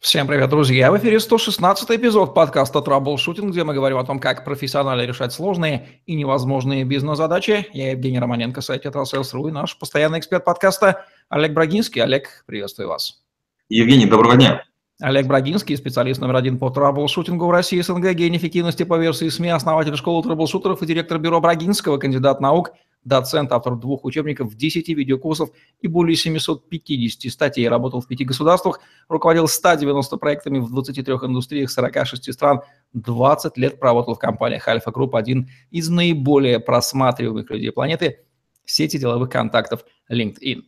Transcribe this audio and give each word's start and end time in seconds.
Всем 0.00 0.26
привет, 0.26 0.48
друзья! 0.48 0.90
В 0.90 0.96
эфире 0.96 1.20
116 1.20 1.90
эпизод 1.90 2.32
подкаста 2.32 2.80
«Траблшутинг», 2.80 3.50
где 3.50 3.64
мы 3.64 3.74
говорим 3.74 3.98
о 3.98 4.04
том, 4.04 4.18
как 4.18 4.46
профессионально 4.46 5.02
решать 5.02 5.30
сложные 5.30 6.00
и 6.06 6.14
невозможные 6.14 6.84
бизнес-задачи. 6.84 7.66
Я 7.74 7.90
Евгений 7.90 8.18
Романенко, 8.18 8.62
сайт 8.62 8.84
«Тетрасейлс.ру» 8.84 9.48
и 9.48 9.52
наш 9.52 9.78
постоянный 9.78 10.18
эксперт 10.18 10.42
подкаста 10.42 11.04
Олег 11.28 11.52
Брагинский. 11.52 12.02
Олег, 12.02 12.44
приветствую 12.46 12.88
вас. 12.88 13.22
Евгений, 13.68 14.06
доброго 14.06 14.36
дня. 14.36 14.64
Олег 15.02 15.26
Брагинский, 15.26 15.76
специалист 15.76 16.18
номер 16.18 16.36
один 16.36 16.58
по 16.58 16.70
траблшутингу 16.70 17.46
в 17.46 17.50
России, 17.50 17.82
СНГ, 17.82 18.14
гений 18.14 18.38
эффективности 18.38 18.84
по 18.84 18.96
версии 18.96 19.28
СМИ, 19.28 19.50
основатель 19.50 19.96
школы 19.96 20.22
траблшутеров 20.22 20.80
и 20.80 20.86
директор 20.86 21.18
бюро 21.18 21.42
Брагинского, 21.42 21.98
кандидат 21.98 22.40
наук– 22.40 22.70
доцент, 23.04 23.52
автор 23.52 23.76
двух 23.76 24.04
учебников, 24.04 24.54
10 24.54 24.88
видеокурсов 24.88 25.50
и 25.80 25.88
более 25.88 26.16
750 26.16 27.32
статей. 27.32 27.68
Работал 27.68 28.00
в 28.00 28.06
пяти 28.06 28.24
государствах, 28.24 28.80
руководил 29.08 29.48
190 29.48 30.16
проектами 30.16 30.58
в 30.58 30.70
23 30.70 31.14
индустриях 31.14 31.70
46 31.70 32.32
стран, 32.32 32.60
20 32.92 33.56
лет 33.56 33.80
проработал 33.80 34.14
в 34.14 34.18
компаниях 34.18 34.66
Альфа 34.68 34.90
Групп, 34.90 35.14
один 35.14 35.48
из 35.70 35.88
наиболее 35.88 36.60
просматриваемых 36.60 37.50
людей 37.50 37.72
планеты 37.72 38.20
сети 38.64 38.98
деловых 38.98 39.30
контактов 39.30 39.84
LinkedIn. 40.10 40.62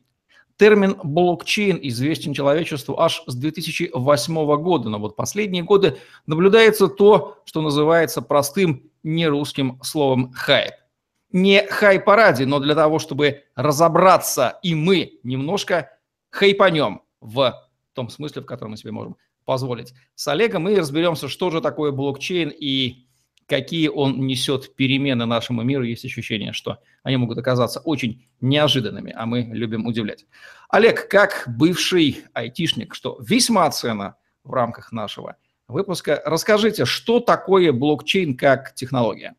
Термин 0.56 0.96
блокчейн 1.02 1.78
известен 1.82 2.34
человечеству 2.34 2.98
аж 2.98 3.22
с 3.26 3.34
2008 3.34 4.56
года, 4.62 4.88
но 4.88 4.98
вот 4.98 5.16
последние 5.16 5.62
годы 5.62 5.98
наблюдается 6.26 6.88
то, 6.88 7.38
что 7.44 7.62
называется 7.62 8.22
простым 8.22 8.90
нерусским 9.02 9.80
словом 9.82 10.32
«хайп» 10.32 10.74
не 11.32 11.66
хай-параде, 11.66 12.46
но 12.46 12.58
для 12.60 12.74
того, 12.74 12.98
чтобы 12.98 13.44
разобраться 13.54 14.58
и 14.62 14.74
мы 14.74 15.18
немножко 15.22 15.90
хайпанем 16.30 17.02
в 17.20 17.54
том 17.94 18.08
смысле, 18.08 18.42
в 18.42 18.46
котором 18.46 18.72
мы 18.72 18.76
себе 18.76 18.92
можем 18.92 19.16
позволить. 19.44 19.92
С 20.14 20.28
Олегом 20.28 20.62
мы 20.62 20.76
разберемся, 20.76 21.28
что 21.28 21.50
же 21.50 21.60
такое 21.60 21.92
блокчейн 21.92 22.50
и 22.50 23.06
какие 23.46 23.88
он 23.88 24.26
несет 24.26 24.74
перемены 24.76 25.26
нашему 25.26 25.62
миру. 25.62 25.84
Есть 25.84 26.04
ощущение, 26.04 26.52
что 26.52 26.78
они 27.02 27.16
могут 27.16 27.38
оказаться 27.38 27.80
очень 27.80 28.26
неожиданными, 28.40 29.12
а 29.14 29.26
мы 29.26 29.42
любим 29.42 29.86
удивлять. 29.86 30.26
Олег, 30.68 31.08
как 31.08 31.44
бывший 31.46 32.24
айтишник, 32.32 32.94
что 32.94 33.18
весьма 33.20 33.70
ценно 33.70 34.16
в 34.44 34.52
рамках 34.52 34.92
нашего 34.92 35.36
выпуска, 35.68 36.22
расскажите, 36.24 36.84
что 36.84 37.20
такое 37.20 37.72
блокчейн 37.72 38.36
как 38.36 38.74
технология? 38.74 39.34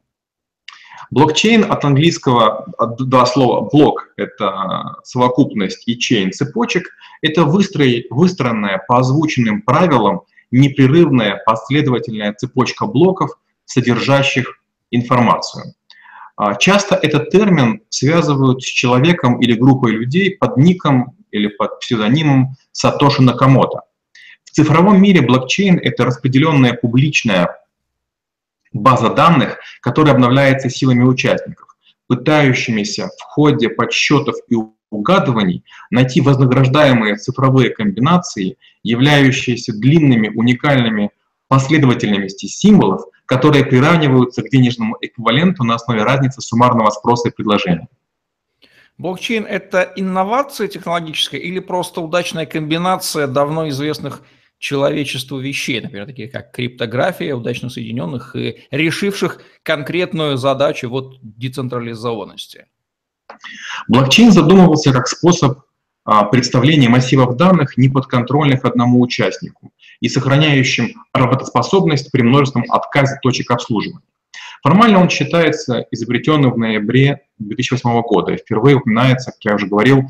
Блокчейн 1.12 1.72
от 1.72 1.86
английского 1.86 2.66
два 3.00 3.26
слова 3.26 3.70
блок– 3.70 4.10
это 4.18 4.96
совокупность 5.04 5.88
и 5.88 5.98
чейн– 5.98 6.32
цепочек. 6.34 6.90
Это 7.22 7.44
выстроенная 7.44 8.84
по 8.88 9.00
озвученным 9.00 9.62
правилам 9.62 10.22
непрерывная 10.52 11.42
последовательная 11.46 12.34
цепочка 12.34 12.86
блоков, 12.86 13.32
содержащих 13.66 14.60
информацию. 14.92 15.74
А, 16.36 16.56
часто 16.56 16.96
этот 16.96 17.30
термин 17.30 17.82
связывают 17.90 18.64
с 18.64 18.66
человеком 18.66 19.40
или 19.42 19.54
группой 19.54 19.92
людей 19.92 20.36
под 20.38 20.58
ником 20.58 21.16
или 21.32 21.48
под 21.48 21.80
псевдонимом 21.80 22.56
Сатоши 22.72 23.22
Накамото. 23.22 23.82
В 24.44 24.52
цифровом 24.52 25.02
мире 25.02 25.22
блокчейн– 25.22 25.80
это 25.84 26.06
распределенная 26.06 26.74
публичная 26.74 27.58
база 28.74 29.10
данных, 29.10 29.58
которая 29.82 30.14
обновляется 30.14 30.70
силами 30.70 31.04
участников, 31.04 31.78
пытающимися 32.08 33.08
в 33.08 33.22
ходе 33.24 33.70
подсчетов 33.70 34.36
и 34.50 34.56
угадываний 34.90 35.64
найти 35.90 36.22
вознаграждаемые 36.22 37.16
цифровые 37.16 37.70
комбинации, 37.70 38.58
являющиеся 38.84 39.74
длинными 39.74 40.30
уникальными 40.30 41.12
последовательностями 41.48 42.50
символов, 42.50 43.06
которые 43.26 43.66
приравниваются 43.66 44.42
к 44.42 44.50
денежному 44.50 44.98
эквиваленту 45.02 45.64
на 45.64 45.76
основе 45.76 46.04
разницы 46.04 46.42
суммарного 46.42 46.90
спроса 46.90 47.30
и 47.30 47.32
предложения. 47.32 47.88
Блокчейн– 48.98 49.46
это 49.50 49.92
инновация 49.96 50.68
технологическая 50.68 51.40
или 51.40 51.60
просто 51.60 52.02
удачная 52.02 52.46
комбинация 52.46 53.28
давно 53.28 53.68
известных 53.70 54.22
человечеству 54.64 55.40
вещей, 55.40 55.82
например, 55.82 56.06
такие 56.06 56.30
как 56.30 56.52
криптография, 56.52 57.36
удачно 57.36 57.70
соединенных 57.70 58.34
и 58.38 58.64
решивших 58.72 59.42
конкретную 59.62 60.38
задачу 60.38 60.90
вот 60.90 61.18
децентрализованности. 61.22 62.68
Блокчейн 63.90 64.32
задумывался 64.32 64.94
как 64.94 65.10
способ 65.10 65.60
а, 66.06 66.24
представления 66.24 66.88
массивов 66.88 67.36
данных, 67.36 67.76
неподконтрольных 67.76 68.64
одному 68.64 69.02
участнику 69.02 69.74
и 70.00 70.08
сохраняющим 70.08 70.94
работоспособность 71.14 72.10
при 72.12 72.22
множественном 72.22 72.72
отказе 72.72 73.20
точек 73.22 73.52
обслуживания. 73.52 74.08
Формально 74.64 75.02
он 75.02 75.10
считается 75.10 75.86
изобретенным 75.92 76.54
в 76.54 76.58
ноябре 76.58 77.24
2008 77.40 78.02
года 78.04 78.32
и 78.32 78.38
впервые 78.38 78.78
упоминается, 78.78 79.32
как 79.32 79.44
я 79.44 79.56
уже 79.56 79.68
говорил, 79.68 80.04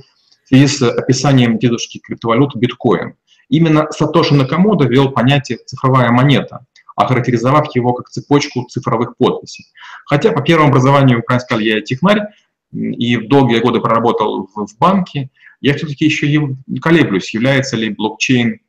в 0.46 0.47
связи 0.47 0.68
с 0.68 0.81
описанием 0.84 1.58
дедушки 1.58 1.97
криптовалют 1.97 2.56
биткоин. 2.56 3.16
Именно 3.50 3.88
Сатоши 3.92 4.34
Накамото 4.36 4.86
ввел 4.86 5.12
понятие 5.12 5.59
«цифровая 5.66 6.12
монета», 6.12 6.66
охарактеризовав 6.96 7.76
его 7.76 7.94
как 7.94 8.09
цепочку 8.09 8.66
цифровых 8.66 9.18
подписей. 9.18 9.66
Хотя 10.06 10.31
по 10.31 10.42
первому 10.42 10.70
образованию, 10.70 11.24
сказали, 11.40 11.66
я 11.66 11.81
технарь, 11.81 12.28
и 12.72 13.18
долгие 13.18 13.59
годы 13.59 13.80
проработал 13.80 14.50
в, 14.56 14.78
банке, 14.80 15.30
я 15.62 15.76
все-таки 15.76 16.06
еще 16.06 16.56
колеблюсь, 16.81 17.34
является 17.34 17.78
ли 17.78 17.90
блокчейн 17.90 18.59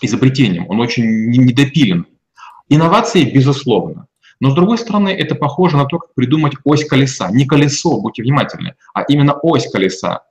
изобретением. 0.00 0.66
Он 0.68 0.80
очень 0.80 1.30
недопилен. 1.30 2.06
Инновации, 2.68 3.24
безусловно. 3.24 4.06
Но 4.40 4.50
с 4.50 4.54
другой 4.54 4.78
стороны, 4.78 5.08
это 5.08 5.34
похоже 5.34 5.76
на 5.76 5.84
то, 5.84 5.98
как 5.98 6.14
придумать 6.14 6.54
ось 6.64 6.84
колеса. 6.84 7.30
Не 7.30 7.44
колесо, 7.44 8.00
будьте 8.00 8.22
внимательны, 8.22 8.74
а 8.94 9.02
именно 9.02 9.34
ось 9.34 9.70
колеса. 9.70 10.22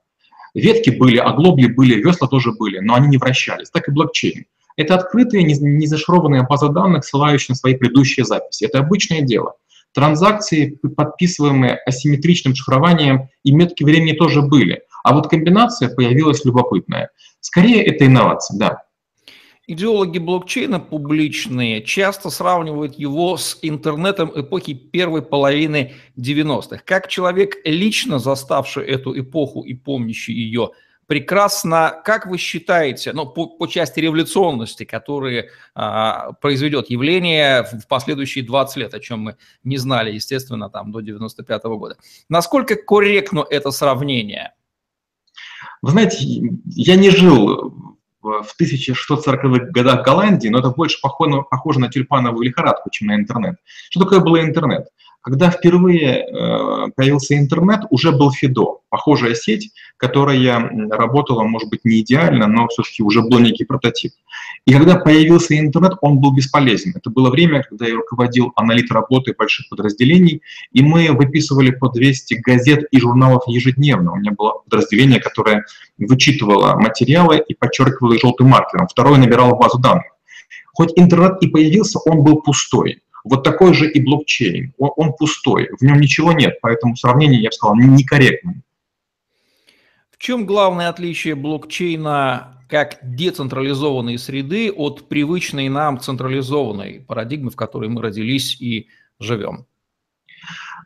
Ветки 0.58 0.90
были, 0.90 1.18
оглобли 1.18 1.68
были, 1.68 2.02
весла 2.02 2.28
тоже 2.28 2.52
были, 2.52 2.80
но 2.80 2.96
они 2.96 3.10
не 3.10 3.18
вращались. 3.18 3.70
Так 3.70 3.88
и 3.88 3.92
блокчейн. 3.92 4.46
Это 4.76 4.96
открытые, 4.96 5.44
не 5.44 5.86
зашифрованные 5.86 6.48
базы 6.48 6.70
данных, 6.70 7.06
ссылающие 7.06 7.48
на 7.50 7.56
свои 7.56 7.76
предыдущие 7.76 8.26
записи. 8.26 8.66
Это 8.66 8.80
обычное 8.80 9.22
дело. 9.22 9.54
Транзакции, 9.94 10.80
подписываемые 10.96 11.76
асимметричным 11.86 12.56
шифрованием, 12.56 13.30
и 13.44 13.52
метки 13.52 13.84
времени 13.84 14.14
тоже 14.14 14.42
были. 14.42 14.82
А 15.04 15.14
вот 15.14 15.30
комбинация 15.30 15.90
появилась 15.90 16.44
любопытная. 16.44 17.12
Скорее, 17.40 17.84
это 17.84 18.08
инновация, 18.08 18.58
да. 18.58 18.84
Идеологи 19.70 20.18
блокчейна 20.18 20.80
публичные 20.80 21.84
часто 21.84 22.30
сравнивают 22.30 22.98
его 22.98 23.36
с 23.36 23.60
интернетом 23.62 24.32
эпохи 24.34 24.74
первой 24.74 25.22
половины 25.22 25.94
90-х. 26.18 26.84
Как 26.86 27.10
человек, 27.10 27.58
лично 27.66 28.18
заставший 28.18 28.86
эту 28.86 29.20
эпоху 29.20 29.64
и 29.64 29.74
помнящий 29.74 30.34
ее 30.34 30.72
прекрасно, 31.06 32.02
как 32.06 32.28
вы 32.28 32.38
считаете, 32.38 33.12
ну, 33.12 33.26
по, 33.26 33.48
по 33.48 33.68
части 33.68 34.00
революционности, 34.00 34.86
которые 34.86 35.50
а, 35.76 36.32
произведет 36.34 36.90
явление 36.90 37.64
в 37.64 37.88
последующие 37.90 38.46
20 38.46 38.78
лет, 38.78 38.94
о 38.94 39.02
чем 39.02 39.20
мы 39.20 39.38
не 39.66 39.76
знали, 39.78 40.14
естественно, 40.14 40.70
там 40.70 40.94
до 40.94 41.02
95 41.02 41.66
-го 41.66 41.78
года. 41.78 41.98
Насколько 42.30 42.78
корректно 42.78 43.46
это 43.50 43.72
сравнение? 43.72 44.54
Вы 45.82 45.92
знаете, 45.92 46.18
я 46.66 46.96
не 46.96 47.10
жил 47.10 47.87
в 48.28 48.56
1640-х 48.60 49.72
годах 49.72 50.06
Голландии, 50.06 50.50
но 50.50 50.60
это 50.60 50.70
больше 50.70 51.00
похоже, 51.02 51.44
похоже 51.50 51.80
на 51.80 51.90
тюльпановую 51.90 52.44
лихорадку, 52.44 52.90
чем 52.92 53.08
на 53.08 53.16
интернет. 53.16 53.56
Что 53.90 54.02
такое 54.02 54.20
было 54.20 54.42
интернет? 54.42 54.88
Когда 55.22 55.50
впервые 55.50 56.26
э, 56.26 56.88
появился 56.96 57.38
интернет, 57.38 57.82
уже 57.90 58.14
был 58.14 58.32
Фидо, 58.32 58.78
похожая 58.90 59.36
сеть, 59.36 59.72
которая 59.98 60.70
работала, 60.90 61.44
может 61.44 61.70
быть, 61.70 61.82
не 61.84 62.00
идеально, 62.00 62.48
но 62.48 62.68
все-таки 62.70 63.04
уже 63.04 63.22
был 63.22 63.40
некий 63.40 63.66
прототип. 63.66 64.14
И 64.66 64.72
когда 64.72 64.96
появился 64.96 65.58
интернет, 65.58 65.94
он 66.02 66.20
был 66.20 66.34
бесполезен. 66.34 66.94
Это 66.96 67.10
было 67.10 67.30
время, 67.30 67.64
когда 67.64 67.88
я 67.88 67.96
руководил 67.96 68.52
аналит 68.56 68.92
работы 68.92 69.34
больших 69.38 69.70
подразделений, 69.70 70.42
и 70.72 70.82
мы 70.82 71.12
выписывали 71.12 71.72
по 71.72 71.90
200 71.90 72.36
газет 72.36 72.86
и 72.92 73.00
журналов 73.00 73.44
ежедневно. 73.48 74.14
У 74.14 74.16
меня 74.18 74.32
было 74.32 74.62
подразделение, 74.64 75.20
которое 75.20 75.66
вычитывало 75.98 76.76
материалы 76.76 77.44
и 77.46 77.54
подчеркивало 77.54 78.17
их 78.18 78.22
желтым 78.22 78.48
маркером. 78.48 78.88
Второе 78.88 79.18
набирало 79.18 79.56
базу 79.56 79.80
данных. 79.80 80.06
Хоть 80.74 80.94
интернет 80.96 81.42
и 81.42 81.48
появился, 81.48 82.00
он 82.00 82.24
был 82.24 82.42
пустой. 82.42 83.02
Вот 83.24 83.44
такой 83.44 83.74
же 83.74 83.90
и 83.90 84.00
блокчейн. 84.00 84.74
Он, 84.78 84.92
он 84.96 85.14
пустой, 85.14 85.70
в 85.80 85.84
нем 85.84 86.00
ничего 86.00 86.32
нет, 86.32 86.60
поэтому 86.62 86.96
сравнение, 86.96 87.42
я 87.42 87.50
бы 87.50 87.54
сказал, 87.54 87.76
некорректное. 87.76 88.62
В 90.12 90.18
чем 90.18 90.46
главное 90.46 90.90
отличие 90.90 91.36
блокчейна 91.36 92.64
как 92.70 93.00
децентрализованной 93.02 94.18
среды 94.18 94.72
от 94.72 95.08
привычной 95.08 95.70
нам 95.70 96.00
централизованной 96.00 97.06
парадигмы, 97.08 97.50
в 97.50 97.56
которой 97.56 97.90
мы 97.90 98.02
родились 98.02 98.60
и 98.60 98.88
живем? 99.20 99.66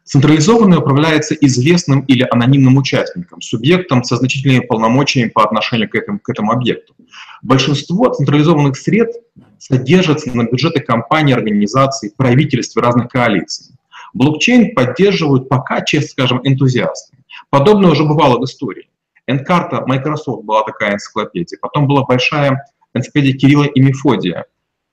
Централизованное 0.03 0.79
управляется 0.79 1.35
известным 1.35 2.01
или 2.01 2.27
анонимным 2.29 2.77
участником, 2.77 3.41
субъектом 3.41 4.03
со 4.03 4.15
значительными 4.15 4.65
полномочиями 4.65 5.29
по 5.29 5.43
отношению 5.43 5.89
к 5.89 5.95
этому, 5.95 6.19
к 6.19 6.27
этому 6.29 6.51
объекту. 6.51 6.95
Большинство 7.43 8.09
централизованных 8.09 8.77
средств 8.77 9.21
содержатся 9.59 10.35
на 10.35 10.43
бюджеты 10.43 10.79
компаний, 10.81 11.33
организаций, 11.33 12.11
правительств 12.15 12.75
разных 12.77 13.09
коалиций. 13.09 13.75
Блокчейн 14.13 14.73
поддерживают 14.73 15.47
пока, 15.47 15.81
честно 15.81 16.09
скажем, 16.09 16.41
энтузиасты. 16.43 17.17
Подобное 17.49 17.91
уже 17.91 18.03
бывало 18.03 18.39
в 18.39 18.43
истории. 18.43 18.89
Энкарта 19.27 19.83
Microsoft 19.85 20.43
была 20.43 20.63
такая 20.63 20.95
энциклопедия, 20.95 21.57
потом 21.61 21.87
была 21.87 22.03
большая 22.03 22.65
энциклопедия 22.93 23.37
Кирилла 23.37 23.65
и 23.65 23.79
Мефодия. 23.79 24.45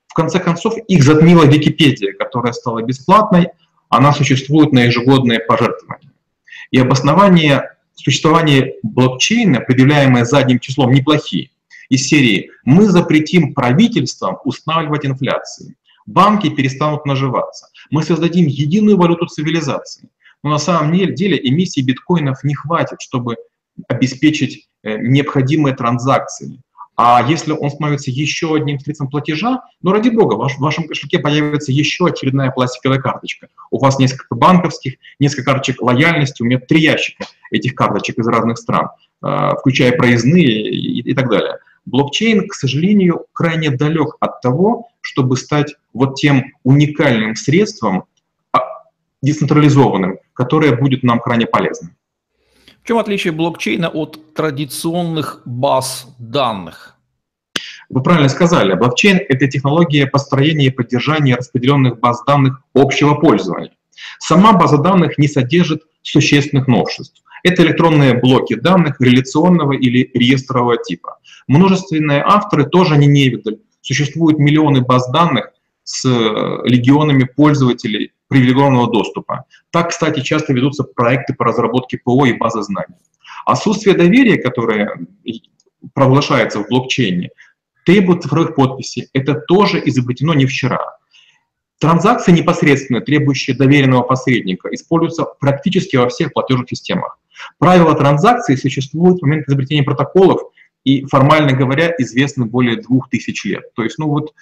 В 0.07 0.13
конце 0.13 0.39
концов, 0.39 0.75
их 0.87 1.03
затмила 1.03 1.43
Википедия, 1.43 2.13
которая 2.13 2.53
стала 2.53 2.81
бесплатной, 2.81 3.49
она 3.89 4.13
существует 4.13 4.71
на 4.71 4.83
ежегодные 4.83 5.39
пожертвования. 5.39 6.13
И 6.71 6.79
обоснование 6.79 7.75
существования 7.95 8.75
блокчейна, 8.83 9.59
предъявляемое 9.59 10.25
задним 10.25 10.59
числом, 10.59 10.91
неплохие. 10.93 11.49
Из 11.89 12.07
серии 12.07 12.51
«Мы 12.63 12.85
запретим 12.85 13.53
правительствам 13.53 14.37
устанавливать 14.45 15.05
инфляцию, 15.05 15.75
банки 16.05 16.49
перестанут 16.49 17.05
наживаться, 17.05 17.67
мы 17.89 18.03
создадим 18.03 18.45
единую 18.45 18.97
валюту 18.97 19.25
цивилизации». 19.25 20.09
Но 20.43 20.51
на 20.51 20.59
самом 20.59 20.93
деле 20.93 21.37
эмиссии 21.37 21.81
биткоинов 21.81 22.43
не 22.43 22.53
хватит, 22.53 23.01
чтобы 23.01 23.35
обеспечить 23.87 24.69
э, 24.83 24.97
необходимые 24.97 25.75
транзакции. 25.75 26.61
А 27.01 27.25
если 27.25 27.53
он 27.53 27.71
становится 27.71 28.11
еще 28.11 28.53
одним 28.55 28.77
средством 28.77 29.07
платежа, 29.07 29.61
ну, 29.81 29.93
ради 29.93 30.09
бога, 30.09 30.33
в 30.33 30.59
вашем 30.59 30.85
кошельке 30.85 31.17
появится 31.17 31.71
еще 31.71 32.07
очередная 32.07 32.51
пластиковая 32.51 32.99
карточка. 32.99 33.47
У 33.71 33.79
вас 33.79 33.99
несколько 33.99 34.35
банковских, 34.35 34.95
несколько 35.17 35.45
карточек 35.45 35.81
лояльности, 35.81 36.41
у 36.41 36.45
меня 36.45 36.59
три 36.59 36.81
ящика 36.81 37.23
этих 37.51 37.73
карточек 37.73 38.17
из 38.17 38.27
разных 38.27 38.57
стран, 38.57 38.89
э, 39.23 39.51
включая 39.61 39.93
проездные 39.93 40.69
и, 40.69 40.99
и 40.99 41.13
так 41.13 41.29
далее. 41.29 41.59
Блокчейн, 41.85 42.49
к 42.49 42.53
сожалению, 42.53 43.27
крайне 43.31 43.69
далек 43.69 44.17
от 44.19 44.41
того, 44.41 44.89
чтобы 44.99 45.37
стать 45.37 45.75
вот 45.93 46.15
тем 46.15 46.51
уникальным 46.65 47.37
средством, 47.37 48.03
а, 48.51 48.59
децентрализованным, 49.21 50.17
которое 50.33 50.75
будет 50.75 51.03
нам 51.03 51.21
крайне 51.21 51.45
полезным 51.45 51.95
чем 52.89 52.97
отличие 52.97 53.33
блокчейна 53.33 53.87
от 53.87 54.33
традиционных 54.33 55.43
баз 55.45 56.07
данных? 56.17 56.95
Вы 57.87 58.01
правильно 58.01 58.29
сказали, 58.29 58.73
блокчейн— 58.73 59.19
это 59.29 59.47
технология 59.47 60.07
построения 60.07 60.65
и 60.65 60.69
поддержания 60.71 61.35
распределенных 61.35 61.99
баз 61.99 62.23
данных 62.25 62.63
общего 62.73 63.13
пользования. 63.13 63.73
Сама 64.17 64.53
база 64.53 64.79
данных 64.79 65.19
не 65.19 65.27
содержит 65.27 65.83
существенных 66.01 66.67
новшеств. 66.67 67.21
Это 67.43 67.61
электронные 67.61 68.15
блоки 68.15 68.55
данных 68.55 68.99
реляционного 68.99 69.73
или 69.73 70.09
реестрового 70.15 70.77
типа. 70.77 71.19
Множественные 71.47 72.23
авторы 72.25 72.65
тоже 72.65 72.97
не 72.97 73.05
невидаль. 73.05 73.59
Существуют 73.81 74.39
миллионы 74.39 74.81
баз 74.81 75.11
данных 75.11 75.51
с 75.83 76.07
легионами 76.65 77.25
пользователей 77.25 78.13
привилегированного 78.29 78.91
доступа. 78.91 79.45
Так, 79.71 79.89
кстати, 79.89 80.21
часто 80.21 80.53
ведутся 80.53 80.83
проекты 80.83 81.33
по 81.33 81.45
разработке 81.45 81.97
ПО 81.97 82.25
и 82.25 82.33
базы 82.33 82.61
знаний. 82.61 82.95
Отсутствие 83.45 83.95
доверия, 83.95 84.37
которое 84.37 85.07
провозглашается 85.93 86.59
в 86.59 86.67
блокчейне, 86.67 87.31
требует 87.85 88.23
цифровых 88.23 88.55
подписей. 88.55 89.09
Это 89.13 89.33
тоже 89.35 89.81
изобретено 89.83 90.33
не 90.33 90.45
вчера. 90.45 90.97
Транзакции 91.79 92.31
непосредственно, 92.31 93.01
требующие 93.01 93.55
доверенного 93.55 94.03
посредника, 94.03 94.69
используются 94.73 95.25
практически 95.39 95.95
во 95.95 96.09
всех 96.09 96.33
платежных 96.33 96.69
системах. 96.69 97.17
Правила 97.57 97.95
транзакции 97.95 98.55
существуют 98.55 99.19
в 99.19 99.21
момент 99.21 99.47
изобретения 99.47 99.83
протоколов 99.83 100.41
и, 100.83 101.05
формально 101.05 101.53
говоря, 101.53 101.93
известны 101.97 102.45
более 102.45 102.81
двух 102.81 103.09
тысяч 103.09 103.45
лет. 103.45 103.73
То 103.75 103.83
есть, 103.83 103.97
ну 103.97 104.09
вот, 104.09 104.33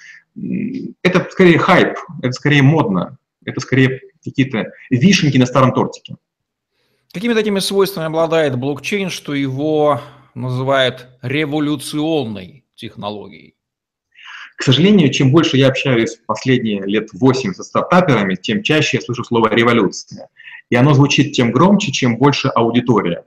это 1.03 1.27
скорее 1.31 1.59
хайп, 1.59 1.97
это 2.21 2.31
скорее 2.31 2.63
модно. 2.63 3.17
Это 3.47 3.61
скорее 3.61 4.01
какие-то 4.23 4.73
вишенки 4.89 5.37
на 5.37 5.45
старом 5.45 5.73
тортике. 5.73 6.17
Какими 7.13 7.33
такими 7.33 7.59
свойствами 7.59 8.07
обладает 8.07 8.57
блокчейн, 8.57 9.09
что 9.09 9.33
его 9.33 10.01
называют 10.35 11.07
революционной 11.21 12.65
технологией? 12.75 13.55
К 14.57 14.63
сожалению, 14.63 15.13
чем 15.13 15.31
больше 15.31 15.55
я 15.55 15.69
общаюсь 15.69 16.19
последние 16.25 16.85
лет 16.85 17.09
8 17.13 17.53
со 17.53 17.63
стартаперами, 17.63 18.35
тем 18.35 18.63
чаще 18.63 18.97
я 18.97 19.01
слышу 19.01 19.23
слово 19.23 19.47
«революция». 19.53 20.27
И 20.69 20.75
оно 20.75 20.93
звучит 20.93 21.31
тем 21.31 21.51
громче, 21.51 21.93
чем 21.93 22.17
больше 22.17 22.49
аудитория. 22.49 23.23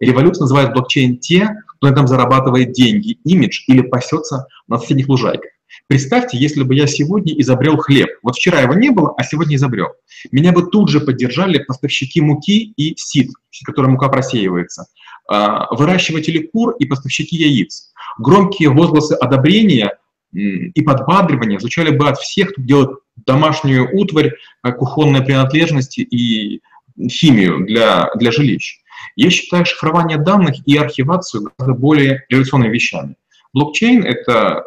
Революция 0.00 0.42
называет 0.42 0.72
блокчейн 0.72 1.18
те, 1.18 1.48
кто 1.68 1.86
на 1.86 1.92
этом 1.92 2.08
зарабатывает 2.08 2.72
деньги, 2.72 3.20
имидж 3.24 3.62
или 3.68 3.82
пасется 3.82 4.48
на 4.66 4.78
соседних 4.78 5.08
лужайках. 5.08 5.50
Представьте, 5.86 6.38
если 6.38 6.62
бы 6.62 6.74
я 6.74 6.86
сегодня 6.86 7.38
изобрел 7.40 7.76
хлеб. 7.76 8.08
Вот 8.22 8.36
вчера 8.36 8.60
его 8.60 8.74
не 8.74 8.90
было, 8.90 9.14
а 9.16 9.24
сегодня 9.24 9.56
изобрел. 9.56 9.88
Меня 10.30 10.52
бы 10.52 10.66
тут 10.66 10.88
же 10.88 11.00
поддержали 11.00 11.58
поставщики 11.58 12.20
муки 12.20 12.72
и 12.76 12.94
сит, 12.96 13.30
в 13.50 13.64
которой 13.64 13.86
мука 13.86 14.08
просеивается, 14.08 14.86
а, 15.28 15.72
выращиватели 15.74 16.38
кур 16.46 16.74
и 16.78 16.86
поставщики 16.86 17.36
яиц. 17.36 17.92
Громкие 18.18 18.70
возгласы 18.70 19.12
одобрения 19.14 19.96
и 20.32 20.82
подбадривания 20.82 21.58
звучали 21.58 21.90
бы 21.90 22.08
от 22.08 22.18
всех, 22.18 22.52
кто 22.52 22.62
делает 22.62 22.90
домашнюю 23.26 23.88
утварь, 23.96 24.32
а, 24.62 24.72
кухонные 24.72 25.22
принадлежности 25.22 26.00
и 26.00 26.60
химию 27.08 27.64
для, 27.64 28.10
для 28.14 28.30
жилищ. 28.30 28.80
Я 29.16 29.30
считаю 29.30 29.64
шифрование 29.64 30.18
данных 30.18 30.56
и 30.66 30.76
архивацию 30.76 31.50
гораздо 31.56 31.78
более 31.78 32.24
революционными 32.28 32.72
вещами. 32.72 33.16
Блокчейн— 33.52 34.04
это 34.04 34.64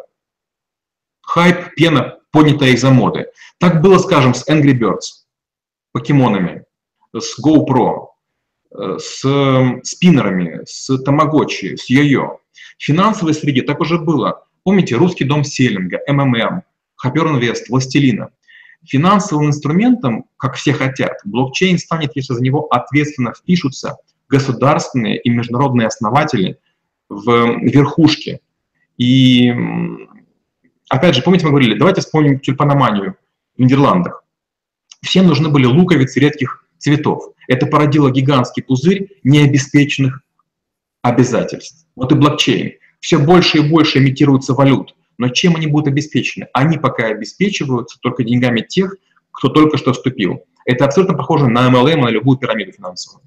хайп, 1.34 1.74
пена, 1.74 2.18
понятая 2.30 2.70
из-за 2.70 2.90
моды. 2.90 3.26
Так 3.58 3.82
было, 3.82 3.98
скажем, 3.98 4.34
с 4.34 4.48
Angry 4.48 4.78
Birds, 4.78 5.26
покемонами, 5.90 6.64
с 7.12 7.44
GoPro, 7.44 8.10
э, 8.72 8.98
с 9.00 9.18
спиннерами, 9.82 10.60
с 10.64 10.96
Тамагочи, 11.02 11.74
с 11.74 11.90
Йо-Йо. 11.90 12.38
В 12.78 12.84
финансовой 12.84 13.34
среде 13.34 13.62
так 13.62 13.80
уже 13.80 13.98
было. 13.98 14.44
Помните, 14.62 14.94
русский 14.94 15.24
дом 15.24 15.42
Селлинга, 15.42 15.98
МММ, 16.06 16.62
Хапер 16.94 17.26
Инвест, 17.26 17.68
Властелина. 17.68 18.30
Финансовым 18.86 19.46
инструментом, 19.46 20.26
как 20.36 20.54
все 20.54 20.72
хотят, 20.72 21.18
блокчейн 21.24 21.78
станет, 21.78 22.12
если 22.14 22.34
за 22.34 22.42
него 22.42 22.68
ответственно 22.70 23.32
впишутся 23.32 23.96
государственные 24.28 25.18
и 25.18 25.30
международные 25.30 25.88
основатели 25.88 26.58
в 27.08 27.58
верхушке. 27.60 28.40
И 28.98 29.52
опять 30.88 31.14
же, 31.14 31.22
помните, 31.22 31.44
мы 31.46 31.50
говорили, 31.50 31.78
давайте 31.78 32.00
вспомним 32.00 32.40
тюльпаноманию 32.40 33.16
в 33.56 33.60
Нидерландах. 33.60 34.24
Всем 35.02 35.26
нужны 35.26 35.48
были 35.48 35.66
луковицы 35.66 36.20
редких 36.20 36.64
цветов. 36.78 37.32
Это 37.48 37.66
породило 37.66 38.10
гигантский 38.10 38.62
пузырь 38.62 39.08
необеспеченных 39.22 40.22
обязательств. 41.02 41.86
Вот 41.94 42.12
и 42.12 42.14
блокчейн. 42.14 42.72
Все 43.00 43.18
больше 43.18 43.58
и 43.58 43.68
больше 43.68 43.98
имитируется 43.98 44.54
валют. 44.54 44.94
Но 45.18 45.28
чем 45.28 45.56
они 45.56 45.66
будут 45.66 45.88
обеспечены? 45.88 46.48
Они 46.52 46.78
пока 46.78 47.06
обеспечиваются 47.08 47.98
только 48.00 48.24
деньгами 48.24 48.60
тех, 48.60 48.96
кто 49.30 49.48
только 49.48 49.76
что 49.76 49.92
вступил. 49.92 50.44
Это 50.64 50.86
абсолютно 50.86 51.14
похоже 51.14 51.48
на 51.48 51.68
MLM, 51.70 52.00
на 52.00 52.08
любую 52.08 52.38
пирамиду 52.38 52.72
финансовую. 52.72 53.22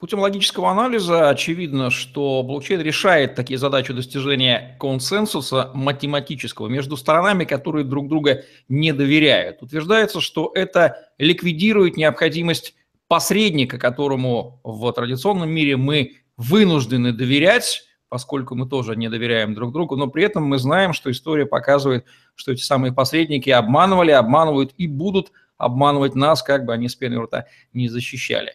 Путем 0.00 0.20
логического 0.20 0.70
анализа 0.70 1.28
очевидно, 1.28 1.90
что 1.90 2.42
блокчейн 2.42 2.80
решает 2.80 3.34
такие 3.34 3.58
задачи 3.58 3.92
достижения 3.92 4.74
консенсуса 4.80 5.70
математического 5.74 6.68
между 6.68 6.96
сторонами, 6.96 7.44
которые 7.44 7.84
друг 7.84 8.08
друга 8.08 8.44
не 8.70 8.94
доверяют. 8.94 9.62
Утверждается, 9.62 10.22
что 10.22 10.52
это 10.54 11.10
ликвидирует 11.18 11.98
необходимость 11.98 12.74
посредника, 13.08 13.76
которому 13.76 14.62
в 14.64 14.90
традиционном 14.92 15.50
мире 15.50 15.76
мы 15.76 16.16
вынуждены 16.38 17.12
доверять, 17.12 17.82
поскольку 18.08 18.54
мы 18.54 18.66
тоже 18.66 18.96
не 18.96 19.10
доверяем 19.10 19.52
друг 19.52 19.70
другу, 19.70 19.96
но 19.96 20.06
при 20.06 20.24
этом 20.24 20.44
мы 20.44 20.56
знаем, 20.56 20.94
что 20.94 21.10
история 21.10 21.44
показывает, 21.44 22.06
что 22.36 22.52
эти 22.52 22.62
самые 22.62 22.94
посредники 22.94 23.50
обманывали, 23.50 24.12
обманывают 24.12 24.72
и 24.78 24.86
будут 24.86 25.30
обманывать 25.58 26.14
нас, 26.14 26.42
как 26.42 26.64
бы 26.64 26.72
они 26.72 26.88
с 26.88 26.94
пеной 26.94 27.22
рта 27.22 27.44
не 27.74 27.90
защищали. 27.90 28.54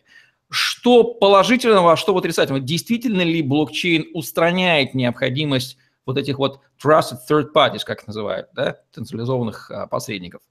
Что 0.50 1.04
положительного, 1.04 1.94
а 1.94 1.98
что 1.98 2.16
отрицательного? 2.16 2.64
Действительно 2.64 3.22
ли 3.22 3.42
блокчейн 3.42 4.06
устраняет 4.14 4.94
необходимость 4.94 5.78
вот 6.06 6.18
этих 6.18 6.38
вот 6.38 6.60
trusted 6.84 7.18
third 7.30 7.48
parties, 7.56 7.82
как 7.86 8.02
их 8.02 8.08
называют, 8.08 8.48
да, 8.54 8.78
централизованных 8.94 9.72
а, 9.72 9.88
посредников? 9.88 10.42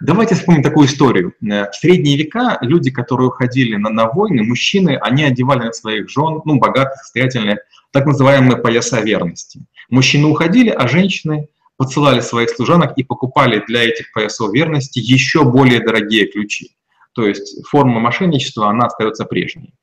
Давайте 0.00 0.34
вспомним 0.34 0.62
такую 0.62 0.86
историю. 0.86 1.34
Э, 1.42 1.70
в 1.70 1.74
средние 1.74 2.16
века 2.16 2.58
люди, 2.60 2.90
которые 2.90 3.28
уходили 3.28 3.76
на, 3.76 3.90
на 3.90 4.06
войны, 4.06 4.44
мужчины, 4.44 4.96
они 5.00 5.24
одевали 5.24 5.64
на 5.64 5.72
своих 5.72 6.08
жен, 6.08 6.40
ну, 6.44 6.58
богатые, 6.58 6.96
состоятельные, 6.98 7.58
так 7.90 8.06
называемые 8.06 8.58
пояса 8.58 9.00
верности. 9.00 9.60
Мужчины 9.88 10.28
уходили, 10.28 10.68
а 10.68 10.86
женщины 10.86 11.48
посылали 11.76 12.20
своих 12.20 12.50
служанок 12.50 12.96
и 12.96 13.02
покупали 13.02 13.64
для 13.66 13.84
этих 13.84 14.12
поясов 14.12 14.52
верности 14.52 14.98
еще 14.98 15.44
более 15.44 15.80
дорогие 15.80 16.26
ключи. 16.26 16.76
То 17.12 17.26
есть 17.26 17.66
форма 17.66 18.00
мошенничества, 18.00 18.68
она 18.68 18.86
остается 18.86 19.24
прежней. 19.24 19.74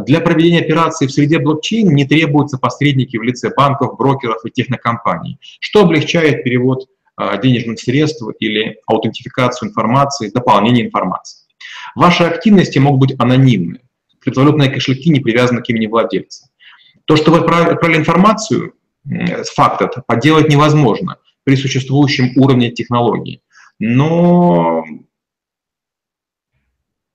Для 0.00 0.20
проведения 0.20 0.60
операций 0.60 1.06
в 1.06 1.12
среде 1.12 1.38
блокчейн 1.38 1.88
не 1.94 2.04
требуются 2.04 2.58
посредники 2.58 3.16
в 3.16 3.22
лице 3.22 3.52
банков, 3.54 3.96
брокеров 3.96 4.44
и 4.44 4.50
технокомпаний, 4.50 5.38
что 5.60 5.82
облегчает 5.82 6.44
перевод 6.44 6.86
а, 7.16 7.36
денежных 7.36 7.78
средств 7.78 8.24
или 8.38 8.78
аутентификацию 8.86 9.68
информации, 9.68 10.30
дополнение 10.30 10.86
информации. 10.86 11.42
Ваши 11.94 12.24
активности 12.24 12.78
могут 12.78 13.00
быть 13.00 13.20
анонимны. 13.20 13.80
Криптовалютные 14.20 14.70
кошельки 14.70 15.10
не 15.10 15.20
привязаны 15.20 15.62
к 15.62 15.68
имени 15.68 15.86
владельца. 15.86 16.48
То, 17.04 17.16
что 17.16 17.32
вы 17.32 17.38
отправили 17.38 17.98
информацию, 17.98 18.74
факт 19.54 19.82
это, 19.82 20.02
подделать 20.06 20.48
невозможно 20.48 21.16
при 21.44 21.56
существующем 21.56 22.32
уровне 22.36 22.70
технологий. 22.70 23.42
Но 23.78 24.84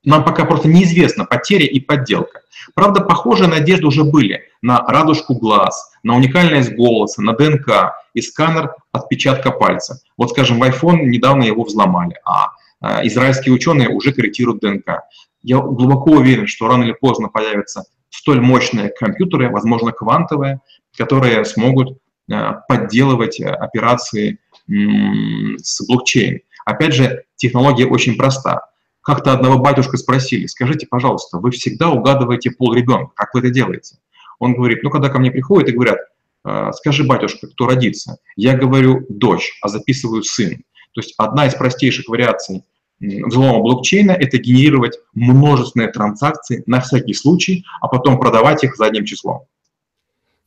нам 0.07 0.23
пока 0.23 0.45
просто 0.45 0.69
неизвестна 0.69 1.25
потеря 1.25 1.65
и 1.65 1.81
подделка. 1.81 2.41
Правда, 2.73 3.01
похожие 3.01 3.49
надежды 3.49 3.87
уже 3.87 4.05
были 4.05 4.43
на 4.61 4.79
радужку 4.79 5.35
глаз, 5.35 5.91
на 6.01 6.15
уникальность 6.15 6.73
голоса, 6.73 7.21
на 7.21 7.33
ДНК 7.33 7.93
и 8.13 8.21
сканер 8.21 8.73
отпечатка 8.93 9.51
пальца. 9.51 9.99
Вот, 10.17 10.29
скажем, 10.29 10.59
в 10.59 10.63
iPhone 10.63 11.03
недавно 11.03 11.43
его 11.43 11.65
взломали, 11.65 12.15
а 12.23 12.51
э, 12.81 13.05
израильские 13.07 13.53
ученые 13.53 13.89
уже 13.89 14.13
корректируют 14.13 14.61
ДНК. 14.61 15.01
Я 15.43 15.57
глубоко 15.59 16.11
уверен, 16.11 16.47
что 16.47 16.69
рано 16.69 16.83
или 16.83 16.93
поздно 16.93 17.27
появятся 17.27 17.83
столь 18.09 18.39
мощные 18.39 18.89
компьютеры, 18.97 19.49
возможно, 19.49 19.91
квантовые, 19.91 20.61
которые 20.97 21.43
смогут 21.43 21.97
э, 22.31 22.53
подделывать 22.69 23.41
э, 23.41 23.49
операции 23.49 24.39
с 24.67 25.85
блокчейн. 25.85 26.39
Опять 26.65 26.93
же, 26.93 27.23
технология 27.35 27.85
очень 27.85 28.17
проста. 28.17 28.67
Как-то 29.07 29.31
одного 29.31 29.57
батюшка 29.57 29.95
спросили, 29.95 30.47
скажите, 30.47 30.85
пожалуйста, 30.85 31.37
вы 31.37 31.51
всегда 31.51 31.89
угадываете 31.89 32.51
пол 32.51 32.73
ребенка, 32.73 33.13
как 33.15 33.33
вы 33.33 33.39
это 33.39 33.51
делаете? 33.51 33.99
Он 34.37 34.53
говорит, 34.53 34.83
ну, 34.83 34.89
когда 34.89 35.07
ко 35.07 35.17
мне 35.17 35.31
приходят 35.31 35.69
и 35.69 35.71
говорят, 35.71 35.99
«Э, 36.43 36.71
скажи, 36.73 37.05
батюшка, 37.05 37.47
кто 37.47 37.67
родится? 37.67 38.17
Я 38.35 38.57
говорю 38.57 39.05
дочь, 39.07 39.57
а 39.61 39.69
записываю 39.69 40.23
сын. 40.23 40.57
То 40.91 40.99
есть 40.99 41.13
одна 41.17 41.47
из 41.47 41.55
простейших 41.55 42.09
вариаций 42.09 42.65
взлома 42.99 43.59
блокчейна– 43.59 44.11
это 44.19 44.39
генерировать 44.39 44.99
множественные 45.13 45.89
транзакции 45.89 46.63
на 46.65 46.81
всякий 46.81 47.13
случай, 47.13 47.63
а 47.79 47.87
потом 47.87 48.19
продавать 48.19 48.65
их 48.65 48.75
задним 48.75 49.05
числом. 49.05 49.45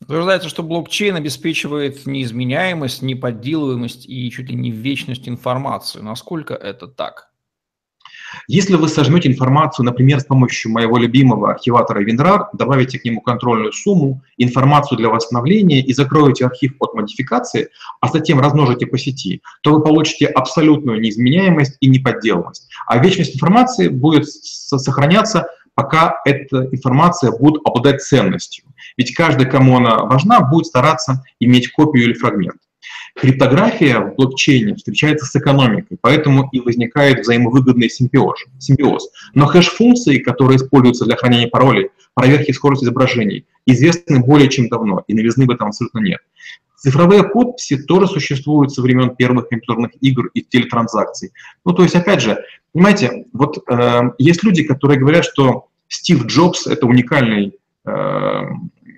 Утверждается, 0.03 0.51
что 0.51 0.63
блокчейн 0.63 1.17
обеспечивает 1.17 2.05
неизменяемость, 2.05 3.01
неподделываемость 3.01 4.07
и 4.07 4.31
чуть 4.31 4.51
ли 4.51 4.55
не 4.55 4.71
вечность 4.71 5.31
информации. 5.31 6.01
Насколько 6.01 6.53
это 6.53 6.89
так? 6.89 7.30
Если 8.49 8.75
вы 8.75 8.89
сожмете 8.89 9.29
информацию, 9.29 9.85
например, 9.85 10.21
с 10.21 10.25
помощью 10.25 10.73
моего 10.73 10.97
любимого 10.97 11.51
архиватора 11.51 12.05
WinRAR, 12.05 12.47
добавите 12.53 12.99
к 12.99 13.05
нему 13.05 13.21
контрольную 13.21 13.73
сумму, 13.73 14.23
информацию 14.39 14.99
для 14.99 15.09
восстановления 15.09 15.81
и 15.81 15.93
закроете 15.93 16.47
архив 16.47 16.75
от 16.81 16.95
модификации, 16.95 17.69
а 18.01 18.09
затем 18.09 18.41
размножите 18.41 18.87
по 18.87 18.99
сети, 18.99 19.43
то 19.63 19.73
вы 19.73 19.83
получите 19.83 20.27
абсолютную 20.27 21.01
неизменяемость 21.01 21.77
и 21.81 21.89
неподделанность. 21.89 22.69
А 22.87 22.99
вечность 22.99 23.35
информации 23.37 23.89
будет 23.89 24.29
сохраняться, 24.29 25.49
пока 25.75 26.21
эта 26.25 26.69
информация 26.73 27.31
будет 27.33 27.61
обладать 27.65 28.03
ценностью. 28.03 28.65
Ведь 28.97 29.15
каждый, 29.15 29.47
кому 29.47 29.79
она 29.79 30.05
важна, 30.05 30.41
будет 30.41 30.67
стараться 30.67 31.23
иметь 31.39 31.71
копию 31.73 32.05
или 32.05 32.13
фрагмент. 32.13 32.61
Криптография 33.15 34.01
в 34.01 34.15
блокчейне 34.15 34.75
встречается 34.75 35.27
с 35.27 35.35
экономикой, 35.37 35.99
поэтому 36.01 36.49
и 36.53 36.61
возникает 36.61 37.21
взаимовыгодный 37.21 37.91
симбиоз. 37.91 38.39
симбиоз. 38.59 39.11
Но 39.35 39.47
хэш-функции, 39.47 40.19
которые 40.19 40.57
используются 40.57 41.05
для 41.05 41.17
хранения 41.17 41.49
паролей, 41.49 41.91
проверки 42.15 42.53
скорости 42.53 42.85
изображений, 42.85 43.47
известны 43.67 44.21
более 44.21 44.49
чем 44.49 44.69
давно, 44.69 45.05
и 45.07 45.15
новизны 45.15 45.47
в 45.47 45.51
этом 45.51 45.69
абсолютно 45.69 45.99
нет. 45.99 46.21
Цифровые 46.77 47.25
подписи 47.25 47.77
тоже 47.77 48.07
существуют 48.07 48.73
со 48.73 48.81
времен 48.81 49.15
первых 49.15 49.49
компьютерных 49.49 49.91
игр 50.01 50.31
и 50.33 50.41
телетранзакций. 50.41 51.33
Ну, 51.67 51.73
то 51.73 51.83
есть, 51.83 51.95
опять 51.95 52.23
же, 52.23 52.43
понимаете, 52.73 53.27
вот 53.35 53.59
э, 53.69 54.03
есть 54.17 54.43
люди, 54.43 54.63
которые 54.63 54.99
говорят, 54.99 55.27
что 55.27 55.67
Стив 55.89 56.25
Джобс— 56.25 56.67
это 56.69 56.87
уникальный 56.87 57.53
э, 57.85 58.43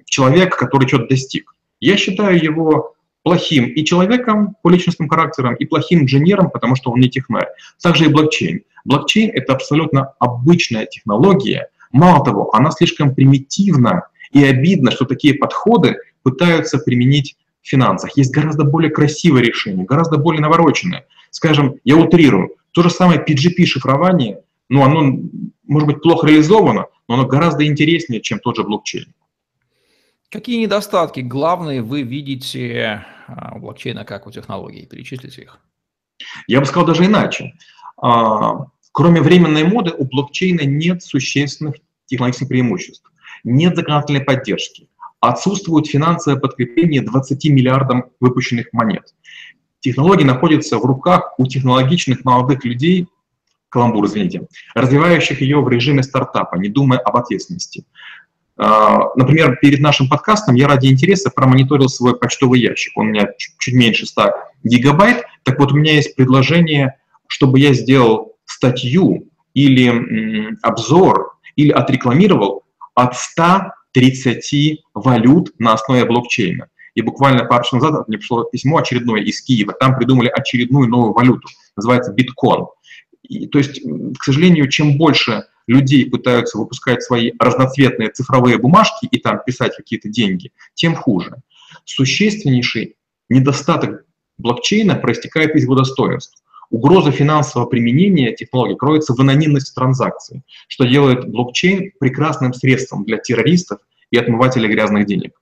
человек, 0.05 0.57
который 0.57 0.87
что-то 0.87 1.09
достиг. 1.09 1.57
Я 1.81 1.97
считаю 1.97 2.41
его 2.41 2.95
плохим 3.23 3.67
и 3.67 3.85
человеком 3.85 4.57
по 4.63 4.69
личностным 4.69 5.09
характерам, 5.09 5.55
и 5.55 5.65
плохим 5.65 6.03
инженером, 6.03 6.51
потому 6.51 6.77
что 6.77 6.91
он 6.91 7.01
не 7.01 7.09
технарь. 7.09 7.49
Также 7.81 8.07
и 8.07 8.09
блокчейн. 8.09 8.63
Блокчейн— 8.85 9.31
это 9.35 9.53
абсолютно 9.55 10.15
обычная 10.19 10.87
технология. 10.87 11.69
Мало 11.93 12.25
того, 12.25 12.55
она 12.55 12.71
слишком 12.71 13.15
примитивна, 13.15 14.07
и 14.33 14.43
обидно, 14.45 14.91
что 14.91 15.05
такие 15.05 15.35
подходы 15.35 15.97
пытаются 16.23 16.79
применить 16.79 17.37
в 17.61 17.69
финансах. 17.69 18.17
Есть 18.17 18.33
гораздо 18.33 18.65
более 18.65 18.91
красивое 18.91 19.43
решение, 19.43 19.85
гораздо 19.85 20.17
более 20.17 20.41
навороченное. 20.41 21.05
Скажем, 21.31 21.77
я 21.85 21.97
утрирую, 21.97 22.57
то 22.73 22.83
же 22.83 22.91
самое 22.91 23.21
PGP-шифрование, 23.21 24.39
ну, 24.69 24.83
оно, 24.83 25.19
может 25.67 25.87
быть, 25.87 26.03
плохо 26.03 26.27
реализовано, 26.27 26.87
но 27.09 27.15
оно 27.15 27.27
гораздо 27.27 27.67
интереснее, 27.67 28.23
чем 28.23 28.39
тот 28.39 28.57
же 28.57 28.65
блокчейн. 28.65 29.13
Какие 30.33 30.63
недостатки 30.63 31.21
главные 31.21 31.83
вы 31.83 32.01
видите 32.01 33.05
а, 33.27 33.55
у 33.55 33.59
блокчейна 33.59 34.07
как 34.07 34.27
у 34.27 34.31
технологий? 34.31 34.87
Перечислите 34.87 35.43
их. 35.43 35.59
Я 36.47 36.61
бы 36.61 36.65
сказал 36.65 36.87
даже 36.87 37.05
иначе. 37.05 37.53
А, 38.01 38.65
кроме 38.93 39.21
временной 39.21 39.65
моды, 39.65 39.91
у 39.91 40.07
блокчейна 40.07 40.63
нет 40.63 41.03
существенных 41.03 41.75
технологических 42.07 42.49
преимуществ. 42.49 43.13
Нет 43.45 43.77
законодательной 43.77 44.23
поддержки. 44.23 44.89
Отсутствует 45.21 45.87
финансовое 45.87 46.41
подкрепление 46.41 47.03
20 47.03 47.45
миллиардам 47.51 48.07
выпущенных 48.19 48.73
монет. 48.73 49.15
Технологии 49.81 50.25
находятся 50.25 50.79
в 50.79 50.85
руках 50.87 51.35
у 51.37 51.47
технологичных 51.47 52.25
молодых 52.25 52.65
людей, 52.65 53.07
каламбур, 53.69 54.07
извините, 54.07 54.47
развивающих 54.75 55.43
ее 55.43 55.61
в 55.61 55.69
режиме 55.69 56.03
стартапа, 56.03 56.57
не 56.57 56.71
думая 56.71 57.01
об 57.01 57.17
ответственности. 57.17 57.85
А, 58.57 59.15
например, 59.17 59.57
перед 59.61 59.81
нашим 59.81 60.09
подкастом 60.09 60.55
я 60.55 60.69
ради 60.69 60.87
интереса 60.87 61.31
промониторил 61.31 61.89
свой 61.89 62.19
почтовый 62.19 62.61
ящик. 62.61 62.97
Он 62.97 63.07
у 63.07 63.11
меня 63.11 63.29
чуть 63.37 63.75
меньше 63.75 64.07
100 64.07 64.33
гигабайт. 64.65 65.25
Так 65.43 65.59
вот, 65.59 65.73
у 65.73 65.77
меня 65.77 65.95
есть 65.95 66.15
предложение, 66.15 66.97
чтобы 67.27 67.59
я 67.59 67.73
сделал 67.73 68.37
статью 68.45 69.29
или 69.55 70.57
обзор, 70.63 71.33
или 71.57 71.71
отрекламировал 71.71 72.65
от 72.95 73.17
130 73.17 74.81
валют 74.95 75.53
на 75.59 75.75
основе 75.75 76.05
блокчейна. 76.05 76.69
И 76.95 77.01
буквально 77.01 77.45
пару 77.45 77.65
часов 77.65 77.83
назад 77.83 78.09
мне 78.09 78.19
пришло 78.19 78.45
письмо 78.45 78.79
очередное 78.79 79.23
из 79.23 79.41
Киева. 79.43 79.73
Там 79.73 79.97
придумали 79.97 80.29
очередную 80.29 80.89
новую 80.89 81.15
валюту. 81.15 81.49
Называется 81.75 82.13
биткоин. 82.13 82.67
И, 83.23 83.47
то 83.47 83.59
есть, 83.59 83.81
к 84.19 84.25
сожалению, 84.25 84.69
чем 84.69 84.99
больше 84.99 85.45
людей 85.67 86.11
пытаются 86.11 86.59
выпускать 86.59 87.03
свои 87.03 87.33
разноцветные 87.39 88.11
цифровые 88.11 88.59
бумажки 88.59 89.07
и 89.11 89.19
там 89.19 89.41
писать 89.45 89.77
какие-то 89.77 90.09
деньги, 90.09 90.53
тем 90.75 90.95
хуже. 90.95 91.37
Существеннейший 91.85 92.97
недостаток 93.29 94.05
блокчейна 94.39 94.97
проистекает 94.97 95.55
из 95.55 95.63
его 95.63 95.75
достоинств. 95.75 96.43
Угроза 96.71 97.13
финансового 97.13 97.69
применения 97.69 98.35
технологий 98.35 98.77
кроется 98.77 99.15
в 99.15 99.21
анонимности 99.21 99.75
транзакций, 99.75 100.43
что 100.69 100.85
делает 100.85 101.29
блокчейн 101.29 101.93
прекрасным 102.01 102.55
средством 102.55 103.05
для 103.05 103.19
террористов 103.19 103.81
и 104.11 104.17
отмывателей 104.17 104.71
грязных 104.71 105.07
денег. 105.07 105.33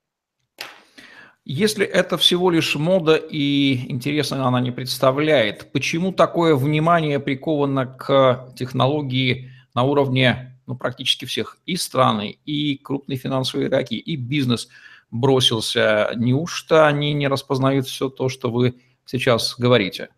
Если 1.53 1.85
это 1.85 2.17
всего 2.17 2.49
лишь 2.49 2.77
мода 2.77 3.17
и 3.17 3.91
интересно 3.91 4.47
она 4.47 4.61
не 4.61 4.71
представляет, 4.71 5.73
почему 5.73 6.13
такое 6.13 6.55
внимание 6.55 7.19
приковано 7.19 7.87
к 7.87 8.53
технологии 8.57 9.51
на 9.75 9.83
уровне 9.83 10.57
ну, 10.69 10.77
практически 10.77 11.25
всех 11.25 11.59
и 11.67 11.75
страны, 11.75 12.39
и 12.47 12.77
крупные 12.77 13.19
финансовые 13.19 13.67
игроки, 13.67 13.99
и 13.99 14.15
бизнес 14.15 14.69
бросился. 15.11 16.13
Неужто 16.15 16.87
они 16.87 17.15
не 17.15 17.27
распознают 17.27 17.89
все 17.89 18.09
то, 18.11 18.29
что 18.29 18.53
вы 18.53 18.77
сейчас 19.05 19.57
говорите? 19.59 20.11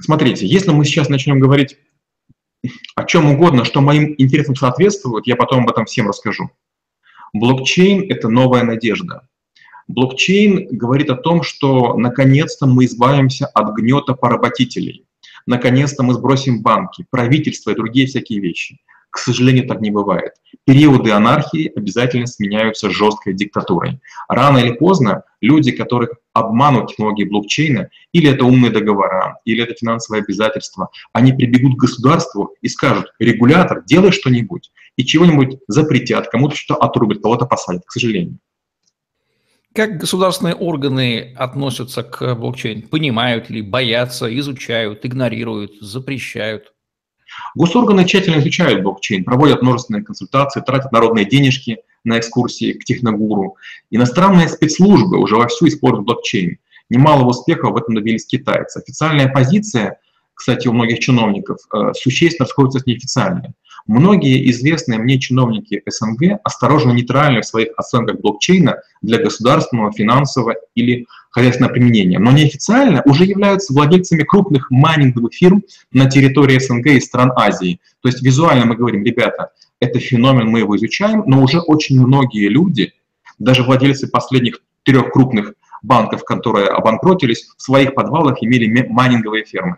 Смотрите, 0.00 0.46
если 0.46 0.70
мы 0.70 0.84
сейчас 0.84 1.08
начнем 1.08 1.40
говорить 1.40 1.78
о 2.94 3.02
чем 3.06 3.28
угодно, 3.28 3.64
что 3.64 3.80
моим 3.80 4.14
интересам 4.18 4.54
соответствует, 4.54 5.26
я 5.26 5.34
потом 5.34 5.64
об 5.64 5.70
этом 5.70 5.86
всем 5.86 6.06
расскажу. 6.06 6.48
Блокчейн— 7.32 8.06
это 8.08 8.28
новая 8.28 8.62
надежда. 8.62 9.26
Блокчейн 9.90 10.68
говорит 10.70 11.10
о 11.10 11.16
том, 11.16 11.42
что 11.42 11.96
наконец-то 11.96 12.66
мы 12.66 12.84
избавимся 12.84 13.46
от 13.46 13.74
гнета 13.74 14.14
поработителей. 14.14 15.04
Наконец-то 15.46 16.04
мы 16.04 16.14
сбросим 16.14 16.62
банки, 16.62 17.06
правительство 17.10 17.70
и 17.70 17.74
другие 17.74 18.06
всякие 18.06 18.40
вещи. 18.40 18.78
К 19.10 19.18
сожалению, 19.18 19.66
так 19.66 19.80
не 19.80 19.90
бывает. 19.90 20.34
Периоды 20.64 21.10
анархии 21.10 21.72
обязательно 21.74 22.26
сменяются 22.26 22.88
жесткой 22.88 23.34
диктатурой. 23.34 23.98
Рано 24.28 24.58
или 24.58 24.70
поздно 24.70 25.24
люди, 25.40 25.72
которых 25.72 26.10
обманут 26.34 26.90
технологии 26.90 27.24
блокчейна, 27.24 27.88
или 28.12 28.30
это 28.30 28.44
умные 28.44 28.70
договора, 28.70 29.38
или 29.44 29.64
это 29.64 29.74
финансовые 29.74 30.22
обязательства, 30.22 30.90
они 31.12 31.32
прибегут 31.32 31.76
к 31.76 31.80
государству 31.80 32.54
и 32.62 32.68
скажут, 32.68 33.12
регулятор, 33.18 33.82
делай 33.84 34.12
что-нибудь, 34.12 34.70
и 34.94 35.04
чего-нибудь 35.04 35.58
запретят, 35.66 36.28
кому-то 36.28 36.54
что-то 36.54 36.80
отрубят, 36.80 37.22
кого-то 37.22 37.46
посадят, 37.46 37.82
к 37.84 37.90
сожалению. 37.90 38.38
Как 39.72 39.98
государственные 39.98 40.56
органы 40.56 41.32
относятся 41.36 42.02
к 42.02 42.34
блокчейну? 42.34 42.88
Понимают 42.88 43.50
ли, 43.50 43.62
боятся, 43.62 44.26
изучают, 44.38 45.06
игнорируют, 45.06 45.80
запрещают? 45.80 46.72
Госорганы 47.54 48.04
тщательно 48.04 48.40
изучают 48.40 48.82
блокчейн, 48.82 49.22
проводят 49.22 49.62
множественные 49.62 50.02
консультации, 50.02 50.60
тратят 50.60 50.90
народные 50.90 51.24
денежки 51.24 51.78
на 52.02 52.18
экскурсии 52.18 52.72
к 52.72 52.84
техногуру. 52.84 53.56
Иностранные 53.90 54.48
спецслужбы 54.48 55.18
уже 55.18 55.36
вовсю 55.36 55.68
используют 55.68 56.04
блокчейн. 56.04 56.58
Немалого 56.88 57.28
успеха 57.28 57.70
в 57.70 57.76
этом 57.76 57.94
добились 57.94 58.26
китайцы. 58.26 58.78
Официальная 58.78 59.28
позиция, 59.28 60.00
кстати, 60.40 60.68
у 60.68 60.72
многих 60.72 61.00
чиновников, 61.00 61.58
э, 61.70 61.92
существенно 61.92 62.46
расходится 62.46 62.78
с 62.78 62.86
неофициальной. 62.86 63.50
Многие 63.86 64.50
известные 64.50 64.98
мне 64.98 65.18
чиновники 65.18 65.82
СНГ 65.86 66.40
осторожно 66.44 66.92
нейтральны 66.92 67.42
в 67.42 67.46
своих 67.46 67.68
оценках 67.76 68.20
блокчейна 68.20 68.76
для 69.02 69.18
государственного, 69.18 69.92
финансового 69.92 70.54
или 70.74 71.06
хозяйственного 71.30 71.74
применения, 71.74 72.18
но 72.18 72.32
неофициально 72.32 73.02
уже 73.04 73.26
являются 73.26 73.74
владельцами 73.74 74.22
крупных 74.22 74.70
майнинговых 74.70 75.34
фирм 75.34 75.62
на 75.92 76.08
территории 76.08 76.58
СНГ 76.58 76.86
и 76.86 77.00
стран 77.00 77.32
Азии. 77.36 77.78
То 78.00 78.08
есть 78.08 78.22
визуально 78.22 78.64
мы 78.64 78.76
говорим, 78.76 79.04
ребята, 79.04 79.50
это 79.78 79.98
феномен, 79.98 80.46
мы 80.46 80.60
его 80.60 80.74
изучаем, 80.78 81.22
но 81.26 81.42
уже 81.42 81.60
очень 81.60 82.00
многие 82.00 82.48
люди, 82.48 82.94
даже 83.38 83.62
владельцы 83.62 84.08
последних 84.08 84.62
трех 84.84 85.12
крупных 85.12 85.52
банков, 85.82 86.24
которые 86.24 86.68
обанкротились, 86.68 87.50
в 87.58 87.62
своих 87.62 87.94
подвалах 87.94 88.42
имели 88.42 88.86
майнинговые 88.88 89.44
фермы. 89.44 89.76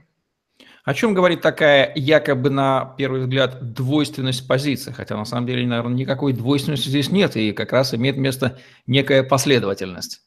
О 0.85 0.95
чем 0.95 1.15
говорит 1.15 1.43
такая 1.43 1.93
якобы 1.95 2.51
на 2.51 2.95
первый 2.99 3.21
взгляд 3.21 3.73
двойственность 3.73 4.49
позиции? 4.49 4.91
Хотя 4.91 5.17
на 5.17 5.25
самом 5.25 5.47
деле, 5.47 5.65
наверное, 5.65 5.95
никакой 5.95 6.33
двойственности 6.33 6.89
здесь 6.89 7.11
нет, 7.11 7.37
и 7.37 7.53
как 7.53 7.73
раз 7.73 7.95
имеет 7.95 8.17
место 8.17 8.59
некая 8.89 9.23
последовательность. 9.23 10.23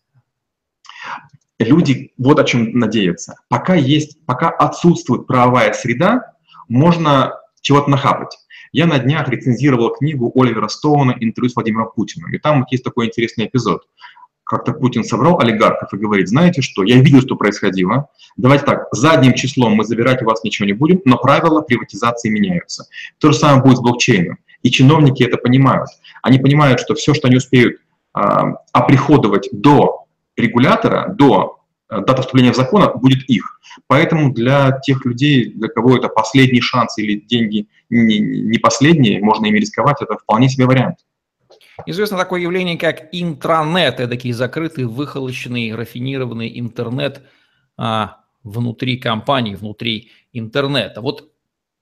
Люди 1.60 2.14
вот 2.18 2.40
о 2.40 2.46
чем 2.46 2.72
надеются. 2.72 3.36
Пока 3.50 3.76
есть, 3.76 4.26
пока 4.26 4.50
отсутствует 4.50 5.28
правовая 5.28 5.74
среда, 5.74 6.34
можно 6.70 7.34
чего-то 7.60 7.90
нахапать. 7.90 8.38
Я 8.72 8.88
на 8.88 8.98
днях 9.00 9.28
рецензировал 9.28 9.92
книгу 9.92 10.32
Оливера 10.36 10.70
Стоуна 10.70 11.16
«Интервью 11.20 11.50
с 11.50 11.56
Владимиром 11.56 11.92
Путиным». 11.94 12.34
И 12.34 12.38
там 12.38 12.66
есть 12.70 12.84
такой 12.84 13.08
интересный 13.08 13.48
эпизод 13.48 13.84
как-то 14.46 14.74
Путин 14.74 15.04
собрал 15.04 15.40
олигархов 15.40 15.92
и 15.94 15.98
говорит, 15.98 16.30
знаете 16.30 16.62
что, 16.62 16.84
я 16.84 16.98
видел, 16.98 17.22
что 17.22 17.36
происходило, 17.36 18.10
давайте 18.38 18.66
так, 18.66 18.88
задним 18.92 19.34
числом 19.34 19.74
мы 19.74 19.84
забирать 19.84 20.22
у 20.22 20.26
вас 20.26 20.44
ничего 20.44 20.68
не 20.68 20.74
будем, 20.74 21.02
но 21.04 21.18
правила 21.18 21.62
приватизации 21.62 22.30
меняются. 22.30 22.86
То 23.20 23.32
же 23.32 23.38
самое 23.38 23.64
будет 23.64 23.78
с 23.78 23.82
блокчейном. 23.82 24.38
И 24.62 24.72
чиновники 24.72 25.24
это 25.24 25.38
понимают. 25.38 25.90
Они 26.22 26.40
понимают, 26.40 26.80
что 26.80 26.96
все, 26.96 27.14
что 27.14 27.28
они 27.28 27.38
успеют 27.38 27.78
а, 28.14 28.54
оприходовать 28.72 29.50
до 29.52 30.06
регулятора, 30.38 31.10
до 31.10 31.60
а, 31.88 32.02
даты 32.02 32.22
вступления 32.22 32.52
в 32.52 32.56
закон, 32.56 32.88
будет 33.00 33.28
их. 33.30 33.60
Поэтому 33.88 34.32
для 34.32 34.80
тех 34.84 35.06
людей, 35.06 35.52
для 35.54 35.68
кого 35.68 35.98
это 35.98 36.08
последний 36.08 36.62
шанс 36.62 36.98
или 36.98 37.20
деньги 37.20 37.68
не, 37.90 38.20
не 38.20 38.58
последние, 38.60 39.22
можно 39.22 39.48
ими 39.48 39.60
рисковать, 39.60 40.02
это 40.02 40.18
вполне 40.18 40.50
себе 40.50 40.66
вариант. 40.66 40.98
Известно 41.86 42.18
такое 42.18 42.42
явление, 42.42 42.78
как 42.78 43.10
интранет, 43.12 43.98
такие 43.98 44.34
закрытый, 44.34 44.86
выхолощенный, 44.86 45.74
рафинированный 45.76 46.60
интернет 46.60 47.22
а, 47.78 48.22
внутри 48.44 48.98
компании, 48.98 49.56
внутри 49.56 50.12
интернета. 50.32 51.02
Вот 51.02 51.32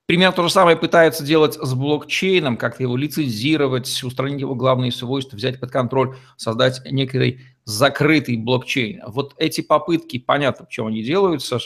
примерно 0.06 0.36
то 0.36 0.44
же 0.44 0.50
самое 0.50 0.76
пытаются 0.78 1.24
делать 1.24 1.56
с 1.56 1.74
блокчейном, 1.74 2.58
как-то 2.58 2.84
его 2.84 2.98
лицензировать, 2.98 4.04
устранить 4.04 4.40
его 4.42 4.56
главные 4.56 4.92
свойства, 4.92 5.36
взять 5.36 5.60
под 5.60 5.72
контроль, 5.72 6.16
создать 6.38 6.82
некий 6.90 7.42
закрытый 7.66 8.38
блокчейн. 8.38 9.04
Вот 9.08 9.36
эти 9.38 9.62
попытки, 9.62 10.20
понятно, 10.20 10.66
почему 10.66 10.88
они 10.88 11.04
делаются, 11.04 11.60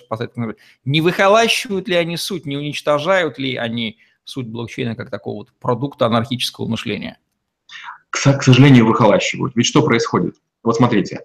не 0.86 1.02
выхолащивают 1.02 1.88
ли 1.88 1.96
они 1.96 2.18
суть, 2.18 2.46
не 2.46 2.58
уничтожают 2.58 3.40
ли 3.40 3.56
они 3.56 3.98
суть 4.24 4.48
блокчейна 4.48 4.96
как 4.96 5.10
такого 5.10 5.38
вот 5.38 5.54
продукта 5.60 6.06
анархического 6.08 6.68
мышления? 6.68 7.18
К, 8.10 8.44
сожалению, 8.44 8.86
выхолащивают. 8.86 9.56
Ведь 9.56 9.66
что 9.66 9.82
происходит? 9.82 10.36
Вот 10.64 10.76
смотрите, 10.76 11.22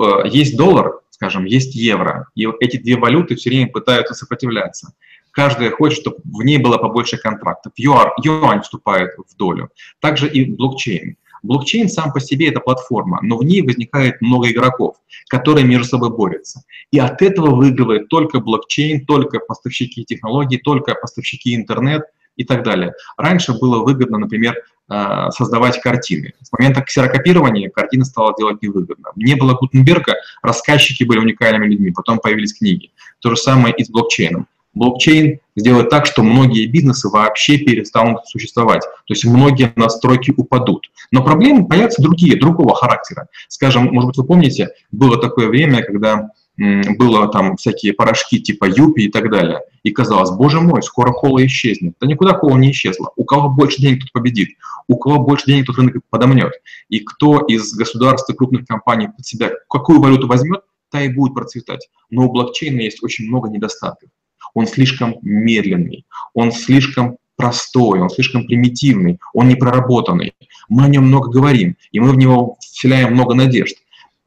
э, 0.00 0.04
есть 0.26 0.56
доллар, 0.56 1.00
скажем, 1.10 1.44
есть 1.44 1.74
евро, 1.74 2.28
и 2.34 2.46
эти 2.60 2.76
две 2.76 2.96
валюты 2.96 3.36
все 3.36 3.50
время 3.50 3.70
пытаются 3.70 4.14
сопротивляться. 4.14 4.94
Каждая 5.30 5.70
хочет, 5.70 6.00
чтобы 6.00 6.18
в 6.24 6.42
ней 6.44 6.58
было 6.58 6.78
побольше 6.78 7.16
контрактов. 7.16 7.72
Юар, 7.76 8.12
юань 8.22 8.62
вступает 8.62 9.10
в 9.16 9.36
долю. 9.36 9.70
Также 10.00 10.28
и 10.28 10.44
блокчейн. 10.44 11.16
Блокчейн 11.42 11.88
сам 11.88 12.12
по 12.12 12.20
себе 12.20 12.48
это 12.48 12.60
платформа, 12.60 13.18
но 13.20 13.36
в 13.36 13.44
ней 13.44 13.60
возникает 13.60 14.20
много 14.22 14.50
игроков, 14.50 14.96
которые 15.28 15.66
между 15.66 15.86
собой 15.86 16.10
борются. 16.10 16.62
И 16.90 16.98
от 16.98 17.20
этого 17.20 17.54
выигрывает 17.54 18.08
только 18.08 18.40
блокчейн, 18.40 19.04
только 19.04 19.40
поставщики 19.40 20.04
технологий, 20.04 20.56
только 20.56 20.94
поставщики 20.94 21.54
интернет 21.54 22.04
и 22.36 22.44
так 22.44 22.62
далее. 22.62 22.92
Раньше 23.16 23.52
было 23.58 23.82
выгодно, 23.84 24.18
например, 24.18 24.56
Э, 24.90 25.30
создавать 25.30 25.80
картины. 25.80 26.34
С 26.42 26.52
момента 26.52 26.82
ксерокопирования 26.82 27.70
картины 27.70 28.04
стало 28.04 28.34
делать 28.36 28.60
невыгодно. 28.60 29.12
Не 29.16 29.34
было 29.34 29.54
Гутенберга, 29.54 30.16
рассказчики 30.42 31.04
были 31.04 31.20
уникальными 31.20 31.68
людьми, 31.68 31.90
потом 31.90 32.18
появились 32.18 32.52
книги. 32.52 32.90
То 33.20 33.30
же 33.30 33.36
самое 33.36 33.74
и 33.74 33.82
с 33.82 33.88
блокчейном. 33.88 34.46
Блокчейн 34.74 35.38
сделает 35.56 35.88
так, 35.88 36.04
что 36.04 36.22
многие 36.22 36.66
бизнесы 36.66 37.08
вообще 37.08 37.56
перестанут 37.56 38.26
существовать. 38.26 38.82
То 38.82 39.14
есть 39.14 39.24
многие 39.24 39.72
настройки 39.76 40.34
упадут. 40.36 40.90
Но 41.10 41.24
проблемы 41.24 41.66
появятся 41.66 42.02
другие, 42.02 42.38
другого 42.38 42.74
характера. 42.74 43.28
Скажем, 43.48 43.84
может 43.84 44.08
быть, 44.08 44.18
вы 44.18 44.24
помните, 44.24 44.68
было 44.92 45.18
такое 45.18 45.48
время, 45.48 45.82
когда 45.82 46.28
было 46.56 47.28
там 47.28 47.56
всякие 47.56 47.92
порошки 47.92 48.40
типа 48.40 48.66
Юпи 48.66 49.02
и 49.02 49.10
так 49.10 49.30
далее. 49.30 49.60
И 49.82 49.90
казалось, 49.90 50.30
боже 50.30 50.60
мой, 50.60 50.82
скоро 50.82 51.12
кола 51.12 51.44
исчезнет. 51.46 51.94
Да 52.00 52.06
никуда 52.06 52.34
кола 52.34 52.56
не 52.56 52.70
исчезла. 52.70 53.10
У 53.16 53.24
кого 53.24 53.48
больше 53.48 53.80
денег, 53.80 54.02
тот 54.02 54.12
победит. 54.12 54.50
У 54.88 54.96
кого 54.96 55.18
больше 55.18 55.46
денег, 55.46 55.66
тот 55.66 55.76
рынок 55.76 55.96
подомнет. 56.10 56.52
И 56.88 57.00
кто 57.00 57.40
из 57.40 57.74
государств 57.74 58.30
и 58.30 58.34
крупных 58.34 58.66
компаний 58.66 59.08
под 59.08 59.26
себя 59.26 59.50
какую 59.68 60.00
валюту 60.00 60.26
возьмет, 60.26 60.62
та 60.90 61.02
и 61.02 61.08
будет 61.08 61.34
процветать. 61.34 61.88
Но 62.10 62.26
у 62.26 62.32
блокчейна 62.32 62.80
есть 62.80 63.02
очень 63.02 63.26
много 63.26 63.48
недостатков. 63.48 64.10
Он 64.54 64.66
слишком 64.68 65.16
медленный, 65.22 66.06
он 66.32 66.52
слишком 66.52 67.18
простой, 67.36 68.00
он 68.00 68.10
слишком 68.10 68.46
примитивный, 68.46 69.18
он 69.32 69.48
непроработанный. 69.48 70.34
Мы 70.68 70.84
о 70.84 70.88
нем 70.88 71.04
много 71.04 71.30
говорим, 71.30 71.76
и 71.90 71.98
мы 71.98 72.12
в 72.12 72.16
него 72.16 72.56
вселяем 72.60 73.14
много 73.14 73.34
надежд. 73.34 73.76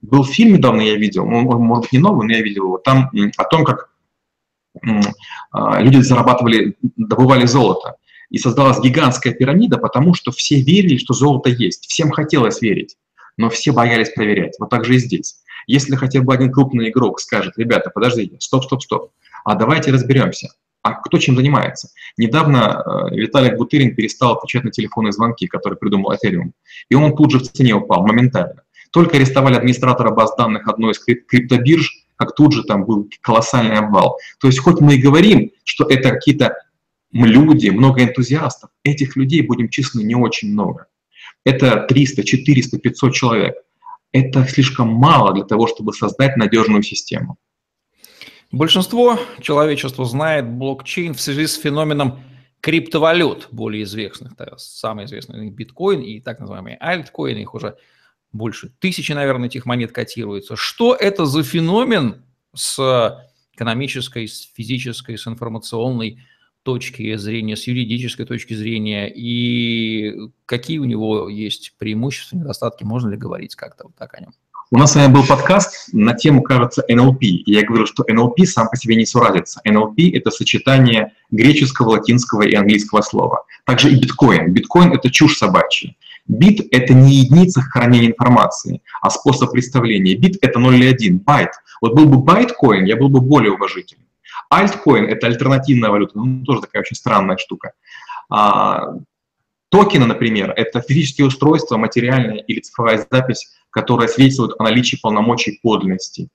Был 0.01 0.23
фильм 0.23 0.53
недавно, 0.53 0.81
я 0.81 0.95
видел, 0.95 1.25
он, 1.25 1.43
может 1.43 1.83
быть, 1.83 1.91
не 1.93 1.99
новый, 1.99 2.27
но 2.27 2.33
я 2.33 2.41
видел 2.41 2.65
его, 2.65 2.77
там 2.77 3.09
о 3.37 3.43
том, 3.45 3.63
как 3.63 3.89
а, 5.51 5.81
люди 5.81 5.97
зарабатывали, 5.97 6.75
добывали 6.95 7.45
золото. 7.45 7.95
И 8.29 8.37
создалась 8.37 8.79
гигантская 8.79 9.33
пирамида, 9.33 9.77
потому 9.77 10.13
что 10.13 10.31
все 10.31 10.61
верили, 10.61 10.97
что 10.97 11.13
золото 11.13 11.49
есть. 11.49 11.87
Всем 11.87 12.11
хотелось 12.11 12.61
верить, 12.61 12.97
но 13.37 13.49
все 13.49 13.71
боялись 13.71 14.09
проверять. 14.09 14.57
Вот 14.59 14.69
так 14.69 14.85
же 14.85 14.95
и 14.95 14.99
здесь. 14.99 15.37
Если 15.65 15.95
хотя 15.95 16.21
бы 16.21 16.33
один 16.33 16.51
крупный 16.51 16.89
игрок 16.89 17.19
скажет, 17.19 17.57
ребята, 17.57 17.89
подождите, 17.89 18.37
стоп, 18.39 18.65
стоп, 18.65 18.83
стоп, 18.83 19.11
а 19.43 19.55
давайте 19.55 19.91
разберемся, 19.91 20.49
а 20.81 20.93
кто 20.93 21.17
чем 21.17 21.35
занимается? 21.35 21.89
Недавно 22.17 23.09
э, 23.11 23.15
Виталий 23.15 23.55
Бутырин 23.55 23.95
перестал 23.95 24.33
отвечать 24.33 24.63
на 24.63 24.71
телефонные 24.71 25.11
звонки, 25.11 25.47
которые 25.47 25.77
придумал 25.77 26.13
Ethereum, 26.13 26.51
и 26.89 26.95
он 26.95 27.15
тут 27.15 27.31
же 27.31 27.39
в 27.39 27.43
цене 27.43 27.75
упал 27.75 28.05
моментально. 28.05 28.63
Только 28.97 29.17
арестовали 29.17 29.53
администратора 29.53 30.09
баз 30.09 30.35
данных 30.35 30.67
одной 30.67 30.93
из 30.93 30.97
криптобирж, 30.97 32.07
как 32.15 32.33
тут 32.33 32.51
же 32.51 32.63
там 32.63 32.83
был 32.83 33.07
колоссальный 33.21 33.75
обвал. 33.75 34.17
То 34.39 34.47
есть 34.47 34.57
хоть 34.57 34.81
мы 34.81 34.95
и 34.95 34.99
говорим, 34.99 35.51
что 35.63 35.85
это 35.87 36.09
какие-то 36.09 36.57
люди, 37.11 37.69
много 37.69 38.03
энтузиастов, 38.03 38.71
этих 38.83 39.15
людей 39.15 39.43
будем 39.43 39.69
численно 39.69 40.03
не 40.03 40.15
очень 40.15 40.51
много. 40.51 40.87
Это 41.45 41.85
300, 41.87 42.23
400, 42.23 42.79
500 42.79 43.13
человек. 43.13 43.57
Это 44.13 44.47
слишком 44.47 44.87
мало 44.87 45.31
для 45.31 45.43
того, 45.43 45.67
чтобы 45.67 45.93
создать 45.93 46.35
надежную 46.35 46.81
систему. 46.81 47.37
Большинство 48.51 49.19
человечества 49.41 50.05
знает 50.05 50.49
блокчейн 50.49 51.13
в 51.13 51.21
связи 51.21 51.45
с 51.45 51.53
феноменом 51.53 52.19
криптовалют, 52.61 53.49
более 53.51 53.83
известных. 53.83 54.31
Самый 54.57 55.05
известный 55.05 55.51
биткоин 55.51 56.01
и 56.01 56.19
так 56.19 56.39
называемые 56.39 56.77
альткоины, 56.77 57.37
их 57.37 57.53
уже 57.53 57.77
больше 58.31 58.71
тысячи, 58.79 59.11
наверное, 59.11 59.47
этих 59.47 59.65
монет 59.65 59.91
котируется. 59.91 60.55
Что 60.55 60.95
это 60.95 61.25
за 61.25 61.43
феномен 61.43 62.23
с 62.53 63.23
экономической, 63.53 64.27
с 64.27 64.51
физической, 64.53 65.17
с 65.17 65.27
информационной 65.27 66.19
точки 66.63 67.15
зрения, 67.15 67.55
с 67.55 67.65
юридической 67.65 68.25
точки 68.25 68.53
зрения, 68.53 69.07
и 69.07 70.13
какие 70.45 70.79
у 70.79 70.83
него 70.83 71.29
есть 71.29 71.75
преимущества, 71.77 72.37
недостатки, 72.37 72.83
можно 72.83 73.09
ли 73.09 73.17
говорить 73.17 73.55
как-то 73.55 73.85
вот 73.85 73.95
так 73.95 74.13
о 74.15 74.21
нем? 74.21 74.33
У 74.69 74.77
нас 74.77 74.91
с 74.91 74.95
вами 74.95 75.13
был 75.13 75.25
подкаст 75.25 75.93
на 75.93 76.13
тему, 76.13 76.41
кажется, 76.41 76.83
NLP. 76.91 77.43
Я 77.45 77.65
говорил, 77.65 77.87
что 77.87 78.03
NLP 78.03 78.45
сам 78.45 78.67
по 78.67 78.75
себе 78.75 78.97
не 78.97 79.05
суразится. 79.05 79.61
NLP— 79.65 80.11
это 80.13 80.29
сочетание 80.29 81.13
греческого, 81.31 81.91
латинского 81.91 82.41
и 82.41 82.53
английского 82.53 83.01
слова. 83.01 83.45
Также 83.65 83.89
и 83.89 83.95
биткоин. 83.95 84.51
Биткоин— 84.51 84.91
это 84.93 85.09
чушь 85.09 85.37
собачья. 85.37 85.95
Бит— 86.27 86.67
это 86.71 86.93
не 86.93 87.15
единица 87.15 87.61
хранения 87.61 88.09
информации, 88.09 88.81
а 89.01 89.09
способ 89.09 89.51
представления. 89.51 90.15
Бит— 90.15 90.37
это 90.41 90.59
0 90.59 90.75
или 90.75 90.87
1, 90.87 91.19
байт. 91.19 91.51
Вот 91.81 91.95
был 91.95 92.05
бы 92.05 92.17
байткоин, 92.17 92.85
я 92.85 92.97
был 92.97 93.09
бы 93.09 93.21
более 93.21 93.53
уважительным. 93.53 94.05
Альткоин— 94.49 95.05
это 95.09 95.27
альтернативная 95.27 95.89
валюта, 95.89 96.17
ну, 96.17 96.43
тоже 96.43 96.61
такая 96.61 96.81
очень 96.81 96.95
странная 96.95 97.37
штука. 97.37 97.73
А, 98.29 98.95
токены, 99.69 100.05
например, 100.05 100.51
это 100.55 100.81
физические 100.81 101.27
устройства, 101.27 101.77
материальная 101.77 102.37
или 102.37 102.59
цифровая 102.59 103.05
запись, 103.09 103.53
которая 103.69 104.07
свидетельствует 104.07 104.53
о 104.59 104.63
наличии 104.63 104.97
полномочий 105.01 105.59
подлинности, 105.61 106.29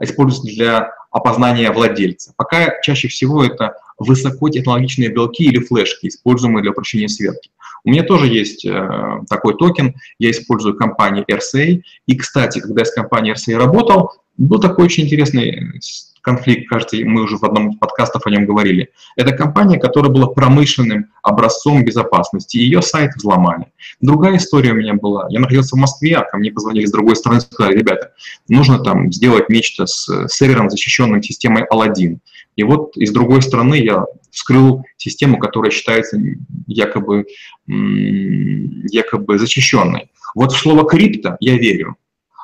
используются 0.00 0.54
для 0.54 0.90
опознания 1.10 1.70
владельца. 1.70 2.34
Пока 2.36 2.80
чаще 2.80 3.08
всего 3.08 3.44
это 3.44 3.76
высокотехнологичные 3.98 5.10
брелки 5.10 5.44
или 5.44 5.58
флешки, 5.58 6.08
используемые 6.08 6.62
для 6.62 6.72
упрощения 6.72 7.08
сверки. 7.08 7.50
У 7.84 7.90
меня 7.90 8.02
тоже 8.02 8.26
есть 8.26 8.64
э, 8.64 9.20
такой 9.28 9.56
токен, 9.56 9.94
я 10.18 10.30
использую 10.30 10.76
компанию 10.76 11.24
RSA. 11.30 11.82
И, 12.06 12.16
кстати, 12.16 12.58
когда 12.58 12.80
я 12.80 12.86
с 12.86 12.94
компанией 12.94 13.34
RSA 13.34 13.56
работал, 13.56 14.12
был 14.36 14.58
такой 14.58 14.86
очень 14.86 15.04
интересный 15.04 15.80
конфликт, 16.24 16.68
кажется, 16.68 16.96
мы 17.04 17.22
уже 17.22 17.36
в 17.36 17.44
одном 17.44 17.70
из 17.70 17.78
подкастов 17.78 18.26
о 18.26 18.30
нем 18.30 18.46
говорили. 18.46 18.88
Это 19.14 19.32
компания, 19.32 19.78
которая 19.78 20.10
была 20.10 20.26
промышленным 20.26 21.12
образцом 21.22 21.84
безопасности. 21.84 22.56
Ее 22.56 22.80
сайт 22.80 23.12
взломали. 23.14 23.66
Другая 24.00 24.38
история 24.38 24.72
у 24.72 24.76
меня 24.76 24.94
была. 24.94 25.26
Я 25.28 25.40
находился 25.40 25.76
в 25.76 25.78
Москве, 25.78 26.16
а 26.16 26.24
ко 26.24 26.38
мне 26.38 26.50
позвонили 26.50 26.86
с 26.86 26.92
другой 26.92 27.14
стороны 27.14 27.42
сказали, 27.42 27.76
ребята, 27.76 28.12
нужно 28.48 28.78
там 28.78 29.12
сделать 29.12 29.50
нечто 29.50 29.86
с 29.86 30.26
сервером, 30.28 30.70
защищенным 30.70 31.22
системой 31.22 31.66
Aladdin. 31.70 32.18
И 32.56 32.62
вот 32.62 32.96
из 32.96 33.12
другой 33.12 33.42
стороны 33.42 33.76
я 33.76 34.04
вскрыл 34.30 34.84
систему, 34.96 35.38
которая 35.38 35.70
считается 35.70 36.18
якобы, 36.66 37.26
якобы 37.66 39.38
защищенной. 39.38 40.10
Вот 40.34 40.52
в 40.52 40.58
слово 40.58 40.88
крипто 40.88 41.36
я 41.40 41.56
верю, 41.56 41.96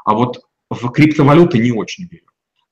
а 0.04 0.14
вот 0.14 0.40
в 0.70 0.88
криптовалюты 0.90 1.58
не 1.58 1.72
очень 1.72 2.08
верю 2.10 2.30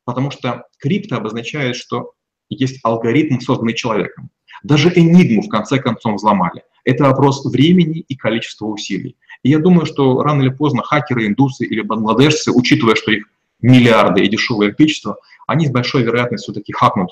потому 0.08 0.30
что 0.30 0.64
крипто 0.78 1.16
обозначает, 1.16 1.76
что 1.76 2.12
есть 2.48 2.80
алгоритм, 2.82 3.40
созданный 3.40 3.74
человеком. 3.74 4.30
Даже 4.62 4.88
энигму 4.88 5.42
в 5.42 5.50
конце 5.50 5.78
концов 5.78 6.14
взломали. 6.14 6.62
Это 6.82 7.04
вопрос 7.04 7.44
времени 7.44 8.00
и 8.08 8.16
количества 8.16 8.64
усилий. 8.64 9.18
И 9.42 9.50
я 9.50 9.58
думаю, 9.58 9.84
что 9.84 10.22
рано 10.22 10.40
или 10.40 10.48
поздно 10.48 10.82
хакеры, 10.82 11.26
индусы 11.26 11.66
или 11.66 11.82
бангладешцы, 11.82 12.52
учитывая, 12.52 12.94
что 12.94 13.10
их 13.10 13.26
миллиарды 13.60 14.22
и 14.22 14.28
дешевое 14.28 14.68
электричество, 14.68 15.18
они 15.46 15.66
с 15.66 15.70
большой 15.70 16.04
вероятностью 16.04 16.54
все-таки 16.54 16.72
хакнут 16.72 17.10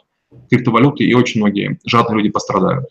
криптовалюты, 0.50 1.04
и 1.04 1.14
очень 1.14 1.40
многие 1.40 1.78
жадные 1.84 2.18
люди 2.18 2.30
пострадают. 2.30 2.86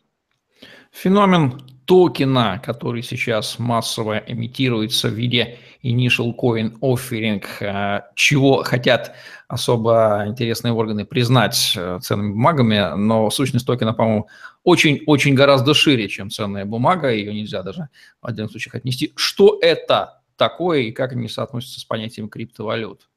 Феномен 0.92 1.62
токена, 1.86 2.62
который 2.64 3.04
сейчас 3.04 3.60
массово 3.60 4.18
эмитируется 4.18 5.10
в 5.10 5.14
виде 5.14 5.60
Initial 5.84 6.34
Coin 6.36 6.80
Offering, 6.80 7.44
э, 7.60 8.02
чего 8.16 8.64
хотят 8.64 9.16
особо 9.48 10.24
интересные 10.26 10.74
органы 10.74 11.06
признать 11.06 11.74
э, 11.78 12.00
ценными 12.02 12.32
бумагами, 12.32 12.96
но 12.96 13.30
сущность 13.30 13.68
токена, 13.68 13.94
по-моему, 13.94 14.28
очень-очень 14.64 15.36
гораздо 15.36 15.74
шире, 15.76 16.10
чем 16.10 16.32
ценная 16.32 16.66
бумага, 16.66 17.12
ее 17.12 17.34
нельзя 17.34 17.62
даже 17.62 17.90
в 18.22 18.28
отдельных 18.28 18.52
случаях 18.52 18.76
отнести. 18.76 19.14
Что 19.16 19.60
это 19.62 20.22
такое 20.38 20.82
и 20.82 20.92
как 20.92 21.12
они 21.12 21.28
соотносятся 21.28 21.80
с 21.80 21.86
понятием 21.86 22.30
криптовалют? 22.30 23.08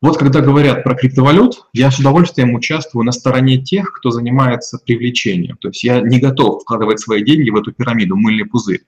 Вот 0.00 0.16
когда 0.16 0.40
говорят 0.40 0.84
про 0.84 0.94
криптовалют, 0.94 1.64
я 1.72 1.90
с 1.90 1.98
удовольствием 1.98 2.54
участвую 2.54 3.04
на 3.04 3.10
стороне 3.10 3.58
тех, 3.58 3.92
кто 3.92 4.10
занимается 4.10 4.78
привлечением. 4.78 5.56
То 5.56 5.68
есть 5.68 5.82
я 5.82 6.00
не 6.00 6.20
готов 6.20 6.62
вкладывать 6.62 7.00
свои 7.00 7.24
деньги 7.24 7.50
в 7.50 7.56
эту 7.56 7.72
пирамиду, 7.72 8.14
мыльный 8.14 8.44
пузырь. 8.44 8.82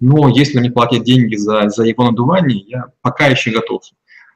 Но 0.00 0.28
если 0.28 0.58
мне 0.58 0.70
платят 0.70 1.04
деньги 1.04 1.36
за, 1.36 1.68
за 1.68 1.84
его 1.84 2.04
надувание, 2.04 2.64
я 2.66 2.84
пока 3.02 3.26
еще 3.26 3.50
готов 3.50 3.82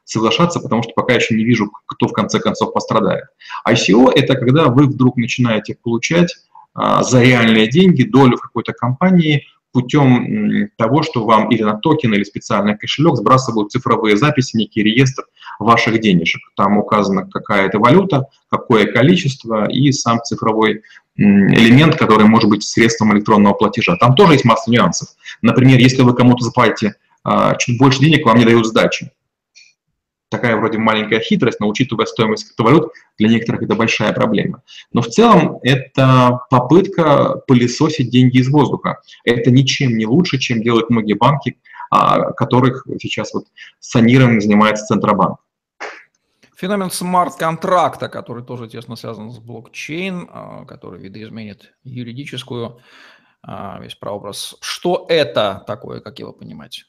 соглашаться, 0.05 0.61
потому 0.61 0.83
что 0.83 0.93
пока 0.95 1.15
еще 1.15 1.35
не 1.35 1.45
вижу, 1.45 1.71
кто 1.87 2.09
в 2.09 2.13
конце 2.13 2.41
концов 2.41 2.73
пострадает. 2.73 3.25
ICO– 3.67 4.11
это 4.15 4.35
когда 4.35 4.67
вы 4.67 4.87
вдруг 4.87 5.17
начинаете 5.17 5.77
получать 5.83 6.35
а, 6.75 7.03
за 7.03 7.23
реальные 7.23 7.69
деньги 7.69 8.05
долю 8.05 8.37
в 8.37 8.41
какой-то 8.43 8.73
компании 8.73 9.47
путем 9.73 10.71
того, 10.77 11.03
что 11.03 11.25
вам 11.25 11.51
или 11.51 11.63
на 11.63 11.75
токен, 11.75 12.15
или 12.15 12.25
специальный 12.25 12.77
кошелек 12.77 13.17
сбрасывают 13.17 13.71
цифровые 13.71 14.17
записи, 14.17 14.57
некий 14.57 14.83
реестр 14.83 15.25
ваших 15.59 16.01
денежек. 16.01 16.41
Там 16.57 16.79
указана 16.79 17.29
какая-то 17.29 17.79
валюта, 17.79 18.27
какое 18.51 18.87
количество 18.87 19.71
и 19.71 19.93
сам 19.93 20.21
цифровой 20.23 20.83
элемент, 21.17 21.97
который 21.97 22.27
может 22.27 22.49
быть 22.49 22.63
средством 22.63 23.13
электронного 23.13 23.55
платежа. 23.55 23.97
Там 23.97 24.15
тоже 24.15 24.35
есть 24.35 24.45
масса 24.45 24.71
нюансов. 24.71 25.09
Например, 25.43 25.79
если 25.79 26.03
вы 26.03 26.15
кому-то 26.15 26.45
заплатите 26.45 26.95
а, 27.25 27.57
чуть 27.57 27.79
больше 27.79 28.01
денег, 28.01 28.25
вам 28.25 28.39
не 28.39 28.45
дают 28.45 28.67
сдачи 28.67 29.11
такая 30.29 30.57
вроде 30.57 30.79
маленькая 30.79 31.21
хитрость, 31.21 31.61
но 31.61 31.69
учитывая 31.69 32.07
стоимость 32.07 32.47
криптовалют, 32.47 32.93
для 33.19 33.29
некоторых 33.29 33.63
это 33.63 33.75
большая 33.75 34.13
проблема. 34.13 34.63
Но 34.93 35.03
в 35.03 35.09
целом 35.09 35.59
это 35.63 36.41
попытка 36.51 37.37
пылесосить 37.47 38.11
деньги 38.11 38.39
из 38.39 38.49
воздуха. 38.49 39.01
Это 39.25 39.51
ничем 39.51 39.97
не 39.97 40.07
лучше, 40.07 40.39
чем 40.39 40.63
делают 40.63 40.91
многие 40.91 41.15
банки, 41.15 41.59
а, 41.91 42.33
которых 42.33 42.87
сейчас 43.01 43.33
вот 43.33 43.47
санированием 43.81 44.41
занимается 44.41 44.87
Центробанк. 44.87 45.39
Феномен 46.57 46.91
смарт-контракта, 46.91 48.09
который 48.09 48.45
тоже 48.45 48.69
тесно 48.69 48.97
связан 48.97 49.31
с 49.31 49.39
блокчейн, 49.39 50.29
а, 50.31 50.65
который 50.65 51.01
видоизменит 51.01 51.73
юридическую 51.85 52.81
а, 53.43 53.79
весь 53.81 53.95
прообраз. 53.95 54.57
Что 54.61 55.07
это 55.09 55.63
такое, 55.67 56.01
как 56.01 56.19
его 56.19 56.33
понимать? 56.33 56.85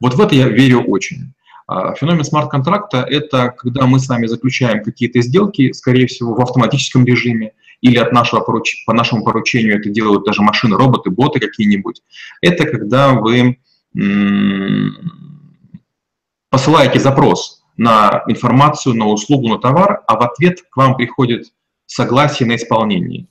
Вот 0.00 0.14
в 0.14 0.20
это 0.20 0.34
я 0.34 0.48
верю 0.48 0.84
очень. 0.84 1.34
А, 1.66 1.94
феномен 1.94 2.24
смарт-контракта– 2.24 2.98
это 3.10 3.54
когда 3.56 3.86
мы 3.86 3.98
с 3.98 4.08
вами 4.08 4.26
заключаем 4.26 4.84
какие-то 4.84 5.20
сделки, 5.20 5.72
скорее 5.72 6.06
всего, 6.06 6.34
в 6.34 6.40
автоматическом 6.40 7.04
режиме, 7.04 7.52
или 7.80 7.98
от 7.98 8.12
нашего 8.12 8.40
по 8.40 8.92
нашему 8.92 9.24
поручению 9.24 9.78
это 9.78 9.90
делают 9.90 10.24
даже 10.24 10.42
машины, 10.42 10.76
роботы, 10.76 11.10
боты 11.10 11.40
какие-нибудь. 11.40 12.02
Это 12.40 12.64
когда 12.66 13.12
вы 13.12 13.58
посылаете 16.50 17.00
запрос 17.00 17.62
на 17.76 18.22
информацию, 18.28 18.94
на 18.94 19.06
услугу, 19.06 19.48
на 19.48 19.58
товар, 19.58 20.02
а 20.06 20.18
в 20.18 20.22
ответ 20.22 20.62
к 20.70 20.76
вам 20.76 20.96
приходит 20.96 21.52
согласие 21.86 22.48
на 22.48 22.56
исполнение. 22.56 23.26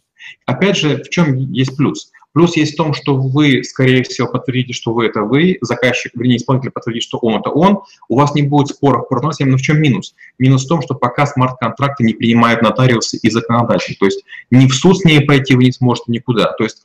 Опять 0.45 0.77
же, 0.77 1.03
в 1.03 1.09
чем 1.09 1.35
есть 1.35 1.75
плюс? 1.75 2.11
Плюс 2.35 2.57
есть 2.57 2.73
в 2.73 2.75
том, 2.75 2.93
что 2.93 3.15
вы, 3.15 3.63
скорее 3.63 4.03
всего, 4.03 4.27
подтвердите, 4.27 4.73
что 4.73 4.93
вы 4.93 5.05
это 5.05 5.21
вы, 5.21 5.57
заказчик, 5.61 6.11
вернее, 6.15 6.35
исполнитель 6.35 6.69
подтвердит, 6.69 7.03
что 7.03 7.17
он 7.17 7.39
это 7.39 7.49
он, 7.49 7.83
у 8.09 8.17
вас 8.19 8.35
не 8.35 8.41
будет 8.41 8.67
споров 8.67 9.07
по 9.07 9.15
но 9.21 9.31
в 9.31 9.61
чем 9.61 9.81
минус? 9.81 10.15
Минус 10.37 10.65
в 10.65 10.67
том, 10.67 10.81
что 10.81 10.95
пока 10.95 11.25
смарт-контракты 11.27 12.03
не 12.03 12.13
принимают 12.13 12.61
нотариусы 12.61 13.15
и 13.23 13.29
законодатели, 13.29 13.95
то 13.95 14.05
есть 14.05 14.25
ни 14.51 14.67
в 14.67 14.75
суд 14.75 14.99
с 14.99 15.05
ней 15.05 15.21
пойти 15.21 15.55
вы 15.55 15.63
не 15.63 15.71
сможете 15.71 16.11
никуда. 16.11 16.51
То 16.57 16.65
есть 16.65 16.83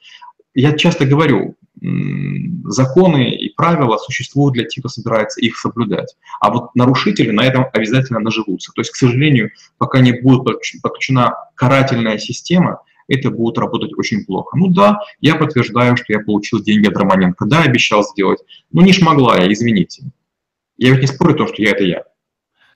я 0.54 0.72
часто 0.72 1.04
говорю, 1.04 1.56
законы 2.66 3.34
и 3.34 3.52
правила 3.52 3.98
существуют 3.98 4.54
для 4.54 4.66
тех, 4.66 4.82
кто 4.82 4.88
собирается 4.88 5.40
их 5.40 5.58
соблюдать. 5.58 6.14
А 6.40 6.52
вот 6.52 6.76
нарушители 6.76 7.32
на 7.32 7.44
этом 7.44 7.66
обязательно 7.72 8.20
наживутся. 8.20 8.70
То 8.72 8.82
есть, 8.82 8.92
к 8.92 8.96
сожалению, 8.96 9.50
пока 9.78 9.98
не 9.98 10.12
будет 10.12 10.44
подключена 10.80 11.34
карательная 11.56 12.18
система, 12.18 12.82
это 13.10 13.30
будет 13.30 13.58
работать 13.58 13.92
очень 13.98 14.24
плохо. 14.24 14.56
Ну 14.56 14.68
да, 14.68 15.00
я 15.20 15.34
подтверждаю, 15.34 15.96
что 15.96 16.06
я 16.08 16.20
получил 16.20 16.62
деньги 16.62 16.88
от 16.88 16.96
Романенко. 16.96 17.44
Да, 17.44 17.62
обещал 17.62 18.04
сделать. 18.04 18.40
Ну 18.72 18.80
не 18.82 18.92
шмогла 18.92 19.36
я, 19.38 19.52
извините. 19.52 20.04
Я 20.78 20.90
ведь 20.92 21.00
не 21.00 21.06
спорю 21.06 21.34
то, 21.34 21.46
что 21.46 21.60
я 21.60 21.70
это 21.72 21.84
я. 21.84 22.04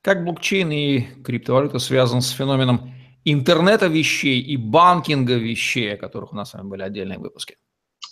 Как 0.02 0.24
блокчейн 0.24 0.70
и 0.70 1.00
криптовалюта 1.24 1.78
связан 1.78 2.20
с 2.20 2.30
феноменом 2.30 2.92
интернета 3.24 3.86
вещей 3.86 4.40
и 4.40 4.58
банкинга 4.58 5.36
вещей, 5.36 5.94
о 5.94 5.96
которых 5.96 6.32
у 6.32 6.36
нас 6.36 6.50
с 6.50 6.54
вами 6.54 6.68
были 6.68 6.82
отдельные 6.82 7.18
выпуски? 7.18 7.56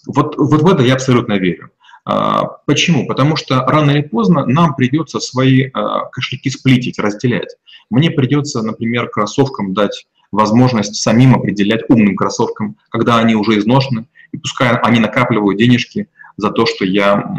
Вот, 0.07 0.37
вот 0.37 0.63
в 0.63 0.67
это 0.67 0.83
я 0.83 0.95
абсолютно 0.95 1.35
верю. 1.35 1.71
А, 2.05 2.45
почему? 2.67 3.07
Потому 3.07 3.37
что 3.37 3.65
рано 3.67 3.91
или 3.91 4.03
поздно 4.03 4.47
нам 4.47 4.75
придется 4.75 5.21
свои 5.21 5.71
а, 5.73 6.07
кошельки 6.07 6.51
сплитить, 6.51 6.99
разделять. 6.99 7.57
Мне 7.91 8.11
придется, 8.11 8.63
например, 8.63 9.09
кроссовкам 9.11 9.75
дать 9.75 10.07
возможность 10.33 10.97
самим 10.97 11.35
определять 11.35 11.83
умным 11.89 12.17
кроссовкам, 12.17 12.77
когда 12.89 13.19
они 13.19 13.35
уже 13.37 13.59
изношены, 13.59 14.07
и 14.33 14.39
пускай 14.39 14.75
они 14.79 14.99
накапливают 14.99 15.59
денежки 15.59 16.09
за 16.39 16.51
то, 16.51 16.65
что 16.67 16.85
я, 16.85 17.37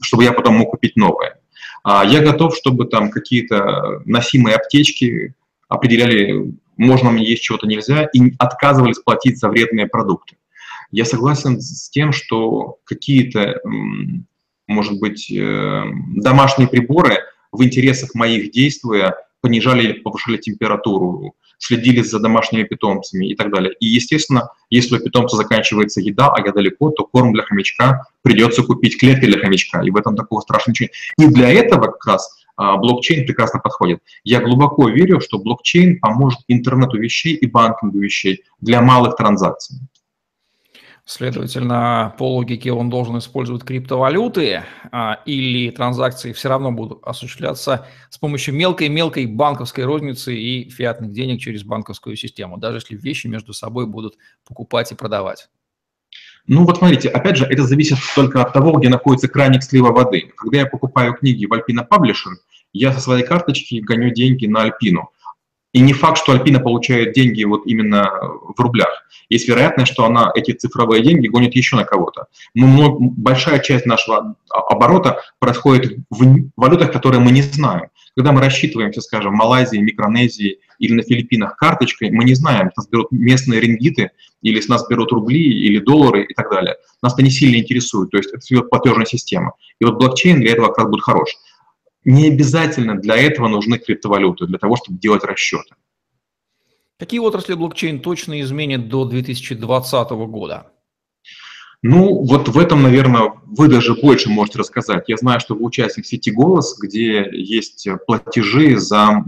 чтобы 0.00 0.24
я 0.24 0.32
потом 0.32 0.56
мог 0.56 0.70
купить 0.70 0.96
новое. 0.96 1.38
А 1.84 2.02
я 2.04 2.20
готов, 2.20 2.56
чтобы 2.56 2.86
там 2.86 3.10
какие-то 3.10 4.02
носимые 4.06 4.56
аптечки 4.56 5.34
определяли, 5.68 6.54
можно 6.78 7.10
мне 7.10 7.28
есть, 7.28 7.42
чего-то 7.42 7.66
нельзя, 7.66 8.04
и 8.04 8.32
отказывались 8.38 8.98
платить 8.98 9.38
за 9.38 9.50
вредные 9.50 9.86
продукты. 9.86 10.36
Я 10.90 11.04
согласен 11.04 11.60
с 11.60 11.90
тем, 11.90 12.12
что 12.12 12.78
какие-то, 12.84 13.60
может 14.66 14.98
быть, 14.98 15.30
э, 15.30 15.84
домашние 16.16 16.68
приборы 16.68 17.18
в 17.52 17.62
интересах 17.62 18.14
моих 18.14 18.50
действия 18.50 19.14
понижали 19.40 19.82
или 19.82 19.92
повышали 19.92 20.38
температуру, 20.38 21.34
следили 21.64 22.02
за 22.02 22.18
домашними 22.20 22.64
питомцами 22.64 23.26
и 23.26 23.34
так 23.34 23.50
далее. 23.50 23.74
И, 23.80 23.86
естественно, 23.86 24.50
если 24.70 24.96
у 24.96 25.00
питомца 25.00 25.36
заканчивается 25.36 26.00
еда, 26.00 26.28
а 26.28 26.40
я 26.44 26.52
далеко, 26.52 26.90
то 26.90 27.04
корм 27.04 27.32
для 27.32 27.42
хомячка 27.42 28.06
придется 28.22 28.62
купить 28.62 28.98
клетки 28.98 29.26
для 29.26 29.38
хомячка, 29.38 29.82
и 29.82 29.90
в 29.90 29.96
этом 29.96 30.16
такого 30.16 30.40
страшного 30.40 30.72
ничего. 30.72 30.88
И 31.18 31.26
для 31.26 31.50
этого 31.50 31.86
как 31.86 32.04
раз 32.06 32.44
а, 32.56 32.76
блокчейн 32.76 33.26
прекрасно 33.26 33.60
подходит. 33.60 34.00
Я 34.24 34.40
глубоко 34.40 34.88
верю, 34.88 35.20
что 35.20 35.38
блокчейн 35.38 35.98
поможет 36.00 36.40
интернету 36.48 36.98
вещей 36.98 37.34
и 37.34 37.46
банкингу 37.46 37.98
вещей 37.98 38.44
для 38.60 38.82
малых 38.82 39.16
транзакций. 39.16 39.78
Следовательно, 41.06 42.14
по 42.16 42.36
логике 42.36 42.72
он 42.72 42.88
должен 42.88 43.18
использовать 43.18 43.62
криптовалюты 43.62 44.64
а, 44.90 45.20
или 45.26 45.70
транзакции 45.70 46.32
все 46.32 46.48
равно 46.48 46.72
будут 46.72 47.00
осуществляться 47.02 47.86
с 48.08 48.16
помощью 48.16 48.54
мелкой-мелкой 48.54 49.26
банковской 49.26 49.84
розницы 49.84 50.34
и 50.34 50.70
фиатных 50.70 51.12
денег 51.12 51.40
через 51.40 51.62
банковскую 51.62 52.16
систему, 52.16 52.56
даже 52.56 52.78
если 52.78 52.96
вещи 52.96 53.26
между 53.26 53.52
собой 53.52 53.86
будут 53.86 54.14
покупать 54.48 54.92
и 54.92 54.94
продавать. 54.94 55.50
Ну 56.46 56.64
вот 56.64 56.78
смотрите, 56.78 57.10
опять 57.10 57.36
же, 57.36 57.44
это 57.44 57.64
зависит 57.64 57.98
только 58.14 58.42
от 58.42 58.54
того, 58.54 58.72
где 58.72 58.88
находится 58.88 59.28
краник 59.28 59.62
слива 59.62 59.92
воды. 59.92 60.32
Когда 60.36 60.58
я 60.58 60.66
покупаю 60.66 61.12
книги 61.12 61.44
в 61.44 61.52
Alpina 61.52 61.86
Publisher, 61.86 62.32
я 62.72 62.92
со 62.92 63.00
своей 63.00 63.26
карточки 63.26 63.80
гоню 63.80 64.10
деньги 64.10 64.46
на 64.46 64.62
Альпину. 64.62 65.10
И 65.74 65.80
не 65.80 65.92
факт, 65.92 66.18
что 66.18 66.32
Альпина 66.32 66.60
получает 66.60 67.12
деньги 67.12 67.42
вот 67.44 67.66
именно 67.66 68.08
в 68.22 68.58
рублях. 68.58 69.06
Есть 69.28 69.48
вероятность, 69.48 69.92
что 69.92 70.04
она 70.04 70.30
эти 70.34 70.52
цифровые 70.52 71.02
деньги 71.02 71.26
гонит 71.26 71.54
еще 71.56 71.74
на 71.74 71.84
кого-то. 71.84 72.26
Но 72.54 72.96
большая 72.98 73.58
часть 73.58 73.84
нашего 73.84 74.36
оборота 74.50 75.20
происходит 75.40 75.98
в 76.10 76.48
валютах, 76.56 76.92
которые 76.92 77.20
мы 77.20 77.32
не 77.32 77.42
знаем. 77.42 77.88
Когда 78.16 78.30
мы 78.30 78.40
рассчитываемся, 78.40 79.00
скажем, 79.00 79.32
в 79.32 79.36
Малайзии, 79.36 79.78
Микронезии 79.78 80.60
или 80.78 80.92
на 80.92 81.02
Филиппинах 81.02 81.56
карточкой, 81.56 82.12
мы 82.12 82.22
не 82.22 82.34
знаем, 82.34 82.70
с 82.72 82.76
нас 82.76 82.88
берут 82.88 83.10
местные 83.10 83.60
рингиты, 83.60 84.12
или 84.42 84.60
с 84.60 84.68
нас 84.68 84.86
берут 84.88 85.10
рубли, 85.10 85.42
или 85.42 85.80
доллары 85.80 86.22
и 86.22 86.34
так 86.34 86.48
далее. 86.50 86.76
Нас 87.02 87.14
это 87.14 87.24
не 87.24 87.30
сильно 87.30 87.56
интересует, 87.56 88.10
то 88.10 88.18
есть 88.18 88.30
это 88.32 88.62
платежная 88.62 89.06
система. 89.06 89.54
И 89.80 89.84
вот 89.84 89.96
блокчейн 89.96 90.38
для 90.40 90.52
этого 90.52 90.68
как 90.68 90.78
раз 90.78 90.88
будет 90.88 91.02
хорош. 91.02 91.30
Не 92.04 92.28
обязательно 92.28 92.96
для 92.96 93.16
этого 93.16 93.48
нужны 93.48 93.78
криптовалюты, 93.78 94.46
для 94.46 94.58
того, 94.58 94.76
чтобы 94.76 94.98
делать 94.98 95.24
расчеты. 95.24 95.74
Какие 96.98 97.20
отрасли 97.20 97.54
блокчейн 97.54 98.00
точно 98.00 98.40
изменит 98.40 98.88
до 98.88 99.04
2020 99.04 100.10
года? 100.10 100.73
Ну, 101.86 102.24
вот 102.24 102.48
в 102.48 102.58
этом, 102.58 102.82
наверное, 102.82 103.34
вы 103.44 103.68
даже 103.68 103.94
больше 103.94 104.30
можете 104.30 104.58
рассказать. 104.58 105.04
Я 105.06 105.18
знаю, 105.18 105.38
что 105.38 105.54
вы 105.54 105.66
участник 105.66 106.06
сети 106.06 106.30
«Голос», 106.30 106.78
где 106.80 107.28
есть 107.30 107.86
платежи 108.06 108.78
за 108.78 109.22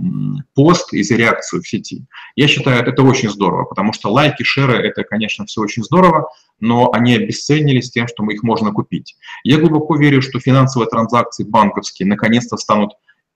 пост 0.54 0.94
и 0.94 1.02
за 1.02 1.16
реакцию 1.16 1.60
в 1.60 1.68
сети. 1.68 2.06
Я 2.34 2.48
считаю, 2.48 2.82
это 2.82 3.02
очень 3.02 3.28
здорово, 3.28 3.64
потому 3.64 3.92
что 3.92 4.10
лайки, 4.10 4.42
шеры– 4.42 4.72
это, 4.88 5.04
конечно, 5.04 5.44
все 5.44 5.60
очень 5.60 5.84
здорово, 5.84 6.30
но 6.58 6.90
они 6.94 7.16
обесценились 7.16 7.90
тем, 7.90 8.08
что 8.08 8.22
мы 8.22 8.32
их 8.32 8.42
можно 8.42 8.72
купить. 8.72 9.16
Я 9.44 9.58
глубоко 9.58 9.94
верю, 9.94 10.22
что 10.22 10.40
финансовые 10.40 10.88
транзакции 10.88 11.44
банковские 11.44 12.08
наконец-то 12.08 12.56
станут 12.56 12.92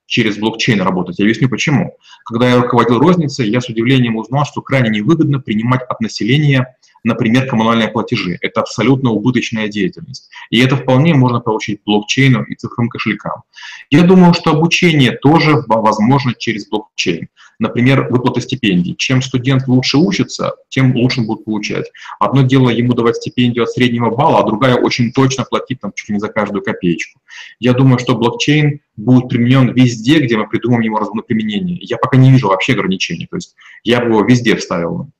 через 0.06 0.38
блокчейн 0.38 0.80
работать. 0.80 1.18
Я 1.18 1.26
объясню 1.26 1.50
почему. 1.50 1.94
Когда 2.24 2.48
я 2.48 2.60
руководил 2.60 2.98
розницей, 2.98 3.50
я 3.50 3.60
с 3.60 3.68
удивлением 3.68 4.16
узнал, 4.16 4.46
что 4.46 4.62
крайне 4.62 4.88
невыгодно 4.88 5.40
принимать 5.40 5.82
от 5.82 6.00
населения 6.00 6.74
например, 7.04 7.46
коммунальные 7.46 7.88
платежи. 7.88 8.38
Это 8.40 8.60
абсолютно 8.60 9.10
убыточная 9.10 9.68
деятельность. 9.68 10.30
И 10.50 10.58
это 10.58 10.76
вполне 10.76 11.14
можно 11.14 11.40
получить 11.40 11.80
блокчейном 11.84 12.44
и 12.44 12.54
цифровым 12.54 12.88
кошелькам. 12.88 13.42
Я 13.90 14.02
думаю, 14.02 14.34
что 14.34 14.50
обучение 14.50 15.12
тоже 15.12 15.62
возможно 15.66 16.34
через 16.36 16.68
блокчейн. 16.68 17.28
Например, 17.58 18.08
выплата 18.10 18.40
стипендий. 18.40 18.94
Чем 18.96 19.20
студент 19.20 19.68
лучше 19.68 19.98
учится, 19.98 20.54
тем 20.70 20.96
лучше 20.96 21.20
он 21.20 21.26
будет 21.26 21.44
получать. 21.44 21.90
Одно 22.18 22.42
дело 22.42 22.70
ему 22.70 22.94
давать 22.94 23.16
стипендию 23.16 23.64
от 23.64 23.70
среднего 23.70 24.10
балла, 24.10 24.40
а 24.40 24.46
другая 24.46 24.76
очень 24.76 25.12
точно 25.12 25.44
платить 25.44 25.80
там 25.80 25.92
чуть 25.94 26.08
ли 26.08 26.14
не 26.14 26.20
за 26.20 26.28
каждую 26.28 26.62
копеечку. 26.62 27.20
Я 27.58 27.74
думаю, 27.74 27.98
что 27.98 28.16
блокчейн 28.16 28.80
будет 28.96 29.28
применен 29.28 29.74
везде, 29.74 30.20
где 30.20 30.38
мы 30.38 30.48
придумаем 30.48 30.82
его 30.82 30.98
разумное 30.98 31.22
применение. 31.22 31.78
Я 31.82 31.98
пока 31.98 32.16
не 32.16 32.30
вижу 32.30 32.48
вообще 32.48 32.72
ограничений. 32.72 33.26
То 33.30 33.36
есть 33.36 33.54
я 33.84 34.00
бы 34.00 34.06
его 34.06 34.22
везде 34.22 34.56
вставил. 34.56 35.10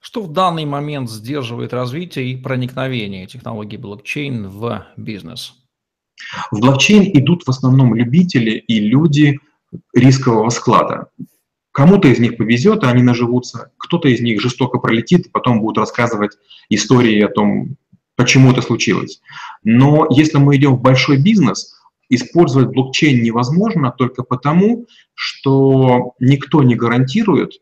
Что 0.00 0.22
в 0.22 0.32
данный 0.32 0.64
момент 0.64 1.10
сдерживает 1.10 1.74
развитие 1.74 2.32
и 2.32 2.36
проникновение 2.36 3.26
технологий 3.26 3.76
блокчейн 3.76 4.48
в 4.48 4.86
бизнес? 4.96 5.54
В 6.50 6.60
блокчейн 6.60 7.10
идут 7.18 7.44
в 7.44 7.50
основном 7.50 7.94
любители 7.94 8.52
и 8.52 8.80
люди 8.80 9.38
рискового 9.94 10.48
склада. 10.48 11.08
Кому-то 11.72 12.08
из 12.08 12.18
них 12.18 12.36
повезет, 12.36 12.82
и 12.82 12.86
они 12.86 13.02
наживутся, 13.02 13.72
кто-то 13.76 14.08
из 14.08 14.20
них 14.20 14.40
жестоко 14.40 14.78
пролетит, 14.78 15.26
и 15.26 15.30
потом 15.30 15.60
будут 15.60 15.78
рассказывать 15.78 16.32
истории 16.70 17.20
о 17.20 17.28
том, 17.28 17.76
почему 18.16 18.50
это 18.52 18.62
случилось. 18.62 19.20
Но 19.62 20.06
если 20.10 20.38
мы 20.38 20.56
идем 20.56 20.76
в 20.76 20.82
большой 20.82 21.22
бизнес, 21.22 21.74
использовать 22.08 22.68
блокчейн 22.68 23.22
невозможно 23.22 23.92
только 23.92 24.24
потому, 24.24 24.86
что 25.14 26.14
никто 26.18 26.62
не 26.62 26.74
гарантирует, 26.74 27.60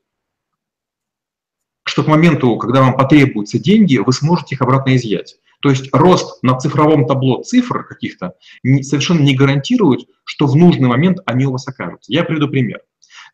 что 1.99 2.05
к 2.05 2.07
моменту, 2.07 2.55
когда 2.59 2.81
вам 2.81 2.97
потребуются 2.97 3.59
деньги, 3.59 3.97
вы 3.97 4.13
сможете 4.13 4.55
их 4.55 4.63
обратно 4.63 4.95
изъять. 4.95 5.35
То 5.61 5.69
есть 5.69 5.89
рост 5.93 6.41
на 6.45 6.57
цифровом 6.57 7.09
табло 7.09 7.43
цифр 7.43 7.83
каких-то 7.83 8.35
совершенно 8.83 9.19
не 9.19 9.35
гарантирует, 9.35 10.07
что 10.23 10.47
в 10.47 10.55
нужный 10.55 10.87
момент 10.87 11.19
они 11.27 11.47
у 11.47 11.51
вас 11.51 11.67
окажутся. 11.67 12.13
Я 12.13 12.23
приведу 12.23 12.47
пример. 12.47 12.83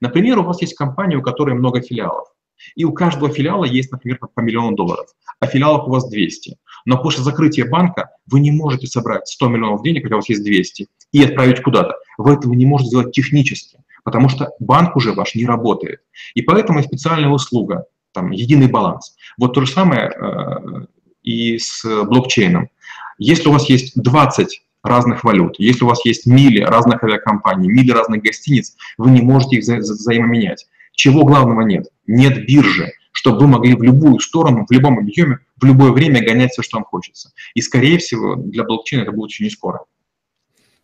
Например, 0.00 0.38
у 0.38 0.44
вас 0.44 0.62
есть 0.62 0.76
компания, 0.76 1.16
у 1.18 1.22
которой 1.22 1.54
много 1.54 1.82
филиалов. 1.82 2.28
И 2.74 2.84
у 2.84 2.94
каждого 2.94 3.28
филиала 3.28 3.66
есть, 3.66 3.92
например, 3.92 4.18
по 4.18 4.40
миллиону 4.40 4.74
долларов, 4.74 5.08
а 5.40 5.46
филиалов 5.46 5.86
у 5.86 5.90
вас 5.90 6.08
200. 6.08 6.56
Но 6.86 7.02
после 7.02 7.22
закрытия 7.22 7.68
банка 7.68 8.12
вы 8.30 8.40
не 8.40 8.50
можете 8.50 8.86
собрать 8.86 9.28
100 9.28 9.48
миллионов 9.48 9.82
денег, 9.82 10.04
когда 10.04 10.16
у 10.16 10.20
вас 10.20 10.28
есть 10.30 10.42
200, 10.42 10.86
и 11.12 11.22
отправить 11.22 11.60
куда-то. 11.60 11.96
Вы 12.16 12.32
этого 12.32 12.54
не 12.54 12.64
можете 12.64 12.88
сделать 12.88 13.12
технически, 13.12 13.80
потому 14.04 14.30
что 14.30 14.52
банк 14.58 14.96
уже 14.96 15.12
ваш 15.12 15.34
не 15.34 15.44
работает. 15.44 16.00
И 16.32 16.40
поэтому 16.40 16.82
специальная 16.82 17.28
услуга 17.28 17.84
там, 18.14 18.30
единый 18.30 18.68
баланс. 18.68 19.16
Вот 19.36 19.52
то 19.52 19.60
же 19.60 19.70
самое 19.70 20.10
э, 20.10 20.86
и 21.22 21.58
с 21.58 21.84
блокчейном. 22.04 22.70
Если 23.18 23.48
у 23.48 23.52
вас 23.52 23.68
есть 23.68 24.00
20 24.00 24.62
разных 24.82 25.24
валют, 25.24 25.56
если 25.58 25.84
у 25.84 25.88
вас 25.88 26.04
есть 26.04 26.26
мили 26.26 26.60
разных 26.60 27.02
авиакомпаний, 27.02 27.68
мили 27.68 27.90
разных 27.90 28.22
гостиниц, 28.22 28.76
вы 28.98 29.10
не 29.10 29.20
можете 29.20 29.56
их 29.56 29.62
вза 29.62 29.76
вза 29.76 29.94
взаимоменять. 29.94 30.66
Чего 30.92 31.24
главного 31.24 31.62
нет? 31.62 31.88
Нет 32.06 32.46
биржи, 32.46 32.92
чтобы 33.12 33.40
вы 33.40 33.46
могли 33.48 33.74
в 33.74 33.82
любую 33.82 34.20
сторону, 34.20 34.66
в 34.68 34.72
любом 34.72 34.98
объеме, 34.98 35.38
в 35.60 35.64
любое 35.64 35.90
время 35.92 36.24
гонять 36.24 36.52
все, 36.52 36.62
что 36.62 36.76
вам 36.76 36.84
хочется. 36.84 37.32
И, 37.54 37.62
скорее 37.62 37.98
всего, 37.98 38.36
для 38.36 38.64
блокчейна 38.64 39.02
это 39.02 39.12
будет 39.12 39.26
очень 39.26 39.46
не 39.46 39.50
скоро. 39.50 39.80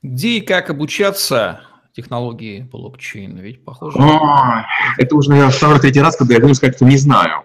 Где 0.02 0.38
и 0.38 0.40
как 0.40 0.70
обучаться 0.70 1.60
технологии 1.92 2.60
блокчейн? 2.70 3.36
Ведь 3.38 3.64
похоже... 3.64 3.98
О, 3.98 4.64
это 4.98 5.16
уже, 5.16 5.30
наверное, 5.30 5.52
второй, 5.52 5.80
третий 5.80 6.00
раз, 6.00 6.16
когда 6.16 6.34
я 6.34 6.40
буду 6.40 6.54
сказать, 6.54 6.76
что 6.76 6.84
не 6.84 6.96
знаю. 6.96 7.44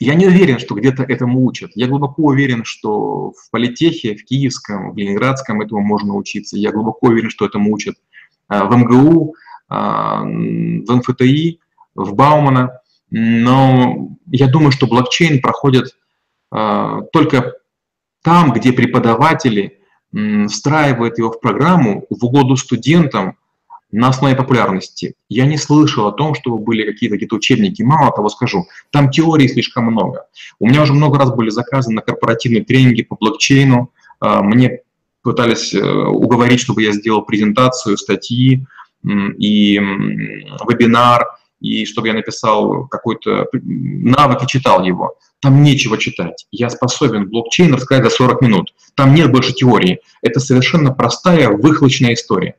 Я 0.00 0.14
не 0.14 0.26
уверен, 0.26 0.58
что 0.58 0.74
где-то 0.74 1.04
этому 1.04 1.44
учат. 1.44 1.70
Я 1.74 1.86
глубоко 1.86 2.24
уверен, 2.24 2.64
что 2.64 3.30
в 3.30 3.50
политехе, 3.50 4.16
в 4.16 4.24
Киевском, 4.24 4.92
в 4.92 4.96
Ленинградском 4.96 5.60
этому 5.60 5.82
можно 5.82 6.14
учиться. 6.14 6.56
Я 6.56 6.72
глубоко 6.72 7.08
уверен, 7.08 7.30
что 7.30 7.46
этому 7.46 7.72
учат 7.72 7.96
а, 8.48 8.64
в 8.64 8.76
МГУ, 8.76 9.34
а, 9.68 10.22
в 10.22 10.96
МФТИ, 10.96 11.60
в 11.94 12.14
Баумана. 12.14 12.80
Но 13.10 14.10
я 14.26 14.48
думаю, 14.48 14.72
что 14.72 14.86
блокчейн 14.88 15.40
проходит 15.40 15.96
а, 16.50 17.02
только 17.12 17.54
там, 18.22 18.52
где 18.52 18.72
преподаватели 18.72 19.78
встраивает 20.48 21.18
его 21.18 21.30
в 21.30 21.40
программу 21.40 22.06
в 22.08 22.24
угоду 22.24 22.56
студентам 22.56 23.36
на 23.90 24.08
основе 24.08 24.34
популярности. 24.34 25.14
Я 25.28 25.46
не 25.46 25.56
слышал 25.56 26.06
о 26.06 26.12
том, 26.12 26.34
чтобы 26.34 26.58
были 26.58 26.84
какие-то 26.84 27.16
какие 27.16 27.36
учебники. 27.36 27.82
Мало 27.82 28.12
того 28.12 28.28
скажу, 28.28 28.66
там 28.90 29.10
теории 29.10 29.46
слишком 29.46 29.84
много. 29.84 30.26
У 30.58 30.68
меня 30.68 30.82
уже 30.82 30.92
много 30.92 31.18
раз 31.18 31.32
были 31.32 31.50
заказы 31.50 31.92
на 31.92 32.02
корпоративные 32.02 32.64
тренинги 32.64 33.02
по 33.02 33.14
блокчейну. 33.14 33.92
А, 34.18 34.42
мне 34.42 34.80
пытались 35.22 35.72
э, 35.74 35.80
уговорить, 35.80 36.60
чтобы 36.60 36.82
я 36.82 36.92
сделал 36.92 37.22
презентацию, 37.22 37.96
статьи 37.96 38.66
и 39.04 39.78
вебинар, 39.78 41.26
и 41.64 41.86
чтобы 41.86 42.08
я 42.08 42.14
написал 42.14 42.86
какой-то 42.88 43.46
навык 43.52 44.42
и 44.42 44.46
читал 44.46 44.84
его. 44.84 45.16
Там 45.40 45.62
нечего 45.62 45.96
читать. 45.96 46.46
Я 46.50 46.68
способен 46.68 47.28
блокчейн 47.28 47.72
рассказать 47.72 48.04
за 48.04 48.10
40 48.10 48.42
минут. 48.42 48.74
Там 48.94 49.14
нет 49.14 49.32
больше 49.32 49.54
теории. 49.54 50.00
Это 50.22 50.40
совершенно 50.40 50.92
простая, 50.92 51.48
выхлочная 51.48 52.12
история. 52.12 52.56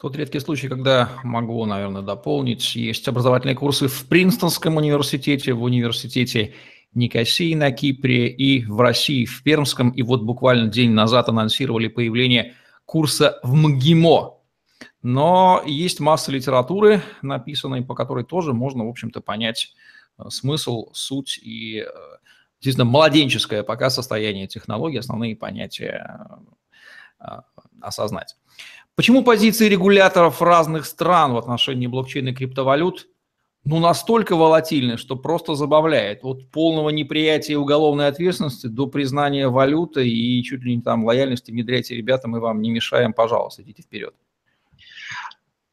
Тот 0.00 0.16
редкий 0.16 0.40
случай, 0.40 0.68
когда 0.68 1.10
могу, 1.22 1.64
наверное, 1.66 2.00
дополнить, 2.00 2.74
есть 2.74 3.06
образовательные 3.06 3.54
курсы 3.54 3.86
в 3.86 4.06
Принстонском 4.06 4.78
университете, 4.78 5.52
в 5.52 5.62
университете 5.62 6.54
Никосии 6.94 7.54
на 7.54 7.70
Кипре 7.70 8.28
и 8.28 8.64
в 8.64 8.80
России, 8.80 9.26
в 9.26 9.42
Пермском. 9.42 9.90
И 9.90 10.00
вот 10.00 10.22
буквально 10.22 10.68
день 10.68 10.92
назад 10.92 11.28
анонсировали 11.28 11.88
появление 11.88 12.54
курса 12.86 13.40
в 13.42 13.54
МГИМО. 13.54 14.39
Но 15.02 15.62
есть 15.64 16.00
масса 16.00 16.30
литературы, 16.30 17.02
написанной, 17.22 17.82
по 17.82 17.94
которой 17.94 18.24
тоже 18.24 18.52
можно, 18.52 18.84
в 18.84 18.88
общем-то, 18.88 19.20
понять 19.20 19.74
э, 20.18 20.28
смысл, 20.28 20.90
суть 20.92 21.38
и, 21.42 21.86
действительно, 22.60 22.88
э, 22.88 22.92
младенческое 22.92 23.62
пока 23.62 23.88
состояние 23.88 24.46
технологий, 24.46 24.98
основные 24.98 25.36
понятия 25.36 26.28
э, 27.18 27.24
осознать. 27.80 28.36
Почему 28.94 29.24
позиции 29.24 29.68
регуляторов 29.68 30.42
разных 30.42 30.84
стран 30.84 31.32
в 31.32 31.38
отношении 31.38 31.86
блокчейна 31.86 32.28
и 32.28 32.34
криптовалют 32.34 33.08
ну, 33.64 33.78
настолько 33.78 34.36
волатильны, 34.36 34.96
что 34.96 35.16
просто 35.16 35.54
забавляет. 35.54 36.20
От 36.24 36.50
полного 36.50 36.88
неприятия 36.90 37.56
уголовной 37.56 38.08
ответственности 38.08 38.66
до 38.66 38.86
признания 38.86 39.48
валюты 39.48 40.08
и 40.08 40.42
чуть 40.42 40.62
ли 40.62 40.76
не 40.76 40.82
там 40.82 41.04
лояльности 41.04 41.50
внедряйте, 41.50 41.94
ребята, 41.94 42.26
мы 42.26 42.40
вам 42.40 42.62
не 42.62 42.70
мешаем, 42.70 43.12
пожалуйста, 43.12 43.62
идите 43.62 43.82
вперед. 43.82 44.14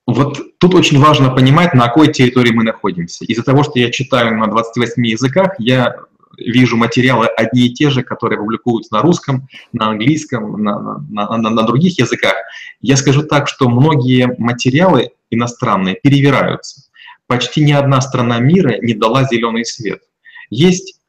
Вот 0.07 0.57
тут 0.57 0.73
очень 0.73 0.99
важно 0.99 1.29
понимать, 1.29 1.73
на 1.73 1.87
какой 1.87 2.11
территории 2.11 2.51
мы 2.51 2.63
находимся. 2.63 3.25
Из-за 3.25 3.43
того, 3.43 3.63
что 3.63 3.77
я 3.77 3.91
читаю 3.91 4.37
на 4.37 4.47
28 4.47 5.05
языках, 5.05 5.55
я 5.59 5.97
вижу 6.37 6.77
материалы 6.77 7.27
одни 7.27 7.67
и 7.67 7.73
те 7.73 7.89
же, 7.89 8.03
которые 8.03 8.39
публикуются 8.39 8.93
на 8.93 9.01
русском, 9.01 9.49
на 9.73 9.89
английском, 9.89 10.63
на, 10.63 10.99
на, 11.09 11.37
на, 11.37 11.49
на 11.49 11.63
других 11.63 11.99
языках. 11.99 12.35
Я 12.79 12.95
скажу 12.95 13.23
так, 13.23 13.49
что 13.49 13.69
многие 13.69 14.33
материалы 14.37 15.11
иностранные 15.29 15.95
перевираются. 15.95 16.83
Почти 17.27 17.61
ни 17.63 17.73
одна 17.73 17.99
страна 17.99 18.39
мира 18.39 18.77
не 18.79 18.93
дала 18.93 19.25
зеленый 19.25 19.65
свет. 19.65 20.01
Есть 20.49 21.01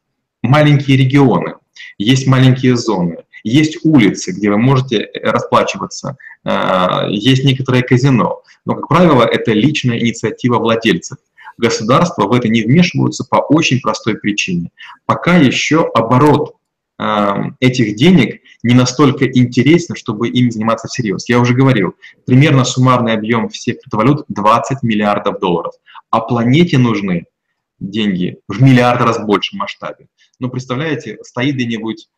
маленькие 0.43 0.97
регионы, 0.97 1.55
есть 1.99 2.27
маленькие 2.27 2.77
зоны, 2.77 3.19
есть 3.45 3.79
улицы, 3.85 4.33
где 4.33 4.51
вы 4.51 4.59
можете 4.59 5.09
расплачиваться, 5.23 6.17
э, 6.45 7.07
есть 7.11 7.45
некоторые 7.45 7.83
казино, 7.83 8.43
но, 8.65 8.75
как 8.75 8.89
правило, 8.89 9.25
это 9.25 9.53
личная 9.53 9.99
инициатива 9.99 10.59
владельцев. 10.59 11.19
Государства 11.57 12.27
в 12.27 12.33
это 12.33 12.49
не 12.49 12.63
вмешиваются 12.63 13.25
по 13.29 13.37
очень 13.37 13.81
простой 13.81 14.17
причине. 14.17 14.71
Пока 15.07 15.37
еще 15.37 15.91
оборот 15.95 16.55
э, 16.99 17.35
этих 17.61 17.97
денег 17.97 18.43
не 18.63 18.75
настолько 18.75 19.27
интересен, 19.27 19.95
чтобы 19.95 20.29
им 20.29 20.51
заниматься 20.51 20.89
всерьез. 20.89 21.29
Я 21.29 21.41
уже 21.41 21.55
говорил, 21.55 21.95
примерно 22.27 22.65
суммарный 22.65 23.15
объем 23.15 23.49
всех 23.49 23.81
криптовалют 23.81 24.25
20 24.29 24.83
миллиардов 24.83 25.41
долларов, 25.41 25.75
а 26.11 26.21
планете 26.21 26.79
нужны 26.79 27.27
деньги 27.81 28.39
в 28.49 28.63
миллиард 28.63 29.01
раз 29.01 29.25
больше 29.25 29.57
масштабе. 29.57 30.09
Ну, 30.41 30.51
представляете, 30.51 31.19
стоит 31.23 31.55
где-нибудь 31.55 32.09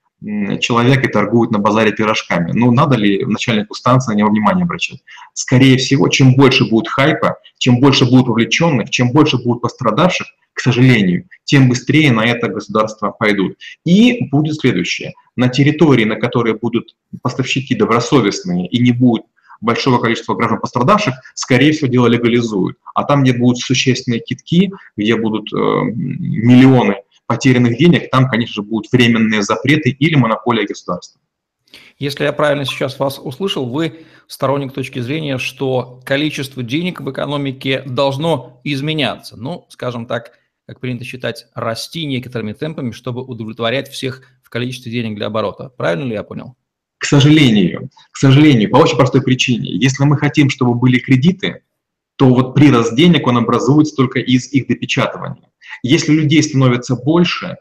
человек 0.60 1.04
и 1.04 1.08
торгует 1.08 1.50
на 1.50 1.58
базаре 1.58 1.92
пирожками. 1.92 2.52
Ну, 2.52 2.70
надо 2.72 2.96
ли 2.96 3.24
начальнику 3.24 3.74
станции 3.74 4.12
на 4.12 4.18
него 4.18 4.30
внимание 4.30 4.64
обращать? 4.64 5.02
Скорее 5.32 5.76
всего, 5.78 6.08
чем 6.08 6.34
больше 6.34 6.68
будет 6.68 6.88
хайпа, 6.88 7.38
чем 7.58 7.80
больше 7.80 8.04
будет 8.04 8.26
вовлеченных, 8.26 8.90
чем 8.90 9.12
больше 9.12 9.38
будет 9.38 9.62
пострадавших, 9.62 10.26
к 10.52 10.60
сожалению, 10.60 11.26
тем 11.44 11.68
быстрее 11.68 12.12
на 12.12 12.26
это 12.26 12.48
государство 12.48 13.10
пойдут. 13.10 13.56
И 13.86 14.26
будет 14.30 14.56
следующее. 14.56 15.14
На 15.36 15.48
территории, 15.48 16.04
на 16.04 16.16
которой 16.16 16.54
будут 16.54 16.96
поставщики 17.22 17.74
добросовестные 17.74 18.66
и 18.68 18.82
не 18.82 18.92
будет 18.92 19.22
большого 19.60 19.98
количества 19.98 20.34
граждан 20.34 20.60
пострадавших, 20.60 21.14
скорее 21.34 21.72
всего, 21.72 21.88
дело 21.88 22.06
легализуют. 22.06 22.76
А 22.94 23.04
там, 23.04 23.22
где 23.22 23.32
будут 23.32 23.58
существенные 23.58 24.20
китки, 24.20 24.72
где 24.96 25.16
будут 25.16 25.52
э, 25.52 25.56
миллионы 25.56 26.96
потерянных 27.30 27.78
денег, 27.78 28.10
там, 28.10 28.28
конечно 28.28 28.54
же, 28.54 28.62
будут 28.62 28.90
временные 28.90 29.44
запреты 29.44 29.90
или 29.90 30.16
монополия 30.16 30.66
государства. 30.66 31.20
Если 31.96 32.24
я 32.24 32.32
правильно 32.32 32.64
сейчас 32.64 32.98
вас 32.98 33.20
услышал, 33.22 33.66
вы 33.66 34.00
сторонник 34.26 34.72
точки 34.72 34.98
зрения, 34.98 35.38
что 35.38 36.00
количество 36.04 36.64
денег 36.64 37.00
в 37.00 37.08
экономике 37.08 37.84
должно 37.86 38.60
изменяться. 38.64 39.36
Ну, 39.36 39.66
скажем 39.68 40.06
так, 40.06 40.32
как 40.66 40.80
принято 40.80 41.04
считать, 41.04 41.46
расти 41.54 42.04
некоторыми 42.04 42.52
темпами, 42.52 42.90
чтобы 42.90 43.22
удовлетворять 43.22 43.88
всех 43.88 44.22
в 44.42 44.50
количестве 44.50 44.90
денег 44.90 45.14
для 45.14 45.26
оборота. 45.26 45.68
Правильно 45.68 46.08
ли 46.08 46.14
я 46.14 46.24
понял? 46.24 46.56
К 46.98 47.04
сожалению, 47.04 47.90
к 48.10 48.16
сожалению, 48.16 48.70
по 48.70 48.78
очень 48.78 48.96
простой 48.96 49.22
причине. 49.22 49.70
Если 49.70 50.02
мы 50.02 50.18
хотим, 50.18 50.50
чтобы 50.50 50.74
были 50.74 50.98
кредиты, 50.98 51.62
то 52.16 52.26
вот 52.26 52.54
прирост 52.54 52.96
денег, 52.96 53.24
он 53.28 53.38
образуется 53.38 53.94
только 53.94 54.18
из 54.18 54.52
их 54.52 54.66
допечатывания. 54.66 55.49
Если 55.82 56.12
людей 56.12 56.42
становится 56.42 56.96
больше, 56.96 57.56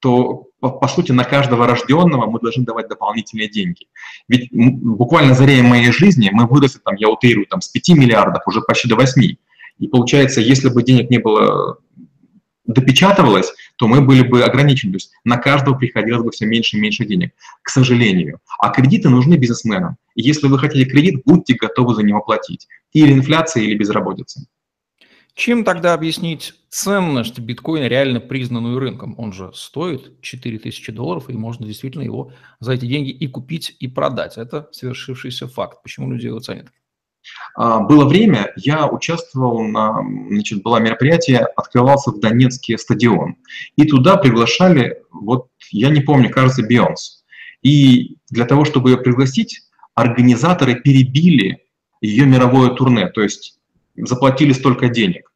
то, 0.00 0.48
по, 0.60 0.70
по 0.70 0.86
сути, 0.86 1.12
на 1.12 1.24
каждого 1.24 1.66
рожденного 1.66 2.26
мы 2.30 2.38
должны 2.38 2.64
давать 2.64 2.88
дополнительные 2.88 3.48
деньги. 3.48 3.86
Ведь 4.28 4.50
буквально 4.52 5.34
за 5.34 5.44
время 5.44 5.68
моей 5.68 5.92
жизни 5.92 6.28
мы 6.32 6.46
выросли, 6.46 6.80
там, 6.84 6.96
я 6.96 7.08
утрирую, 7.08 7.46
там, 7.46 7.60
с 7.60 7.68
5 7.68 7.88
миллиардов 7.90 8.42
уже 8.46 8.60
почти 8.60 8.88
до 8.88 8.96
8. 8.96 9.36
И 9.78 9.88
получается, 9.88 10.40
если 10.40 10.68
бы 10.68 10.82
денег 10.82 11.10
не 11.10 11.18
было 11.18 11.78
допечатывалось, 12.66 13.52
то 13.76 13.86
мы 13.86 14.00
были 14.00 14.22
бы 14.22 14.42
ограничены. 14.42 14.92
То 14.92 14.96
есть 14.96 15.12
на 15.24 15.36
каждого 15.36 15.74
приходилось 15.74 16.22
бы 16.22 16.30
все 16.30 16.46
меньше 16.46 16.76
и 16.76 16.80
меньше 16.80 17.04
денег, 17.04 17.32
к 17.62 17.68
сожалению. 17.68 18.40
А 18.58 18.70
кредиты 18.70 19.08
нужны 19.08 19.34
бизнесменам. 19.34 19.96
И 20.14 20.22
если 20.22 20.46
вы 20.46 20.58
хотите 20.58 20.84
кредит, 20.84 21.22
будьте 21.24 21.54
готовы 21.54 21.94
за 21.94 22.02
него 22.02 22.20
платить. 22.20 22.68
Или 22.92 23.12
инфляция, 23.12 23.62
или 23.62 23.74
безработица. 23.74 24.46
Чем 25.34 25.64
тогда 25.64 25.94
объяснить 25.94 26.54
ценность 26.68 27.40
биткоина, 27.40 27.88
реально 27.88 28.20
признанную 28.20 28.78
рынком? 28.78 29.16
Он 29.18 29.32
же 29.32 29.50
стоит 29.52 30.20
4000 30.20 30.92
долларов, 30.92 31.28
и 31.28 31.32
можно 31.32 31.66
действительно 31.66 32.02
его 32.02 32.30
за 32.60 32.74
эти 32.74 32.86
деньги 32.86 33.10
и 33.10 33.26
купить, 33.26 33.76
и 33.80 33.88
продать. 33.88 34.38
Это 34.38 34.68
совершившийся 34.70 35.48
факт. 35.48 35.82
Почему 35.82 36.12
люди 36.12 36.26
его 36.26 36.38
ценят? 36.38 36.68
А, 37.56 37.80
было 37.80 38.04
время, 38.04 38.52
я 38.56 38.86
участвовал 38.86 39.64
на, 39.64 40.02
значит, 40.28 40.62
было 40.62 40.76
мероприятие, 40.76 41.40
открывался 41.40 42.12
в 42.12 42.20
Донецке 42.20 42.78
стадион. 42.78 43.36
И 43.74 43.86
туда 43.86 44.16
приглашали, 44.16 45.02
вот 45.10 45.48
я 45.70 45.90
не 45.90 46.00
помню, 46.00 46.30
кажется, 46.30 46.62
Бионс. 46.62 47.24
И 47.60 48.18
для 48.30 48.44
того, 48.44 48.64
чтобы 48.64 48.90
ее 48.90 48.98
пригласить, 48.98 49.62
организаторы 49.94 50.76
перебили 50.76 51.64
ее 52.00 52.26
мировое 52.26 52.70
турне. 52.70 53.08
То 53.08 53.22
есть 53.22 53.58
заплатили 53.96 54.52
столько 54.52 54.88
денег. 54.88 55.30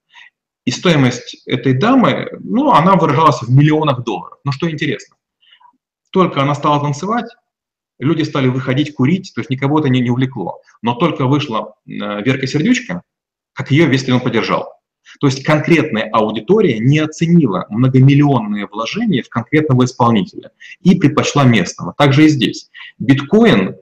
И 0.64 0.70
стоимость 0.70 1.42
этой 1.46 1.72
дамы, 1.72 2.28
ну, 2.40 2.72
она 2.72 2.96
выражалась 2.96 3.40
в 3.40 3.50
миллионах 3.50 4.04
долларов. 4.04 4.38
Но 4.44 4.52
что 4.52 4.70
интересно, 4.70 5.16
только 6.10 6.42
она 6.42 6.54
стала 6.54 6.80
танцевать, 6.80 7.26
люди 7.98 8.22
стали 8.22 8.48
выходить 8.48 8.94
курить, 8.94 9.32
то 9.34 9.40
есть 9.40 9.50
никого 9.50 9.80
это 9.80 9.88
не, 9.88 10.00
не 10.00 10.10
увлекло. 10.10 10.60
Но 10.82 10.94
только 10.94 11.26
вышла 11.26 11.74
э, 11.86 11.90
Верка 11.90 12.46
Сердючка, 12.46 13.02
как 13.54 13.70
ее 13.70 13.86
весь 13.86 14.02
стадион 14.02 14.20
поддержал. 14.20 14.72
То 15.20 15.26
есть 15.26 15.42
конкретная 15.42 16.08
аудитория 16.12 16.78
не 16.78 16.98
оценила 16.98 17.66
многомиллионные 17.70 18.66
вложения 18.66 19.22
в 19.22 19.28
конкретного 19.28 19.84
исполнителя 19.84 20.50
и 20.80 20.96
предпочла 20.96 21.44
местного. 21.44 21.94
Также 21.96 22.26
и 22.26 22.28
здесь. 22.28 22.70
Биткоин, 22.98 23.76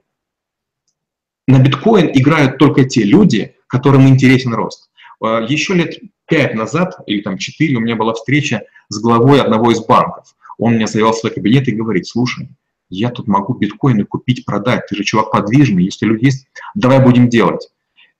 на 1.47 1.59
биткоин 1.59 2.11
играют 2.13 2.57
только 2.57 2.85
те 2.85 3.03
люди, 3.03 3.56
которым 3.67 4.07
интересен 4.07 4.53
рост. 4.53 4.89
Э, 5.23 5.45
Еще 5.47 5.73
лет 5.73 5.97
пять 6.27 6.55
назад, 6.55 6.97
или 7.05 7.21
там 7.21 7.37
четыре, 7.37 7.77
у 7.77 7.81
меня 7.81 7.95
была 7.95 8.13
встреча 8.13 8.63
с 8.89 8.99
главой 8.99 9.41
одного 9.41 9.71
из 9.71 9.79
банков. 9.79 10.35
Он 10.57 10.73
мне 10.73 10.87
заявил 10.87 11.11
в 11.11 11.17
свой 11.17 11.31
кабинет 11.31 11.67
и 11.67 11.71
говорит, 11.71 12.07
слушай, 12.07 12.49
я 12.89 13.09
тут 13.09 13.27
могу 13.27 13.53
биткоины 13.53 14.05
купить, 14.05 14.45
продать, 14.45 14.87
ты 14.87 14.95
же 14.95 15.03
чувак 15.03 15.31
подвижный, 15.31 15.83
если 15.83 16.05
люди 16.05 16.25
есть, 16.25 16.47
давай 16.73 17.03
будем 17.03 17.29
делать. 17.29 17.69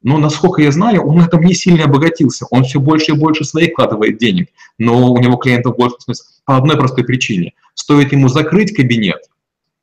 Но, 0.03 0.17
насколько 0.17 0.61
я 0.61 0.71
знаю, 0.71 1.03
он 1.03 1.17
на 1.17 1.23
этом 1.23 1.41
не 1.41 1.53
сильно 1.53 1.85
обогатился. 1.85 2.45
Он 2.51 2.63
все 2.63 2.79
больше 2.79 3.13
и 3.13 3.15
больше 3.17 3.43
своих 3.43 3.71
вкладывает 3.71 4.17
денег, 4.17 4.49
но 4.77 5.11
у 5.11 5.17
него 5.17 5.37
клиентов 5.37 5.75
больше 5.75 5.97
по 6.45 6.57
одной 6.57 6.77
простой 6.77 7.03
причине. 7.03 7.53
Стоит 7.73 8.11
ему 8.11 8.27
закрыть 8.27 8.75
кабинет 8.75 9.21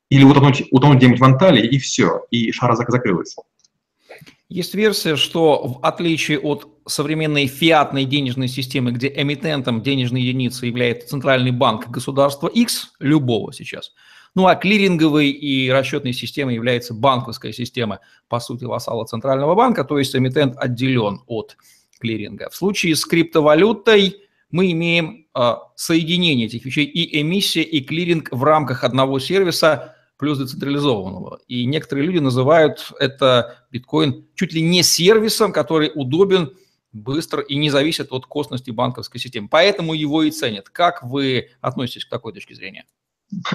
или 0.09 0.23
утонуть, 0.23 0.63
утонуть 0.71 0.97
где-нибудь 0.97 1.19
в 1.19 1.23
Анталии, 1.23 1.67
и 1.67 1.77
все, 1.79 2.23
и 2.31 2.51
шара 2.51 2.75
закрылась. 2.75 3.35
Есть 4.47 4.75
версия, 4.75 5.15
что 5.15 5.67
в 5.67 5.79
отличие 5.81 6.39
от 6.39 6.67
современной 6.87 7.47
фиатной 7.47 8.05
денежной 8.05 8.47
системы, 8.47 8.91
где 8.91 9.11
эмитентом 9.15 9.81
денежной 9.81 10.21
единицы 10.21 10.67
является 10.67 11.07
центральный 11.07 11.51
банк 11.51 11.89
государства 11.89 12.47
X, 12.47 12.93
любого 12.99 13.51
сейчас, 13.53 13.93
ну 14.35 14.45
а 14.45 14.55
клиринговой 14.55 15.29
и 15.29 15.69
расчетной 15.69 16.13
системой 16.13 16.53
является 16.53 16.93
банковская 16.93 17.53
система, 17.53 18.01
по 18.27 18.39
сути, 18.39 18.65
вассала 18.65 19.05
центрального 19.05 19.55
банка, 19.55 19.83
то 19.83 19.97
есть 19.97 20.15
эмитент 20.15 20.55
отделен 20.57 21.21
от 21.25 21.57
клиринга. 21.99 22.49
В 22.51 22.55
случае 22.55 22.95
с 22.95 23.03
криптовалютой 23.03 24.17
мы 24.51 24.71
имеем 24.73 25.25
э, 25.33 25.55
соединение 25.75 26.45
этих 26.45 26.65
вещей 26.65 26.85
и 26.85 27.19
эмиссия, 27.21 27.63
и 27.63 27.81
клиринг 27.81 28.29
в 28.31 28.43
рамках 28.43 28.83
одного 28.83 29.17
сервиса, 29.17 29.94
плюс 30.17 30.37
децентрализованного. 30.37 31.39
И 31.47 31.65
некоторые 31.65 32.05
люди 32.05 32.19
называют 32.19 32.91
это 32.99 33.57
биткоин 33.71 34.25
чуть 34.35 34.53
ли 34.53 34.61
не 34.61 34.83
сервисом, 34.83 35.51
который 35.51 35.91
удобен 35.93 36.53
быстро 36.93 37.41
и 37.41 37.57
не 37.57 37.69
зависит 37.69 38.11
от 38.11 38.25
косности 38.25 38.71
банковской 38.71 39.19
системы. 39.19 39.49
Поэтому 39.49 39.93
его 39.93 40.23
и 40.23 40.31
ценят. 40.31 40.69
Как 40.69 41.03
вы 41.03 41.49
относитесь 41.61 42.05
к 42.05 42.09
такой 42.09 42.33
точке 42.33 42.55
зрения? 42.55 42.85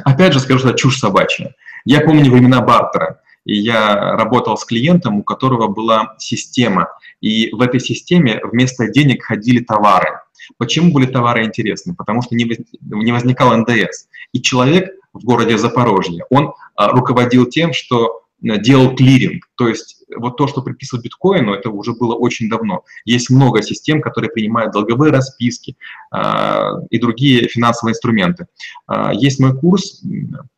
Опять 0.04 0.32
же 0.32 0.40
скажу, 0.40 0.58
что 0.58 0.68
это 0.70 0.78
чушь 0.78 0.98
собачья. 0.98 1.54
Я 1.84 2.00
помню 2.00 2.30
времена 2.30 2.60
бартера, 2.60 3.22
и 3.46 3.54
я 3.56 4.16
работал 4.16 4.58
с 4.58 4.64
клиентом, 4.64 5.20
у 5.20 5.22
которого 5.22 5.68
была 5.68 6.16
система, 6.18 6.88
и 7.20 7.50
в 7.52 7.62
этой 7.62 7.80
системе 7.80 8.40
вместо 8.44 8.90
денег 8.90 9.24
ходили 9.24 9.60
товары. 9.60 10.18
Почему 10.58 10.92
были 10.92 11.06
товары 11.06 11.44
интересны? 11.44 11.94
Потому 11.94 12.22
что 12.22 12.34
не 12.34 13.12
возникал 13.12 13.56
НДС. 13.56 14.08
И 14.32 14.42
человек 14.42 14.90
в 15.12 15.24
городе 15.24 15.58
Запорожье, 15.58 16.24
он 16.30 16.54
а, 16.74 16.88
руководил 16.92 17.46
тем, 17.46 17.72
что 17.72 18.20
Э, 18.42 18.58
делал 18.58 18.94
клиринг. 18.94 19.48
То 19.56 19.68
есть 19.68 20.02
вот 20.16 20.36
то, 20.36 20.46
что 20.46 20.62
приписывал 20.62 21.02
биткоину, 21.02 21.52
это 21.52 21.70
уже 21.70 21.92
было 21.92 22.14
очень 22.14 22.48
давно. 22.48 22.84
Есть 23.04 23.30
много 23.30 23.62
систем, 23.62 24.00
которые 24.00 24.30
принимают 24.30 24.72
долговые 24.72 25.12
расписки 25.12 25.76
э, 26.14 26.70
и 26.90 26.98
другие 26.98 27.48
финансовые 27.48 27.92
инструменты. 27.92 28.46
Э, 28.88 29.10
есть 29.12 29.40
мой 29.40 29.56
курс 29.56 30.02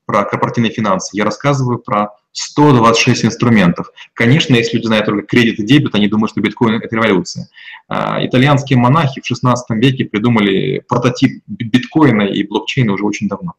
про 0.06 0.24
корпоративные 0.24 0.72
финансы. 0.72 1.16
Я 1.16 1.24
рассказываю 1.24 1.78
про 1.78 2.10
126 2.32 3.26
инструментов. 3.26 3.90
Конечно, 4.14 4.54
если 4.54 4.76
люди 4.76 4.86
знают 4.86 5.06
только 5.06 5.26
кредит 5.26 5.58
и 5.58 5.64
дебет, 5.64 5.94
они 5.94 6.08
думают, 6.08 6.30
что 6.30 6.40
биткоин– 6.40 6.74
это 6.82 6.94
революция. 6.94 7.48
Э, 7.88 8.24
итальянские 8.24 8.78
монахи 8.78 9.20
в 9.20 9.26
16 9.26 9.66
веке 9.70 10.04
придумали 10.04 10.82
прототип 10.88 11.42
биткоина 11.46 12.22
и 12.22 12.46
блокчейна 12.46 12.92
уже 12.92 13.04
очень 13.04 13.28
давно. 13.28 13.54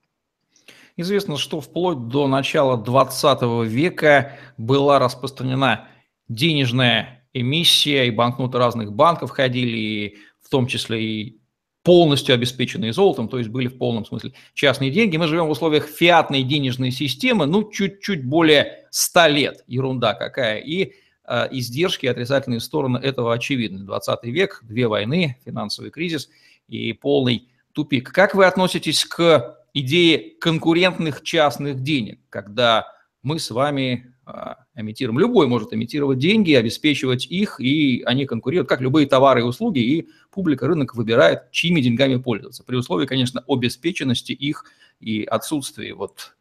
Известно, 0.95 1.37
что 1.37 1.59
вплоть 1.59 2.07
до 2.07 2.27
начала 2.27 2.77
20 2.77 3.67
века 3.67 4.37
была 4.57 4.99
распространена 4.99 5.87
денежная 6.27 7.27
эмиссия, 7.33 8.05
и 8.05 8.11
банкноты 8.11 8.59
разных 8.59 8.93
банков 8.93 9.31
ходили, 9.31 9.77
и 9.77 10.17
в 10.41 10.49
том 10.49 10.67
числе 10.67 11.03
и 11.03 11.41
полностью 11.81 12.35
обеспеченные 12.35 12.93
золотом, 12.93 13.27
то 13.27 13.37
есть 13.37 13.49
были 13.49 13.67
в 13.67 13.77
полном 13.77 14.05
смысле 14.05 14.33
частные 14.53 14.89
деньги. 14.89 15.17
Мы 15.17 15.27
живем 15.27 15.47
в 15.47 15.49
условиях 15.49 15.87
фиатной 15.87 16.43
денежной 16.43 16.91
системы, 16.91 17.45
ну, 17.45 17.69
чуть-чуть 17.69 18.23
более 18.23 18.85
100 18.91 19.27
лет, 19.27 19.63
ерунда 19.67 20.13
какая. 20.13 20.59
И 20.59 20.93
э, 21.27 21.47
издержки, 21.51 22.05
отрицательные 22.05 22.61
стороны 22.61 22.99
этого 22.99 23.33
очевидны. 23.33 23.79
20 23.79 24.23
век, 24.25 24.61
две 24.63 24.87
войны, 24.87 25.37
финансовый 25.43 25.91
кризис 25.91 26.29
и 26.69 26.93
полный 26.93 27.49
тупик. 27.73 28.13
Как 28.13 28.33
вы 28.33 28.45
относитесь 28.45 29.03
к 29.03 29.57
идеи 29.73 30.37
конкурентных 30.39 31.23
частных 31.23 31.81
денег, 31.81 32.19
когда 32.29 32.87
мы 33.21 33.39
с 33.39 33.51
вами 33.51 34.13
а, 34.25 34.57
эмитируем. 34.75 35.19
Любой 35.19 35.47
может 35.47 35.73
эмитировать 35.73 36.19
деньги, 36.19 36.53
обеспечивать 36.53 37.25
их, 37.25 37.59
и 37.59 38.03
они 38.05 38.25
конкурируют, 38.25 38.69
как 38.69 38.81
любые 38.81 39.07
товары 39.07 39.41
и 39.41 39.43
услуги, 39.43 39.79
и 39.79 40.09
публика, 40.31 40.67
рынок 40.67 40.95
выбирает, 40.95 41.51
чьими 41.51 41.81
деньгами 41.81 42.17
пользоваться. 42.17 42.63
При 42.63 42.75
условии, 42.75 43.05
конечно, 43.05 43.43
обеспеченности 43.47 44.31
их 44.31 44.65
и 44.99 45.23
отсутствии. 45.23 45.91
Вот 45.91 46.35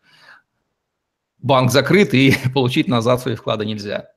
банк 1.39 1.73
закрыт, 1.73 2.15
и 2.15 2.35
получить 2.55 2.89
назад 2.89 3.21
свои 3.21 3.35
вклады 3.35 3.67
нельзя. 3.67 4.09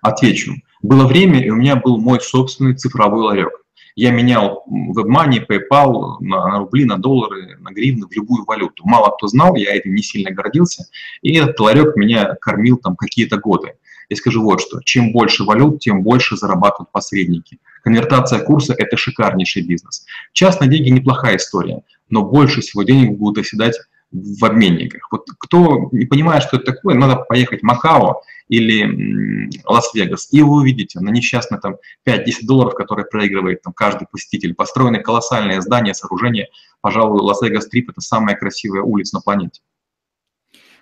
Отвечу. 0.00 0.54
Было 0.82 1.06
время, 1.06 1.44
и 1.44 1.50
у 1.50 1.56
меня 1.56 1.76
был 1.76 1.98
мой 1.98 2.20
собственный 2.20 2.74
цифровой 2.74 3.22
ларек. 3.22 3.63
Я 3.96 4.10
менял 4.10 4.64
WebMoney, 4.68 5.46
PayPal 5.46 6.16
на 6.20 6.58
рубли, 6.58 6.84
на 6.84 6.98
доллары, 6.98 7.56
на 7.60 7.70
гривны, 7.70 8.06
в 8.08 8.12
любую 8.12 8.44
валюту. 8.44 8.84
Мало 8.84 9.10
кто 9.10 9.28
знал, 9.28 9.54
я 9.54 9.74
этим 9.74 9.94
не 9.94 10.02
сильно 10.02 10.32
гордился. 10.32 10.86
И 11.22 11.36
этот 11.36 11.60
ларек 11.60 11.94
меня 11.94 12.34
кормил 12.40 12.76
там 12.76 12.96
какие-то 12.96 13.36
годы. 13.36 13.74
Я 14.08 14.16
скажу 14.16 14.42
вот 14.42 14.60
что, 14.60 14.80
чем 14.82 15.12
больше 15.12 15.44
валют, 15.44 15.80
тем 15.80 16.02
больше 16.02 16.36
зарабатывают 16.36 16.90
посредники. 16.90 17.58
Конвертация 17.82 18.40
курса– 18.40 18.74
это 18.78 18.96
шикарнейший 18.96 19.62
бизнес. 19.62 20.04
Частные 20.32 20.68
деньги– 20.68 20.88
неплохая 20.90 21.36
история, 21.36 21.82
но 22.10 22.24
больше 22.24 22.60
всего 22.60 22.82
денег 22.82 23.16
будут 23.16 23.44
оседать 23.44 23.76
в 24.14 24.44
обменниках. 24.44 25.08
Вот 25.10 25.26
кто 25.38 25.88
не 25.90 26.06
понимает, 26.06 26.44
что 26.44 26.56
это 26.56 26.72
такое, 26.72 26.94
надо 26.94 27.16
поехать 27.16 27.60
в 27.60 27.64
Макао 27.64 28.22
или 28.48 29.50
Лас-Вегас, 29.64 30.28
и 30.30 30.42
вы 30.42 30.58
увидите 30.58 31.00
на 31.00 31.10
несчастные 31.10 31.60
там 31.60 31.76
5-10 32.06 32.24
долларов, 32.42 32.74
которые 32.74 33.06
проигрывает 33.06 33.62
там 33.62 33.72
каждый 33.72 34.06
посетитель, 34.06 34.54
построены 34.54 35.00
колоссальные 35.00 35.60
здания, 35.62 35.94
сооружения. 35.94 36.48
Пожалуй, 36.80 37.20
Лас-Вегас-Стрип– 37.22 37.88
это 37.90 38.00
самая 38.00 38.36
красивая 38.36 38.82
улица 38.82 39.16
на 39.16 39.20
планете. 39.20 39.62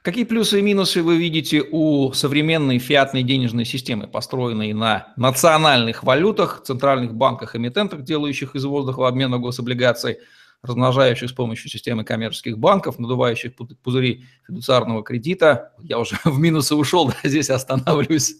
Какие 0.02 0.24
плюсы 0.24 0.58
и 0.58 0.62
минусы 0.62 1.00
вы 1.00 1.16
видите 1.16 1.62
у 1.70 2.12
современной 2.12 2.80
фиатной 2.80 3.22
денежной 3.22 3.64
системы, 3.64 4.08
построенной 4.08 4.72
на 4.72 5.14
национальных 5.16 6.02
валютах, 6.02 6.62
центральных 6.64 7.14
банках, 7.14 7.54
эмитентах, 7.56 8.02
делающих 8.02 8.56
из 8.56 8.64
воздуха 8.64 9.06
обмен 9.08 9.30
на 9.30 9.38
гособлигации– 9.38 10.18
размножающих 10.62 11.28
с 11.28 11.32
помощью 11.32 11.70
системы 11.70 12.04
коммерческих 12.04 12.58
банков, 12.58 12.98
надувающих 12.98 13.52
пузыри 13.82 14.24
фидуциарного 14.46 15.02
кредита. 15.02 15.72
Я 15.82 15.98
уже 15.98 16.16
в 16.24 16.38
минусы 16.38 16.74
ушел, 16.74 17.08
да, 17.08 17.16
здесь 17.28 17.50
останавливаюсь. 17.50 18.36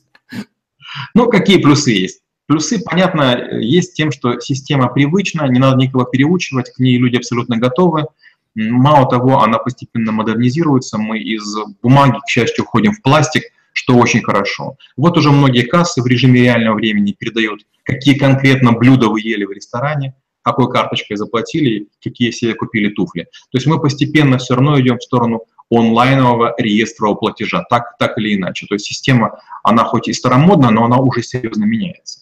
Ну, 1.14 1.28
какие 1.28 1.58
плюсы 1.58 1.90
есть? 1.90 2.22
Плюсы, 2.46 2.82
понятно, 2.82 3.58
есть 3.60 3.94
тем, 3.94 4.10
что 4.10 4.40
система 4.40 4.88
привычна, 4.88 5.46
не 5.48 5.58
надо 5.58 5.76
никого 5.76 6.04
переучивать, 6.04 6.70
к 6.72 6.78
ней 6.78 6.98
люди 6.98 7.16
абсолютно 7.16 7.56
готовы. 7.56 8.06
Мало 8.54 9.08
того, 9.08 9.40
она 9.40 9.58
постепенно 9.58 10.12
модернизируется, 10.12 10.98
мы 10.98 11.18
из 11.18 11.56
бумаги, 11.82 12.18
к 12.18 12.28
счастью, 12.28 12.64
уходим 12.64 12.92
в 12.92 13.00
пластик, 13.00 13.44
что 13.72 13.96
очень 13.96 14.22
хорошо. 14.22 14.76
Вот 14.96 15.16
уже 15.16 15.30
многие 15.30 15.62
кассы 15.62 16.02
в 16.02 16.06
режиме 16.06 16.42
реального 16.42 16.74
времени 16.74 17.12
передают, 17.12 17.62
какие 17.84 18.18
конкретно 18.18 18.72
блюда 18.72 19.08
вы 19.08 19.20
ели 19.20 19.44
в 19.44 19.52
ресторане, 19.52 20.14
какой 20.42 20.70
карточкой 20.70 21.16
заплатили, 21.16 21.88
какие 22.02 22.30
себе 22.30 22.54
купили 22.54 22.88
туфли. 22.88 23.22
То 23.22 23.56
есть 23.58 23.66
мы 23.66 23.80
постепенно 23.80 24.38
все 24.38 24.54
равно 24.54 24.78
идем 24.80 24.98
в 24.98 25.02
сторону 25.02 25.44
онлайнового 25.70 26.54
реестрового 26.58 27.16
платежа, 27.16 27.64
так, 27.68 27.96
так 27.98 28.18
или 28.18 28.36
иначе. 28.36 28.66
То 28.66 28.74
есть 28.74 28.86
система, 28.86 29.40
она 29.62 29.84
хоть 29.84 30.08
и 30.08 30.12
старомодна, 30.12 30.70
но 30.70 30.84
она 30.84 30.98
уже 30.98 31.22
серьезно 31.22 31.64
меняется. 31.64 32.20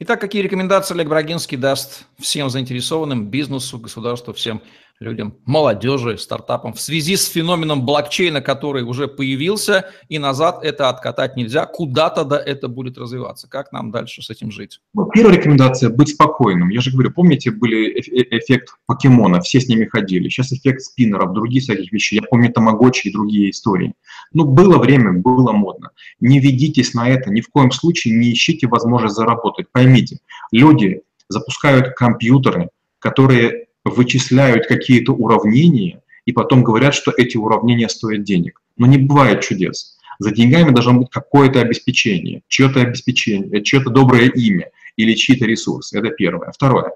Итак, 0.00 0.20
какие 0.20 0.42
рекомендации 0.42 0.94
Олег 0.94 1.08
Брагинский 1.08 1.56
даст 1.56 2.04
всем 2.20 2.50
заинтересованным, 2.50 3.26
бизнесу, 3.26 3.78
государству, 3.78 4.32
всем 4.32 4.62
людям, 5.00 5.36
молодежи, 5.44 6.18
стартапам 6.18 6.72
в 6.72 6.80
связи 6.80 7.16
с 7.16 7.28
феноменом 7.28 7.86
блокчейна, 7.86 8.40
который 8.40 8.82
уже 8.82 9.06
появился, 9.06 9.90
и 10.08 10.18
назад 10.18 10.64
это 10.64 10.88
откатать 10.88 11.36
нельзя, 11.36 11.66
куда-то 11.66 12.24
да 12.24 12.38
это 12.38 12.68
будет 12.68 12.98
развиваться. 12.98 13.48
Как 13.48 13.70
нам 13.70 13.92
дальше 13.92 14.22
с 14.22 14.30
этим 14.30 14.50
жить? 14.50 14.80
Ну, 14.94 15.06
первая 15.06 15.36
рекомендация– 15.36 15.88
быть 15.90 16.10
спокойным. 16.10 16.70
Я 16.70 16.80
же 16.80 16.90
говорю, 16.90 17.12
помните, 17.12 17.50
были 17.50 18.00
эффект 18.00 18.74
покемона, 18.86 19.40
все 19.40 19.60
с 19.60 19.68
ними 19.68 19.84
ходили. 19.84 20.28
Сейчас 20.28 20.52
эффект 20.52 20.82
спиннеров, 20.82 21.32
другие 21.32 21.60
всяких 21.60 21.92
вещей. 21.92 22.16
Я 22.16 22.22
помню 22.22 22.52
тамагочи 22.52 23.08
и 23.08 23.12
другие 23.12 23.50
истории. 23.50 23.94
Ну, 24.32 24.44
было 24.44 24.78
время, 24.78 25.12
было 25.12 25.52
модно. 25.52 25.90
Не 26.20 26.40
ведитесь 26.40 26.94
на 26.94 27.08
это, 27.08 27.30
ни 27.30 27.40
в 27.40 27.48
коем 27.48 27.70
случае 27.70 28.14
не 28.14 28.32
ищите 28.32 28.66
возможность 28.66 29.14
заработать. 29.14 29.66
Поймите, 29.70 30.18
люди 30.50 31.02
запускают 31.28 31.94
компьютеры, 31.94 32.70
которые 32.98 33.67
вычисляют 33.88 34.66
какие-то 34.66 35.12
уравнения 35.12 36.00
и 36.24 36.32
потом 36.32 36.62
говорят, 36.62 36.94
что 36.94 37.12
эти 37.16 37.36
уравнения 37.36 37.88
стоят 37.88 38.22
денег. 38.22 38.60
Но 38.76 38.86
не 38.86 38.98
бывает 38.98 39.40
чудес. 39.42 39.96
За 40.18 40.32
деньгами 40.32 40.70
должно 40.70 40.94
быть 40.94 41.10
какое-то 41.10 41.60
обеспечение, 41.60 42.42
чье-то 42.48 42.80
обеспечение, 42.80 43.62
чье-то 43.62 43.90
доброе 43.90 44.28
имя 44.28 44.70
или 44.96 45.14
чьи-то 45.14 45.46
ресурсы. 45.46 45.98
Это 45.98 46.10
первое. 46.10 46.50
Второе. 46.50 46.92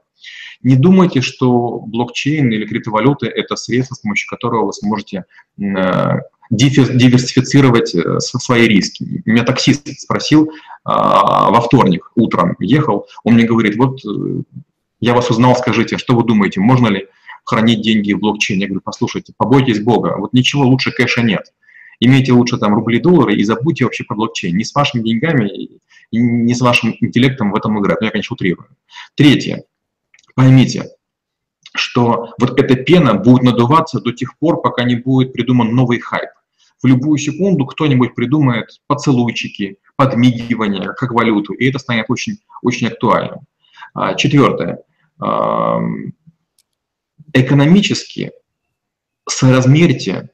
Не 0.62 0.76
думайте, 0.76 1.20
что 1.20 1.80
блокчейн 1.80 2.50
или 2.50 2.66
криптовалюты– 2.66 3.26
это 3.28 3.56
средство, 3.56 3.94
с 3.94 4.00
помощью 4.00 4.28
которого 4.28 4.66
вы 4.66 4.72
сможете 4.72 5.24
э, 5.58 6.18
диверсифицировать 6.50 7.94
э, 7.94 8.20
свои 8.20 8.68
риски. 8.68 9.22
Меня 9.24 9.42
таксист 9.42 9.88
спросил 9.98 10.52
а, 10.84 11.50
во 11.50 11.60
вторник 11.60 12.10
утром, 12.14 12.56
ехал, 12.60 13.06
он 13.24 13.34
мне 13.34 13.44
говорит, 13.44 13.76
вот 13.76 14.04
э, 14.04 14.42
я 15.02 15.14
вас 15.14 15.30
узнал, 15.30 15.56
скажите, 15.56 15.98
что 15.98 16.14
вы 16.14 16.22
думаете, 16.22 16.60
можно 16.60 16.86
ли 16.86 17.08
хранить 17.44 17.82
деньги 17.82 18.12
в 18.12 18.20
блокчейне? 18.20 18.62
Я 18.62 18.68
говорю, 18.68 18.82
послушайте, 18.84 19.34
побойтесь 19.36 19.80
Бога, 19.80 20.14
вот 20.16 20.32
ничего 20.32 20.62
лучше 20.62 20.92
кэша 20.92 21.22
нет. 21.22 21.52
Имейте 21.98 22.32
лучше 22.32 22.56
там 22.56 22.72
рубли, 22.74 23.00
доллары 23.00 23.34
и 23.34 23.42
забудьте 23.42 23.84
вообще 23.84 24.04
про 24.04 24.14
блокчейн. 24.14 24.56
Не 24.56 24.64
с 24.64 24.72
вашими 24.72 25.02
деньгами 25.02 25.80
не 26.12 26.54
с 26.54 26.60
вашим 26.60 26.94
интеллектом 27.00 27.50
в 27.50 27.56
этом 27.56 27.80
играть. 27.80 28.00
Но 28.00 28.06
я, 28.06 28.12
конечно, 28.12 28.34
утрирую. 28.34 28.68
Третье. 29.16 29.64
Поймите, 30.36 30.90
что 31.74 32.30
вот 32.38 32.60
эта 32.60 32.76
пена 32.76 33.14
будет 33.14 33.42
надуваться 33.42 34.00
до 34.00 34.12
тех 34.12 34.38
пор, 34.38 34.62
пока 34.62 34.84
не 34.84 34.96
будет 34.96 35.32
придуман 35.32 35.74
новый 35.74 35.98
хайп. 35.98 36.30
В 36.80 36.86
любую 36.86 37.18
секунду 37.18 37.66
кто-нибудь 37.66 38.14
придумает 38.14 38.80
поцелуйчики, 38.86 39.78
подмигивания, 39.96 40.92
как 40.92 41.12
валюту, 41.12 41.54
и 41.54 41.68
это 41.68 41.78
станет 41.78 42.06
очень, 42.08 42.38
очень 42.62 42.86
актуальным. 42.86 43.40
А, 43.94 44.14
четвертое 44.14 44.84
экономически 47.32 48.32
соразмерьте 49.28 50.30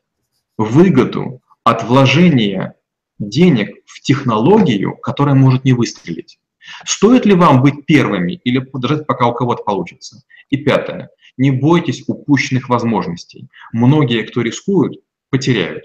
выгоду 0.57 1.43
от 1.65 1.85
вложения 1.85 2.75
денег 3.19 3.77
в 3.87 4.01
технологию, 4.01 4.97
которая 4.97 5.35
может 5.35 5.65
не 5.65 5.73
выстрелить. 5.73 6.39
Стоит 6.85 7.27
ли 7.27 7.35
вам 7.35 7.63
быть 7.63 7.87
первыми 7.87 8.41
или 8.45 8.59
подождать, 8.59 9.07
пока 9.07 9.27
у 9.27 9.35
кого-то 9.35 9.63
получится? 9.63 10.23
И 10.51 10.57
пятое. 10.59 11.11
Не 11.37 11.51
бойтесь 11.51 12.05
упущенных 12.07 12.69
возможностей. 12.69 13.49
Многие, 13.73 14.23
кто 14.23 14.43
рискуют, 14.43 15.01
потеряют. 15.31 15.85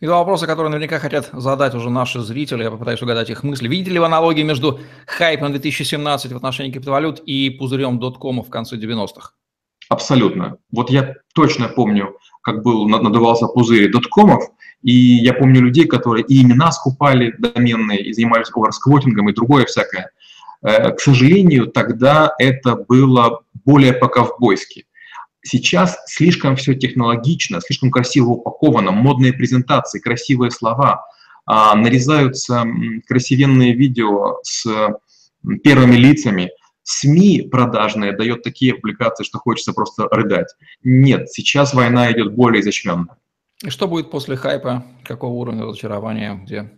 И 0.00 0.06
два 0.06 0.18
вопроса, 0.18 0.46
которые 0.46 0.70
наверняка 0.70 0.98
хотят 0.98 1.30
задать 1.32 1.74
уже 1.74 1.90
наши 1.90 2.20
зрители, 2.20 2.62
я 2.62 2.70
попытаюсь 2.70 3.02
угадать 3.02 3.30
их 3.30 3.42
мысли. 3.42 3.68
Видите 3.68 3.90
ли 3.90 3.98
вы 3.98 4.06
аналогии 4.06 4.42
между 4.42 4.80
хайпом 5.06 5.50
2017 5.50 6.32
в 6.32 6.36
отношении 6.36 6.72
криптовалют 6.72 7.20
и 7.20 7.50
пузырем 7.50 7.98
доткома 7.98 8.42
в 8.42 8.50
конце 8.50 8.76
90-х? 8.76 9.32
Абсолютно. 9.88 10.56
Вот 10.72 10.90
я 10.90 11.14
точно 11.34 11.68
помню, 11.68 12.16
как 12.42 12.62
был 12.62 12.88
надувался 12.88 13.46
пузырь 13.46 13.90
доткомов, 13.90 14.44
и 14.82 14.92
я 14.92 15.34
помню 15.34 15.60
людей, 15.60 15.86
которые 15.86 16.24
и 16.24 16.42
имена 16.42 16.72
скупали 16.72 17.34
доменные, 17.38 18.00
и 18.00 18.12
занимались 18.12 18.50
оверсквотингом, 18.54 19.28
и 19.28 19.34
другое 19.34 19.66
всякое. 19.66 20.10
Э, 20.62 20.90
к 20.92 21.00
сожалению, 21.00 21.68
тогда 21.68 22.32
это 22.38 22.76
было 22.76 23.42
более 23.64 23.92
по-ковбойски. 23.92 24.86
Сейчас 25.46 25.96
слишком 26.06 26.56
все 26.56 26.74
технологично, 26.74 27.60
слишком 27.60 27.92
красиво 27.92 28.30
упаковано, 28.30 28.90
модные 28.90 29.32
презентации, 29.32 30.00
красивые 30.00 30.50
слова, 30.50 31.06
а, 31.44 31.76
нарезаются 31.76 32.64
красивенные 33.06 33.72
видео 33.74 34.38
с 34.42 34.66
первыми 35.62 35.94
лицами. 35.94 36.50
СМИ 36.82 37.42
продажные 37.42 38.16
дает 38.16 38.42
такие 38.42 38.74
публикации, 38.74 39.22
что 39.22 39.38
хочется 39.38 39.72
просто 39.72 40.08
рыдать. 40.10 40.48
Нет, 40.82 41.30
сейчас 41.30 41.74
война 41.74 42.10
идет 42.10 42.34
более 42.34 42.60
изощренно. 42.60 43.16
И 43.64 43.70
что 43.70 43.86
будет 43.86 44.10
после 44.10 44.36
хайпа? 44.36 44.84
Какого 45.04 45.32
уровня 45.32 45.64
разочарования? 45.64 46.40
Где? 46.44 46.72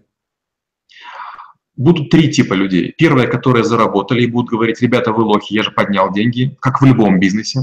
Будут 1.74 2.10
три 2.10 2.30
типа 2.30 2.52
людей. 2.52 2.92
Первые, 2.98 3.28
которые 3.28 3.64
заработали 3.64 4.24
и 4.24 4.26
будут 4.26 4.50
говорить, 4.50 4.82
ребята, 4.82 5.12
вы 5.12 5.22
лохи, 5.22 5.54
я 5.54 5.62
же 5.62 5.70
поднял 5.70 6.12
деньги, 6.12 6.54
как 6.60 6.82
в 6.82 6.84
любом 6.84 7.18
бизнесе. 7.18 7.60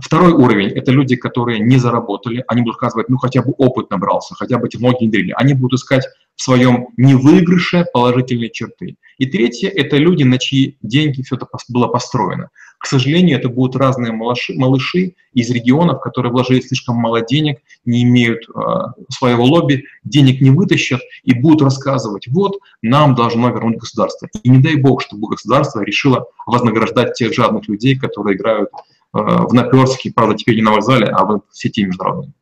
Второй 0.00 0.32
уровень– 0.32 0.68
это 0.76 0.92
люди, 0.92 1.16
которые 1.16 1.58
не 1.60 1.76
заработали, 1.76 2.44
они 2.46 2.62
будут 2.62 2.76
сказывать, 2.76 3.08
ну 3.08 3.18
хотя 3.18 3.42
бы 3.42 3.52
опыт 3.58 3.90
набрался, 3.90 4.34
хотя 4.34 4.58
бы 4.58 4.68
технологии 4.68 5.06
внедрили. 5.06 5.34
Они 5.36 5.54
будут 5.54 5.80
искать 5.80 6.06
в 6.36 6.42
своем 6.42 6.88
невыигрыше 6.96 7.84
положительные 7.92 8.50
черты. 8.50 8.96
И 9.18 9.26
третье– 9.26 9.68
это 9.74 9.96
люди, 9.96 10.22
на 10.22 10.38
чьи 10.38 10.78
деньги 10.82 11.22
все 11.22 11.34
это 11.34 11.48
было 11.68 11.88
построено. 11.88 12.50
К 12.78 12.86
сожалению, 12.86 13.36
это 13.36 13.48
будут 13.48 13.74
разные 13.74 14.12
малыши, 14.12 14.54
малыши 14.54 15.14
из 15.32 15.50
регионов, 15.50 16.00
которые 16.00 16.30
вложили 16.30 16.60
слишком 16.60 16.94
мало 16.94 17.22
денег, 17.22 17.58
не 17.84 18.04
имеют 18.04 18.48
э, 18.48 18.60
своего 19.08 19.44
лобби, 19.44 19.84
денег 20.04 20.40
не 20.40 20.50
вытащат 20.50 21.00
и 21.24 21.34
будут 21.34 21.62
рассказывать, 21.62 22.28
вот, 22.28 22.58
нам 22.82 23.16
должно 23.16 23.48
вернуть 23.50 23.78
государство. 23.78 24.28
И 24.44 24.48
не 24.48 24.58
дай 24.58 24.76
бог, 24.76 25.02
чтобы 25.02 25.28
государство 25.28 25.80
решило 25.80 26.26
вознаграждать 26.46 27.14
тех 27.14 27.34
жадных 27.34 27.66
людей, 27.66 27.98
которые 27.98 28.36
играют 28.36 28.70
в 29.12 29.52
Наперске, 29.52 30.12
правда, 30.14 30.36
теперь 30.36 30.56
не 30.56 30.62
на 30.62 30.72
вокзале, 30.72 31.06
а 31.06 31.24
в 31.24 31.42
сети 31.50 31.84
международной. 31.84 32.32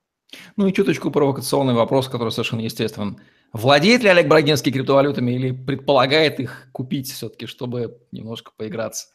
Ну 0.56 0.66
и 0.66 0.72
чуточку 0.72 1.10
провокационный 1.10 1.74
вопрос, 1.74 2.08
который 2.08 2.30
совершенно 2.30 2.60
естествен. 2.60 3.18
Владеет 3.52 4.02
ли 4.02 4.08
Олег 4.08 4.28
Брагинский 4.28 4.72
криптовалютами 4.72 5.32
или 5.32 5.52
предполагает 5.52 6.40
их 6.40 6.68
купить 6.72 7.10
все-таки, 7.10 7.46
чтобы 7.46 7.98
немножко 8.12 8.52
поиграться? 8.56 9.08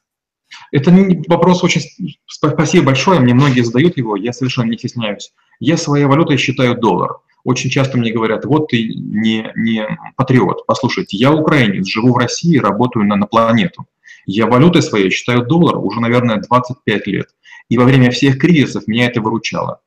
Это 0.72 0.92
вопрос 1.28 1.64
очень... 1.64 1.82
Спасибо 2.28 2.88
большое, 2.88 3.20
мне 3.20 3.34
многие 3.34 3.62
задают 3.62 3.98
его, 3.98 4.16
я 4.16 4.34
совершенно 4.34 4.70
не 4.70 4.78
стесняюсь. 4.78 5.32
Я 5.60 5.78
своей 5.78 6.06
валютой 6.06 6.38
считаю 6.38 6.76
доллар. 6.76 7.18
Очень 7.44 7.70
часто 7.70 7.98
мне 7.98 8.12
говорят, 8.12 8.46
вот 8.46 8.70
ты 8.70 8.84
не, 8.94 9.52
не 9.56 9.88
патриот. 10.16 10.66
Послушайте, 10.68 11.18
я 11.18 11.32
украинец, 11.34 11.88
живу 11.88 12.14
в 12.14 12.18
России, 12.18 12.58
работаю 12.58 13.06
на, 13.06 13.16
на 13.16 13.26
планету. 13.26 13.86
Я 14.26 14.48
валютой 14.48 14.82
своей 14.82 15.10
считаю 15.10 15.46
доллар 15.46 15.78
уже, 15.78 16.00
наверное, 16.00 16.38
25 16.38 17.08
лет. 17.08 17.28
И 17.70 17.78
во 17.78 17.86
время 17.86 18.12
всех 18.12 18.38
кризисов 18.38 18.88
меня 18.88 19.08
это 19.08 19.22
выручало. 19.22 19.82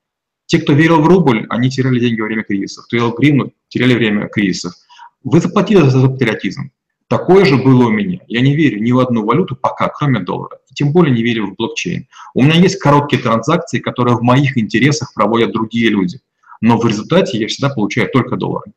Те, 0.46 0.58
кто 0.58 0.72
верил 0.72 1.00
в 1.00 1.06
рубль, 1.06 1.46
они 1.48 1.70
теряли 1.70 2.00
деньги 2.00 2.20
во 2.20 2.26
время 2.26 2.44
кризисов. 2.44 2.84
Кто 2.86 2.96
верил 2.96 3.12
в 3.12 3.16
гривну, 3.16 3.52
теряли 3.68 3.94
время 3.94 4.28
кризисов. 4.28 4.74
Вы 5.22 5.40
заплатили 5.40 5.80
за 5.88 6.08
патриотизм. 6.08 6.70
Такое 7.08 7.44
же 7.44 7.56
было 7.56 7.86
у 7.86 7.90
меня. 7.90 8.20
Я 8.28 8.40
не 8.40 8.56
верю 8.56 8.80
ни 8.80 8.92
в 8.92 8.98
одну 8.98 9.24
валюту 9.24 9.56
пока, 9.56 9.88
кроме 9.88 10.20
доллара. 10.20 10.58
И 10.70 10.74
тем 10.74 10.92
более 10.92 11.14
не 11.14 11.22
верю 11.22 11.46
в 11.46 11.56
блокчейн. 11.56 12.08
У 12.34 12.42
меня 12.42 12.56
есть 12.56 12.78
короткие 12.78 13.22
транзакции, 13.22 13.78
которые 13.78 14.16
в 14.16 14.22
моих 14.22 14.58
интересах 14.58 15.12
проводят 15.14 15.52
другие 15.52 15.90
люди. 15.90 16.20
Но 16.60 16.78
в 16.78 16.86
результате 16.86 17.38
я 17.38 17.46
всегда 17.48 17.68
получаю 17.68 18.10
только 18.10 18.36
доллары. 18.36 18.72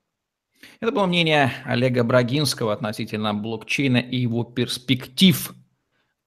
Это 0.80 0.92
было 0.92 1.08
мнение 1.08 1.52
Олега 1.66 2.04
Брагинского 2.04 2.74
относительно 2.74 3.34
блокчейна 3.34 3.98
и 3.98 4.18
его 4.18 4.44
перспектив 4.44 5.54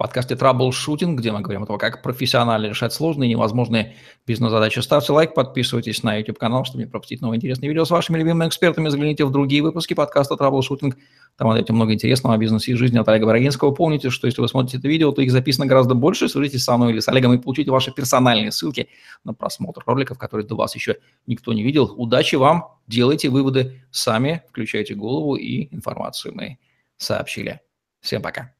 подкасте 0.01 0.35
«Траблшутинг», 0.35 1.21
где 1.21 1.31
мы 1.31 1.43
говорим 1.43 1.65
о 1.65 1.67
том, 1.67 1.77
как 1.77 2.01
профессионально 2.01 2.69
решать 2.69 2.95
сложные 2.95 3.29
и 3.29 3.35
невозможные 3.35 3.97
бизнес-задачи. 4.27 4.79
Ставьте 4.79 5.13
лайк, 5.13 5.35
подписывайтесь 5.35 6.03
на 6.03 6.17
YouTube-канал, 6.17 6.65
чтобы 6.65 6.85
не 6.85 6.89
пропустить 6.89 7.21
новые 7.21 7.37
интересные 7.37 7.69
видео 7.69 7.85
с 7.85 7.91
вашими 7.91 8.17
любимыми 8.17 8.49
экспертами. 8.49 8.89
Загляните 8.89 9.27
в 9.27 9.31
другие 9.31 9.63
выпуски 9.63 9.93
подкаста 9.93 10.37
«Траблшутинг». 10.37 10.97
Там 11.37 11.51
найдете 11.51 11.75
много 11.75 11.93
интересного 11.93 12.35
о 12.35 12.39
бизнесе 12.39 12.73
и 12.73 12.77
жизни 12.77 12.97
от 12.97 13.07
Олега 13.11 13.27
Бородинского. 13.27 13.73
Помните, 13.73 14.09
что 14.09 14.27
если 14.27 14.41
вы 14.41 14.49
смотрите 14.49 14.79
это 14.79 14.89
видео, 14.89 15.13
то 15.13 15.21
их 15.21 15.31
записано 15.31 15.67
гораздо 15.67 15.95
больше. 15.95 16.31
Свяжитесь 16.31 16.65
со 16.65 16.79
мной 16.79 16.93
или 16.93 17.01
с 17.01 17.09
Олегом 17.09 17.35
и 17.35 17.39
получите 17.39 17.71
ваши 17.71 17.93
персональные 17.93 18.53
ссылки 18.53 18.89
на 19.25 19.35
просмотр 19.35 19.83
роликов, 19.85 20.17
которые 20.17 20.47
до 20.47 20.57
вас 20.57 20.75
еще 20.75 20.97
никто 21.27 21.53
не 21.53 21.63
видел. 21.63 21.93
Удачи 21.95 22.37
вам, 22.37 22.69
делайте 22.87 23.29
выводы 23.29 23.83
сами, 23.91 24.45
включайте 24.49 24.95
голову 24.95 25.35
и 25.35 25.75
информацию 25.75 26.35
мы 26.35 26.57
сообщили. 26.97 27.61
Всем 28.01 28.23
пока. 28.23 28.60